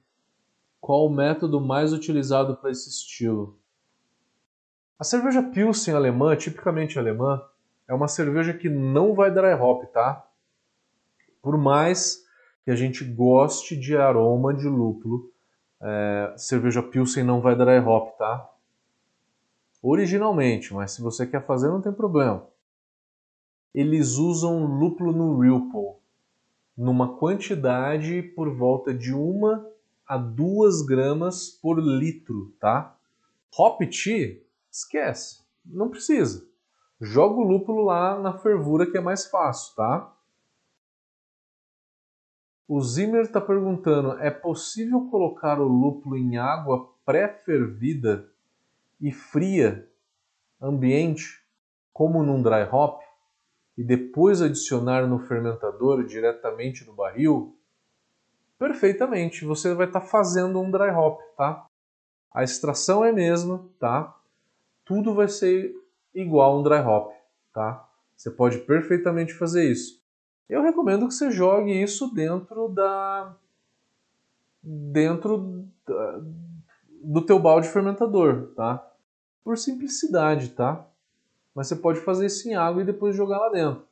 Qual 0.80 1.06
o 1.06 1.10
método 1.10 1.60
mais 1.60 1.92
utilizado 1.92 2.56
para 2.56 2.70
esse 2.70 2.88
estilo? 2.88 3.58
A 4.98 5.04
cerveja 5.04 5.42
Pilsen 5.42 5.94
alemã, 5.94 6.34
tipicamente 6.36 6.98
alemã, 6.98 7.42
é 7.86 7.94
uma 7.94 8.08
cerveja 8.08 8.54
que 8.54 8.68
não 8.68 9.14
vai 9.14 9.30
dry 9.30 9.52
hop, 9.54 9.84
tá? 9.92 10.26
Por 11.42 11.56
mais 11.56 12.24
que 12.64 12.70
a 12.70 12.76
gente 12.76 13.04
goste 13.04 13.76
de 13.76 13.96
aroma 13.96 14.54
de 14.54 14.66
lúpulo, 14.66 15.30
é, 15.80 16.34
cerveja 16.36 16.82
Pilsen 16.82 17.22
não 17.24 17.40
vai 17.40 17.54
dry 17.54 17.78
hop, 17.78 18.16
tá? 18.18 18.50
originalmente, 19.88 20.74
mas 20.74 20.92
se 20.92 21.00
você 21.00 21.24
quer 21.24 21.46
fazer 21.46 21.68
não 21.68 21.80
tem 21.80 21.92
problema. 21.92 22.44
Eles 23.72 24.16
usam 24.16 24.64
lúpulo 24.64 25.12
no 25.12 25.38
Ripple 25.38 25.94
numa 26.76 27.16
quantidade 27.16 28.20
por 28.22 28.52
volta 28.52 28.92
de 28.92 29.14
1 29.14 29.64
a 30.06 30.18
2 30.18 30.82
gramas 30.82 31.50
por 31.50 31.78
litro, 31.78 32.52
tá? 32.58 32.96
Hop 33.56 33.80
Tea, 33.82 34.42
esquece, 34.78 35.44
não 35.64 35.88
precisa. 35.88 36.46
Joga 37.00 37.36
o 37.36 37.44
lúpulo 37.44 37.84
lá 37.84 38.18
na 38.18 38.38
fervura 38.38 38.90
que 38.90 38.96
é 38.96 39.00
mais 39.00 39.26
fácil, 39.26 39.74
tá? 39.74 40.12
O 42.68 42.80
Zimmer 42.80 43.22
está 43.22 43.40
perguntando: 43.40 44.18
é 44.18 44.30
possível 44.30 45.08
colocar 45.10 45.60
o 45.60 45.68
lúpulo 45.68 46.16
em 46.16 46.36
água 46.36 46.92
pré-fervida 47.04 48.28
e 49.00 49.12
fria 49.12 49.88
ambiente, 50.60 51.44
como 51.92 52.22
num 52.22 52.42
dry 52.42 52.68
hop, 52.70 53.02
e 53.76 53.84
depois 53.84 54.40
adicionar 54.40 55.06
no 55.06 55.18
fermentador 55.20 56.04
diretamente 56.04 56.84
no 56.86 56.94
barril, 56.94 57.56
perfeitamente, 58.58 59.44
você 59.44 59.74
vai 59.74 59.86
estar 59.86 60.00
tá 60.00 60.06
fazendo 60.06 60.58
um 60.58 60.70
dry 60.70 60.90
hop, 60.90 61.20
tá? 61.36 61.66
A 62.32 62.42
extração 62.42 63.04
é 63.04 63.10
a 63.10 63.12
mesma, 63.12 63.68
tá? 63.78 64.16
Tudo 64.86 65.14
vai 65.14 65.28
ser 65.28 65.74
igual 66.14 66.58
um 66.58 66.62
dry 66.62 66.78
hop, 66.78 67.12
tá? 67.52 67.86
Você 68.16 68.30
pode 68.30 68.60
perfeitamente 68.60 69.34
fazer 69.34 69.70
isso. 69.70 70.00
Eu 70.48 70.62
recomendo 70.62 71.08
que 71.08 71.12
você 71.12 71.30
jogue 71.30 71.72
isso 71.72 72.14
dentro 72.14 72.68
da 72.68 73.36
dentro 74.62 75.68
da, 75.86 76.20
do 77.02 77.20
teu 77.20 77.38
balde 77.38 77.68
fermentador, 77.68 78.52
tá? 78.54 78.88
Por 79.44 79.58
simplicidade, 79.58 80.50
tá? 80.50 80.88
Mas 81.52 81.66
você 81.66 81.76
pode 81.76 82.00
fazer 82.00 82.26
isso 82.26 82.48
em 82.48 82.54
água 82.54 82.82
e 82.82 82.86
depois 82.86 83.16
jogar 83.16 83.38
lá 83.38 83.48
dentro. 83.48 83.84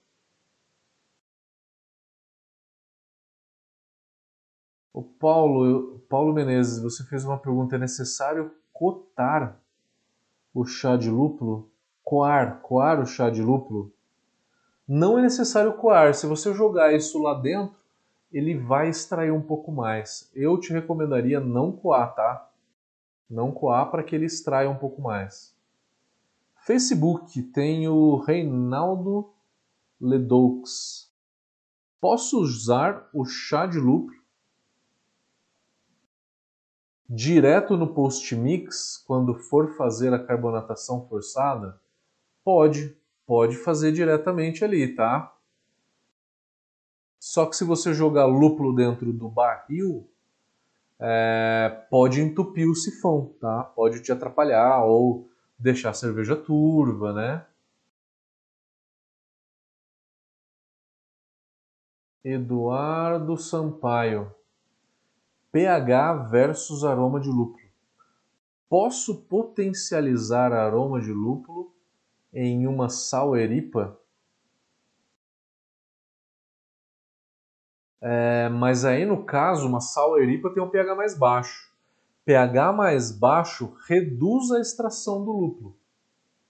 O 4.92 5.02
Paulo, 5.02 5.98
Paulo 6.08 6.32
Menezes, 6.32 6.80
você 6.80 7.02
fez 7.04 7.24
uma 7.24 7.38
pergunta: 7.38 7.74
é 7.74 7.78
necessário 7.78 8.54
cotar 8.72 9.60
o 10.54 10.64
chá 10.64 10.96
de 10.96 11.10
lúpulo? 11.10 11.68
Coar, 12.02 12.60
coar 12.60 13.00
o 13.00 13.06
chá 13.06 13.28
de 13.28 13.42
lúpulo? 13.42 13.92
Não 14.86 15.18
é 15.18 15.22
necessário 15.22 15.74
coar. 15.74 16.14
Se 16.14 16.26
você 16.26 16.54
jogar 16.54 16.94
isso 16.94 17.20
lá 17.20 17.34
dentro, 17.34 17.76
ele 18.32 18.56
vai 18.56 18.88
extrair 18.88 19.32
um 19.32 19.42
pouco 19.42 19.72
mais. 19.72 20.30
Eu 20.34 20.58
te 20.58 20.72
recomendaria 20.72 21.40
não 21.40 21.72
coar, 21.72 22.14
tá? 22.14 22.50
não 23.28 23.50
coar 23.50 23.90
para 23.90 24.02
que 24.02 24.14
ele 24.14 24.26
extraia 24.26 24.70
um 24.70 24.76
pouco 24.76 25.00
mais. 25.02 25.54
Facebook 26.56 27.42
tem 27.42 27.88
o 27.88 28.16
Reinaldo 28.16 29.30
Ledoux. 30.00 31.10
Posso 32.00 32.40
usar 32.40 33.08
o 33.12 33.24
chá 33.24 33.66
de 33.66 33.78
lúpulo 33.78 34.18
direto 37.14 37.76
no 37.76 37.94
post 37.94 38.34
mix 38.34 39.02
quando 39.06 39.34
for 39.34 39.76
fazer 39.76 40.12
a 40.12 40.18
carbonatação 40.18 41.06
forçada? 41.08 41.80
Pode, 42.44 42.96
pode 43.26 43.56
fazer 43.56 43.92
diretamente 43.92 44.64
ali, 44.64 44.94
tá? 44.94 45.32
Só 47.18 47.46
que 47.46 47.56
se 47.56 47.64
você 47.64 47.94
jogar 47.94 48.26
lúpulo 48.26 48.74
dentro 48.74 49.12
do 49.12 49.28
barril, 49.28 50.08
é, 51.00 51.84
pode 51.88 52.20
entupir 52.20 52.68
o 52.68 52.74
sifão, 52.74 53.34
tá? 53.40 53.62
Pode 53.62 54.02
te 54.02 54.12
atrapalhar 54.12 54.84
ou 54.84 55.28
deixar 55.58 55.90
a 55.90 55.94
cerveja 55.94 56.36
turva, 56.36 57.12
né? 57.12 57.46
Eduardo 62.22 63.36
Sampaio. 63.36 64.34
pH 65.54 66.14
versus 66.30 66.84
aroma 66.84 67.20
de 67.20 67.28
lúpulo. 67.28 67.62
Posso 68.68 69.22
potencializar 69.22 70.52
aroma 70.52 71.00
de 71.00 71.12
lúpulo 71.12 71.72
em 72.32 72.66
uma 72.66 72.88
saueripa? 72.88 73.96
É, 78.00 78.48
mas 78.48 78.84
aí 78.84 79.06
no 79.06 79.24
caso, 79.24 79.68
uma 79.68 79.80
saueripa 79.80 80.52
tem 80.52 80.60
um 80.60 80.68
pH 80.68 80.96
mais 80.96 81.16
baixo. 81.16 81.72
pH 82.24 82.72
mais 82.72 83.12
baixo 83.12 83.76
reduz 83.86 84.50
a 84.50 84.58
extração 84.58 85.24
do 85.24 85.30
lúpulo. 85.30 85.76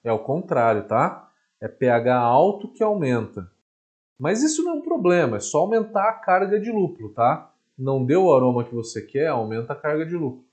É 0.03 0.11
o 0.11 0.19
contrário, 0.19 0.89
tá? 0.89 1.31
É 1.61 1.69
pH 1.69 2.19
alto 2.19 2.73
que 2.73 2.83
aumenta. 2.83 3.53
Mas 4.19 4.43
isso 4.43 4.65
não 4.65 4.73
é 4.73 4.75
um 4.77 4.83
problema, 4.83 5.37
é 5.37 5.41
só 5.41 5.59
aumentar 5.59 6.09
a 6.09 6.15
carga 6.15 6.59
de 6.59 6.73
lúpulo, 6.73 7.11
tá? 7.11 7.54
Não 7.77 8.05
deu 8.05 8.25
o 8.25 8.35
aroma 8.35 8.65
que 8.65 8.75
você 8.75 9.03
quer, 9.03 9.29
aumenta 9.29 9.73
a 9.73 9.77
carga 9.77 10.07
de 10.07 10.15
lúpulo. 10.15 10.45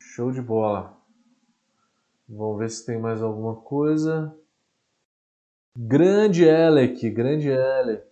Show 0.00 0.32
de 0.32 0.40
bola. 0.40 0.96
Vamos 2.28 2.58
ver 2.58 2.70
se 2.70 2.84
tem 2.84 2.98
mais 2.98 3.22
alguma 3.22 3.56
coisa. 3.56 4.34
Grande 5.76 6.44
Elec, 6.44 7.08
grande 7.10 7.48
Elec. 7.48 8.04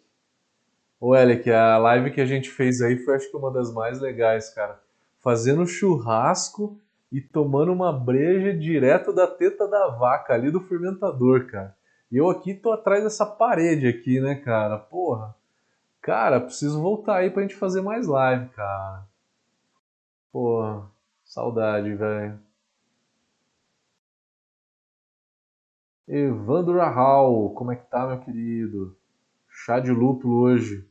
Ô 1.01 1.15
Elec, 1.17 1.51
a 1.51 1.77
live 1.79 2.13
que 2.13 2.21
a 2.21 2.27
gente 2.27 2.49
fez 2.49 2.81
aí 2.81 2.97
foi 2.99 3.17
acho 3.17 3.31
que 3.31 3.37
uma 3.37 3.51
das 3.51 3.73
mais 3.73 4.01
legais, 4.01 4.51
cara. 4.51 4.81
Fazendo 5.19 5.67
churrasco 5.67 6.81
e 7.11 7.21
tomando 7.21 7.73
uma 7.73 7.93
breja 7.93 8.57
direto 8.57 9.13
da 9.13 9.27
teta 9.27 9.67
da 9.67 9.89
vaca 9.89 10.35
ali 10.35 10.51
do 10.51 10.61
fermentador, 10.61 11.47
cara. 11.47 11.77
E 12.11 12.17
eu 12.17 12.31
aqui 12.31 12.55
tô 12.55 12.73
atrás 12.73 13.03
dessa 13.05 13.27
parede 13.27 13.87
aqui, 13.87 14.21
né, 14.21 14.35
cara? 14.37 14.79
Porra. 14.79 15.35
Cara, 16.01 16.41
preciso 16.41 16.81
voltar 16.81 17.17
aí 17.19 17.31
pra 17.31 17.43
gente 17.43 17.57
fazer 17.57 17.83
mais 17.83 18.07
live, 18.07 18.49
cara. 18.51 19.07
Porra, 20.33 20.89
saudade, 21.25 21.95
velho. 21.95 22.39
Evandro 26.09 26.79
Rahal, 26.79 27.51
como 27.51 27.73
é 27.73 27.77
que 27.77 27.85
tá, 27.91 28.07
meu 28.07 28.21
querido? 28.21 28.97
Chá 29.49 29.81
de 29.81 29.91
lúpulo 29.91 30.39
hoje. 30.41 30.89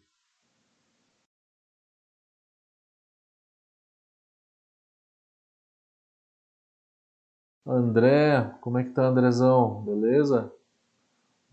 André, 7.65 8.53
como 8.61 8.77
é 8.77 8.83
que 8.83 8.91
tá, 8.91 9.03
Andrezão? 9.05 9.81
Beleza? 9.83 10.51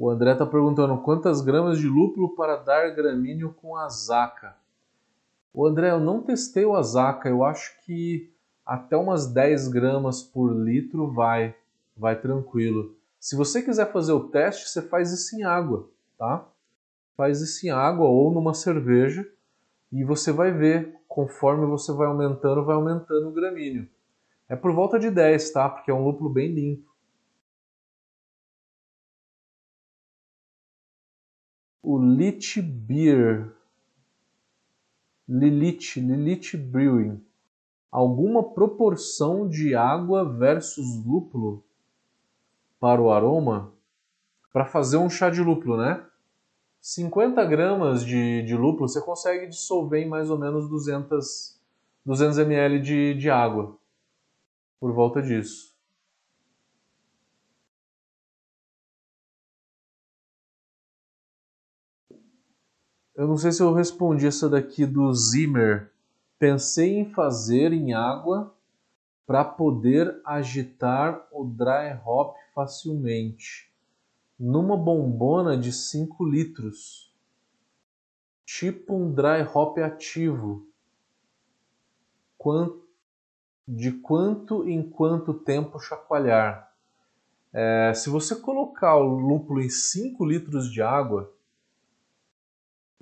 O 0.03 0.11
André 0.11 0.35
tá 0.35 0.45
perguntando 0.45 0.99
quantas 0.99 1.41
gramas 1.41 1.79
de 1.79 1.87
lúpulo 1.87 2.35
para 2.35 2.57
dar 2.57 2.91
gramíneo 2.91 3.55
com 3.63 3.77
azaca. 3.77 4.57
O 5.55 5.65
André, 5.65 5.93
eu 5.93 6.01
não 6.01 6.21
testei 6.21 6.65
o 6.65 6.75
azaca, 6.75 7.29
eu 7.29 7.45
acho 7.45 7.81
que 7.85 8.29
até 8.67 8.97
umas 8.97 9.29
10 9.29 9.69
gramas 9.69 10.21
por 10.21 10.51
litro 10.53 11.07
vai, 11.07 11.55
vai 11.97 12.21
tranquilo. 12.21 12.97
Se 13.21 13.37
você 13.37 13.63
quiser 13.63 13.93
fazer 13.93 14.11
o 14.11 14.29
teste, 14.29 14.69
você 14.69 14.83
faz 14.83 15.13
isso 15.13 15.37
em 15.37 15.45
água, 15.45 15.89
tá? 16.19 16.45
Faz 17.17 17.41
isso 17.41 17.65
em 17.65 17.71
água 17.71 18.09
ou 18.09 18.33
numa 18.33 18.55
cerveja 18.55 19.25
e 19.93 20.03
você 20.03 20.33
vai 20.33 20.51
ver, 20.51 20.97
conforme 21.07 21.65
você 21.65 21.93
vai 21.93 22.09
aumentando, 22.09 22.65
vai 22.65 22.75
aumentando 22.75 23.29
o 23.29 23.33
gramíneo. 23.33 23.89
É 24.49 24.57
por 24.57 24.73
volta 24.73 24.99
de 24.99 25.13
10, 25.13 25.53
tá? 25.53 25.69
Porque 25.69 25.93
é 25.93 25.95
um 25.95 26.03
lúpulo 26.03 26.29
bem 26.29 26.53
limpo. 26.53 26.91
O 31.93 31.99
Lit 31.99 32.62
Beer. 32.62 33.55
Lilith, 35.28 35.97
Lilith 35.97 36.57
Brewing. 36.57 37.22
Alguma 37.90 38.43
proporção 38.43 39.47
de 39.47 39.74
água 39.74 40.24
versus 40.24 41.05
lúpulo? 41.05 41.62
para 42.80 42.99
o 42.99 43.12
aroma, 43.12 43.74
para 44.55 44.64
fazer 44.64 44.97
um 44.97 45.11
chá 45.11 45.28
de 45.28 45.43
lúpulo, 45.43 45.76
né? 45.76 46.03
50 46.80 47.45
gramas 47.45 48.05
de, 48.07 48.43
de 48.43 48.57
lúpulo 48.57 48.88
você 48.88 49.03
consegue 49.03 49.47
dissolver 49.47 50.03
em 50.03 50.09
mais 50.09 50.30
ou 50.30 50.38
menos 50.38 50.70
200, 50.70 51.61
200 52.07 52.38
ml 52.38 52.80
de, 52.80 53.14
de 53.14 53.28
água, 53.28 53.76
por 54.80 54.95
volta 54.95 55.20
disso. 55.20 55.72
Eu 63.23 63.29
não 63.29 63.37
sei 63.37 63.53
se 63.53 63.62
eu 63.62 63.73
respondi 63.73 64.27
essa 64.27 64.49
daqui 64.49 64.85
do 64.85 65.14
Zimmer. 65.14 65.93
Pensei 66.41 66.99
em 66.99 67.09
fazer 67.12 67.73
em 67.73 67.95
água 67.95 68.53
para 69.25 69.45
poder 69.45 70.20
agitar 70.25 71.29
o 71.31 71.45
dry 71.45 71.97
hop 72.05 72.35
facilmente. 72.53 73.73
Numa 74.37 74.77
bombona 74.77 75.57
de 75.57 75.73
5 75.73 76.25
litros, 76.25 77.14
tipo 78.45 78.97
um 78.97 79.12
dry 79.12 79.49
hop 79.55 79.79
ativo. 79.79 80.66
De 83.68 83.93
quanto 83.93 84.68
em 84.68 84.83
quanto 84.83 85.33
tempo 85.33 85.79
chacoalhar? 85.79 86.75
É, 87.53 87.93
se 87.95 88.11
você 88.11 88.35
colocar 88.35 88.97
o 88.97 89.16
lúpulo 89.16 89.61
em 89.61 89.70
5 89.70 90.25
litros 90.25 90.68
de 90.68 90.83
água, 90.83 91.33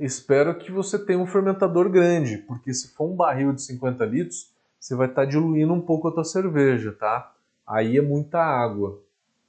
espero 0.01 0.57
que 0.57 0.73
você 0.73 0.99
tenha 0.99 1.19
um 1.19 1.27
fermentador 1.27 1.91
grande, 1.91 2.39
porque 2.39 2.73
se 2.73 2.95
for 2.95 3.11
um 3.11 3.17
barril 3.17 3.53
de 3.53 3.63
50 3.63 4.05
litros, 4.07 4.53
você 4.79 4.95
vai 4.95 5.07
estar 5.09 5.23
tá 5.23 5.29
diluindo 5.29 5.73
um 5.73 5.81
pouco 5.81 6.09
a 6.09 6.13
tua 6.13 6.25
cerveja, 6.25 6.93
tá? 6.93 7.35
Aí 7.67 7.99
é 7.99 8.01
muita 8.01 8.41
água. 8.41 9.03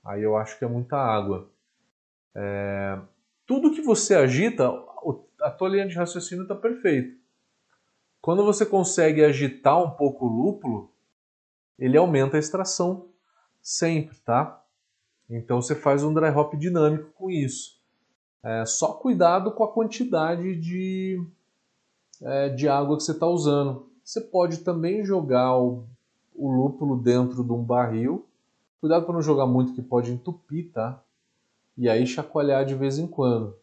Aí 0.04 0.22
eu 0.22 0.36
acho 0.36 0.60
que 0.60 0.66
é 0.66 0.68
muita 0.68 0.97
água. 0.97 1.49
É... 2.36 2.99
Tudo 3.45 3.72
que 3.72 3.82
você 3.82 4.14
agita, 4.14 4.70
a 5.41 5.49
tua 5.49 5.70
linha 5.70 5.88
de 5.88 5.95
raciocínio 5.95 6.43
está 6.43 6.56
perfeita. 6.56 7.16
Quando 8.22 8.45
você 8.45 8.66
consegue 8.66 9.24
agitar 9.24 9.82
um 9.82 9.91
pouco 9.91 10.26
o 10.26 10.30
lúpulo, 10.30 10.91
ele 11.80 11.97
aumenta 11.97 12.38
a 12.38 12.39
extração 12.39 13.10
sempre, 13.62 14.18
tá? 14.20 14.64
Então 15.30 15.62
você 15.62 15.74
faz 15.74 16.04
um 16.04 16.14
dry 16.14 16.30
hop 16.30 16.54
dinâmico 16.56 17.12
com 17.14 17.32
isso. 17.32 17.80
É, 18.43 18.65
só 18.65 18.93
cuidado 18.93 19.51
com 19.51 19.63
a 19.63 19.71
quantidade 19.71 20.55
de, 20.55 21.23
é, 22.21 22.49
de 22.49 22.67
água 22.67 22.97
que 22.97 23.03
você 23.03 23.11
está 23.11 23.27
usando. 23.27 23.87
Você 24.03 24.19
pode 24.19 24.59
também 24.59 25.05
jogar 25.05 25.57
o, 25.57 25.85
o 26.35 26.49
lúpulo 26.51 26.97
dentro 26.97 27.43
de 27.43 27.51
um 27.51 27.63
barril. 27.63 28.25
Cuidado 28.79 29.05
para 29.05 29.13
não 29.13 29.21
jogar 29.21 29.45
muito 29.45 29.73
que 29.73 29.81
pode 29.81 30.11
entupir, 30.11 30.71
tá? 30.71 31.03
E 31.77 31.87
aí 31.87 32.05
chacoalhar 32.05 32.65
de 32.65 32.73
vez 32.73 32.97
em 32.97 33.07
quando. 33.07 33.55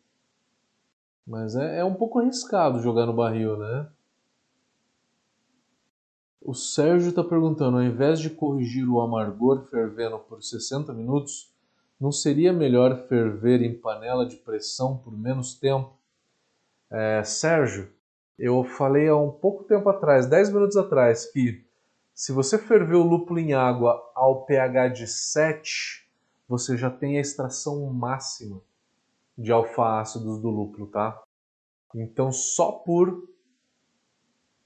Mas 1.26 1.56
é, 1.56 1.80
é 1.80 1.84
um 1.84 1.94
pouco 1.94 2.20
arriscado 2.20 2.80
jogar 2.80 3.04
no 3.04 3.12
barril, 3.12 3.56
né? 3.56 3.88
O 6.40 6.54
Sérgio 6.54 7.10
está 7.10 7.22
perguntando: 7.22 7.76
ao 7.76 7.82
invés 7.82 8.20
de 8.20 8.30
corrigir 8.30 8.88
o 8.88 9.00
amargor 9.00 9.64
fervendo 9.64 10.18
por 10.20 10.42
60 10.42 10.94
minutos, 10.94 11.52
não 12.00 12.12
seria 12.12 12.52
melhor 12.52 13.06
ferver 13.08 13.62
em 13.62 13.74
panela 13.74 14.26
de 14.26 14.36
pressão 14.36 14.96
por 14.96 15.16
menos 15.16 15.54
tempo? 15.54 15.96
É, 16.90 17.22
Sérgio, 17.24 17.92
eu 18.38 18.62
falei 18.62 19.08
há 19.08 19.16
um 19.16 19.30
pouco 19.30 19.64
tempo 19.64 19.88
atrás, 19.88 20.26
10 20.26 20.50
minutos 20.50 20.76
atrás, 20.76 21.26
que 21.26 21.64
se 22.14 22.32
você 22.32 22.58
ferver 22.58 22.96
o 22.96 23.02
lúpulo 23.02 23.38
em 23.38 23.52
água 23.52 24.00
ao 24.14 24.44
pH 24.44 24.88
de 24.88 25.06
7, 25.06 26.08
você 26.48 26.76
já 26.76 26.90
tem 26.90 27.18
a 27.18 27.20
extração 27.20 27.84
máxima 27.92 28.60
de 29.36 29.52
alfa-ácidos 29.52 30.40
do 30.40 30.48
lúpulo, 30.50 30.86
tá? 30.86 31.22
Então 31.94 32.32
só 32.32 32.72
por 32.72 33.28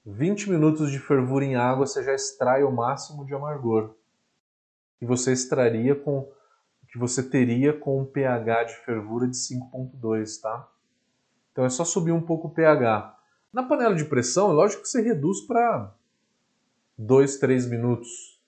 20 0.05 0.49
minutos 0.49 0.91
de 0.91 0.99
fervura 0.99 1.45
em 1.45 1.55
água 1.55 1.85
você 1.85 2.03
já 2.03 2.13
extrai 2.13 2.63
o 2.63 2.71
máximo 2.71 3.25
de 3.25 3.33
amargor. 3.33 3.95
Que 4.99 5.05
você 5.05 5.31
extraria 5.31 5.95
com 5.95 6.29
que 6.93 6.99
você 6.99 7.27
teria 7.27 7.73
com 7.73 7.99
um 7.99 8.05
pH 8.05 8.65
de 8.65 8.75
fervura 8.85 9.27
de 9.27 9.35
5.2, 9.35 10.39
tá? 10.39 10.71
Então 11.51 11.65
é 11.65 11.69
só 11.69 11.83
subir 11.83 12.11
um 12.11 12.21
pouco 12.21 12.49
o 12.49 12.51
pH. 12.51 13.19
Na 13.51 13.63
panela 13.63 13.95
de 13.95 14.05
pressão, 14.05 14.51
é 14.51 14.53
lógico 14.53 14.83
que 14.83 14.87
você 14.89 15.01
reduz 15.01 15.41
para 15.41 15.91
2, 16.95 17.37
3 17.39 17.67
minutos, 17.67 18.39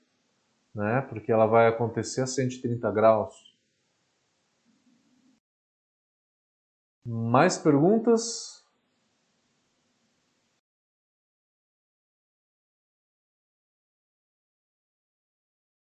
né? 0.76 1.02
porque 1.10 1.32
ela 1.32 1.48
vai 1.48 1.68
acontecer 1.68 2.22
a 2.22 2.28
130 2.28 2.92
graus. 2.92 3.34
Mais 7.04 7.58
perguntas? 7.58 8.64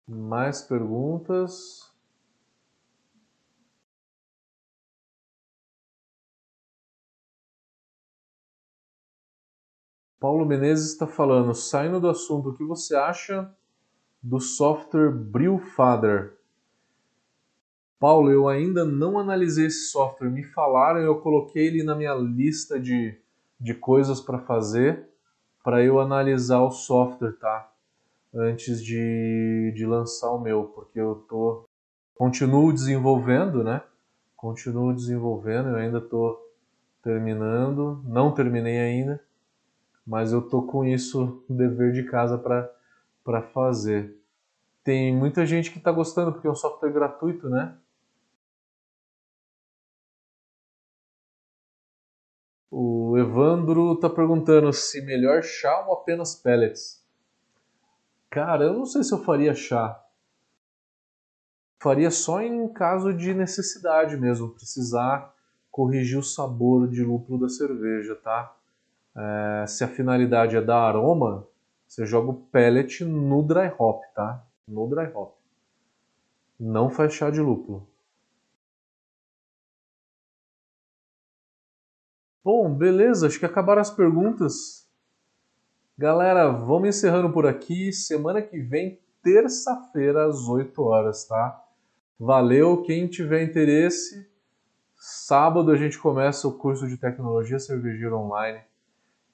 Mais 0.06 0.62
perguntas? 0.62 1.85
Paulo 10.18 10.46
Menezes 10.46 10.92
está 10.92 11.06
falando, 11.06 11.54
saindo 11.54 12.00
do 12.00 12.08
assunto, 12.08 12.48
o 12.48 12.54
que 12.54 12.64
você 12.64 12.96
acha 12.96 13.50
do 14.22 14.40
software 14.40 15.10
Brewfather? 15.10 16.38
Paulo, 17.98 18.30
eu 18.30 18.48
ainda 18.48 18.84
não 18.84 19.18
analisei 19.18 19.66
esse 19.66 19.90
software. 19.90 20.30
Me 20.30 20.42
falaram, 20.42 21.00
eu 21.00 21.20
coloquei 21.20 21.66
ele 21.66 21.82
na 21.82 21.94
minha 21.94 22.14
lista 22.14 22.80
de, 22.80 23.18
de 23.60 23.74
coisas 23.74 24.20
para 24.20 24.38
fazer, 24.38 25.06
para 25.62 25.84
eu 25.84 26.00
analisar 26.00 26.62
o 26.62 26.70
software, 26.70 27.32
tá? 27.32 27.70
Antes 28.34 28.82
de, 28.82 29.72
de 29.74 29.86
lançar 29.86 30.30
o 30.30 30.40
meu, 30.40 30.64
porque 30.64 30.98
eu 30.98 31.26
tô 31.28 31.64
continuo 32.14 32.72
desenvolvendo, 32.72 33.62
né? 33.62 33.82
Continuo 34.34 34.94
desenvolvendo, 34.94 35.70
eu 35.70 35.76
ainda 35.76 36.00
tô 36.00 36.38
terminando, 37.02 38.02
não 38.04 38.32
terminei 38.32 38.78
ainda 38.78 39.25
mas 40.06 40.32
eu 40.32 40.40
tô 40.40 40.62
com 40.62 40.84
isso 40.84 41.44
dever 41.48 41.92
de 41.92 42.04
casa 42.04 42.38
para 42.38 43.42
fazer. 43.42 44.16
tem 44.84 45.14
muita 45.14 45.44
gente 45.44 45.72
que 45.72 45.78
está 45.78 45.90
gostando 45.90 46.32
porque 46.32 46.46
é 46.46 46.50
um 46.50 46.54
software 46.54 46.92
gratuito, 46.92 47.48
né? 47.48 47.76
O 52.70 53.16
Evandro 53.18 53.94
está 53.94 54.08
perguntando 54.08 54.72
se 54.72 55.00
melhor 55.00 55.42
chá 55.42 55.84
ou 55.86 55.94
apenas 55.94 56.34
pellets. 56.34 57.04
Cara, 58.30 58.64
eu 58.64 58.74
não 58.74 58.84
sei 58.84 59.02
se 59.02 59.12
eu 59.12 59.24
faria 59.24 59.54
chá. 59.54 60.04
Faria 61.80 62.10
só 62.10 62.40
em 62.40 62.68
caso 62.72 63.12
de 63.12 63.32
necessidade 63.34 64.16
mesmo, 64.16 64.50
precisar 64.50 65.34
corrigir 65.70 66.18
o 66.18 66.22
sabor 66.22 66.88
de 66.88 67.02
lúpulo 67.04 67.40
da 67.40 67.48
cerveja, 67.48 68.14
tá? 68.16 68.55
É, 69.16 69.66
se 69.66 69.82
a 69.82 69.88
finalidade 69.88 70.56
é 70.56 70.60
dar 70.60 70.82
aroma, 70.82 71.46
você 71.86 72.04
joga 72.04 72.30
o 72.30 72.34
pellet 72.34 73.04
no 73.04 73.42
dry 73.42 73.72
hop, 73.78 74.02
tá? 74.14 74.44
No 74.68 74.86
dry 74.88 75.10
hop. 75.14 75.34
Não 76.60 76.90
faz 76.90 77.14
chá 77.14 77.30
de 77.30 77.40
lúpulo. 77.40 77.88
Bom, 82.44 82.72
beleza, 82.72 83.26
acho 83.26 83.38
que 83.38 83.46
acabaram 83.46 83.80
as 83.80 83.90
perguntas. 83.90 84.86
Galera, 85.98 86.48
vamos 86.50 86.90
encerrando 86.90 87.32
por 87.32 87.46
aqui. 87.46 87.92
Semana 87.92 88.42
que 88.42 88.60
vem, 88.60 89.00
terça-feira, 89.22 90.26
às 90.26 90.46
8 90.46 90.82
horas, 90.82 91.24
tá? 91.24 91.64
Valeu, 92.18 92.82
quem 92.82 93.08
tiver 93.08 93.42
interesse, 93.42 94.30
sábado 94.94 95.70
a 95.70 95.76
gente 95.76 95.98
começa 95.98 96.46
o 96.46 96.52
curso 96.52 96.86
de 96.86 96.96
tecnologia 96.96 97.58
cervejeira 97.58 98.16
online. 98.16 98.60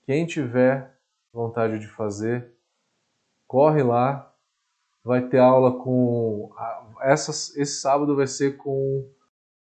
Quem 0.05 0.27
tiver 0.27 0.93
vontade 1.33 1.79
de 1.79 1.87
fazer, 1.87 2.53
corre 3.47 3.83
lá. 3.83 4.33
Vai 5.05 5.29
ter 5.29 5.39
aula 5.39 5.73
com. 5.83 6.53
Essa, 7.01 7.31
esse 7.31 7.81
sábado 7.81 8.15
vai 8.15 8.27
ser 8.27 8.57
com 8.57 9.09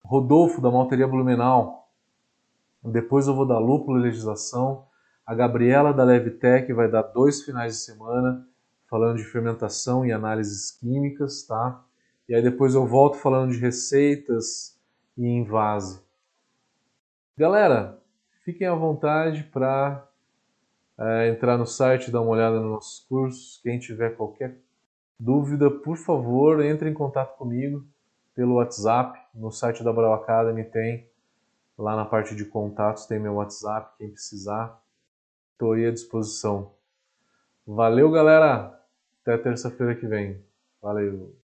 Rodolfo 0.04 0.62
da 0.62 0.70
Malteria 0.70 1.08
Blumenau. 1.08 1.89
Depois 2.84 3.28
eu 3.28 3.36
vou 3.36 3.46
dar 3.46 3.60
lúpulo 3.60 4.00
e 4.00 4.04
legislação. 4.04 4.86
A 5.26 5.34
Gabriela 5.34 5.94
da 5.94 6.04
Levtech 6.04 6.72
vai 6.74 6.89
dar 6.89 7.04
dois 7.04 7.44
finais 7.44 7.74
de 7.74 7.80
semana 7.80 8.48
falando 8.89 9.18
de 9.18 9.24
fermentação 9.24 10.06
e 10.06 10.12
análises 10.12 10.72
químicas, 10.72 11.44
tá? 11.44 11.82
E 12.28 12.36
aí 12.36 12.42
depois 12.42 12.76
eu 12.76 12.86
volto 12.86 13.18
falando 13.18 13.52
de 13.52 13.58
receitas 13.58 14.78
e 15.18 15.26
invase. 15.26 16.02
Galera, 17.38 18.00
fiquem 18.44 18.68
à 18.68 18.76
vontade 18.76 19.44
para 19.44 20.06
é, 21.02 21.30
entrar 21.30 21.58
no 21.58 21.66
site, 21.66 22.12
dar 22.12 22.22
uma 22.22 22.32
olhada 22.32 22.60
nos 22.60 22.72
nossos 22.72 23.06
cursos. 23.08 23.60
Quem 23.64 23.80
tiver 23.80 24.16
qualquer 24.16 24.56
dúvida, 25.20 25.70
por 25.70 25.97
favor, 25.97 26.64
entre 26.64 26.89
em 26.89 26.93
contato 26.93 27.36
comigo 27.38 27.84
pelo 28.36 28.56
WhatsApp. 28.56 29.20
No 29.34 29.52
site 29.52 29.84
da 29.84 29.91
Brau 29.91 30.14
Academy 30.14 30.64
tem, 30.64 31.10
lá 31.78 31.95
na 31.95 32.06
parte 32.06 32.36
de 32.36 32.45
contatos 32.45 33.06
tem 33.08 33.20
meu 33.20 33.36
WhatsApp, 33.36 33.97
quem 33.97 34.12
precisar. 34.12 34.80
Estou 35.54 35.74
aí 35.74 35.86
à 35.86 35.91
disposição. 35.91 36.72
Valeu, 37.66 38.12
galera! 38.12 38.80
Até 39.22 39.38
terça-feira 39.38 39.95
que 39.95 40.08
vem. 40.08 40.43
Valeu! 40.82 41.41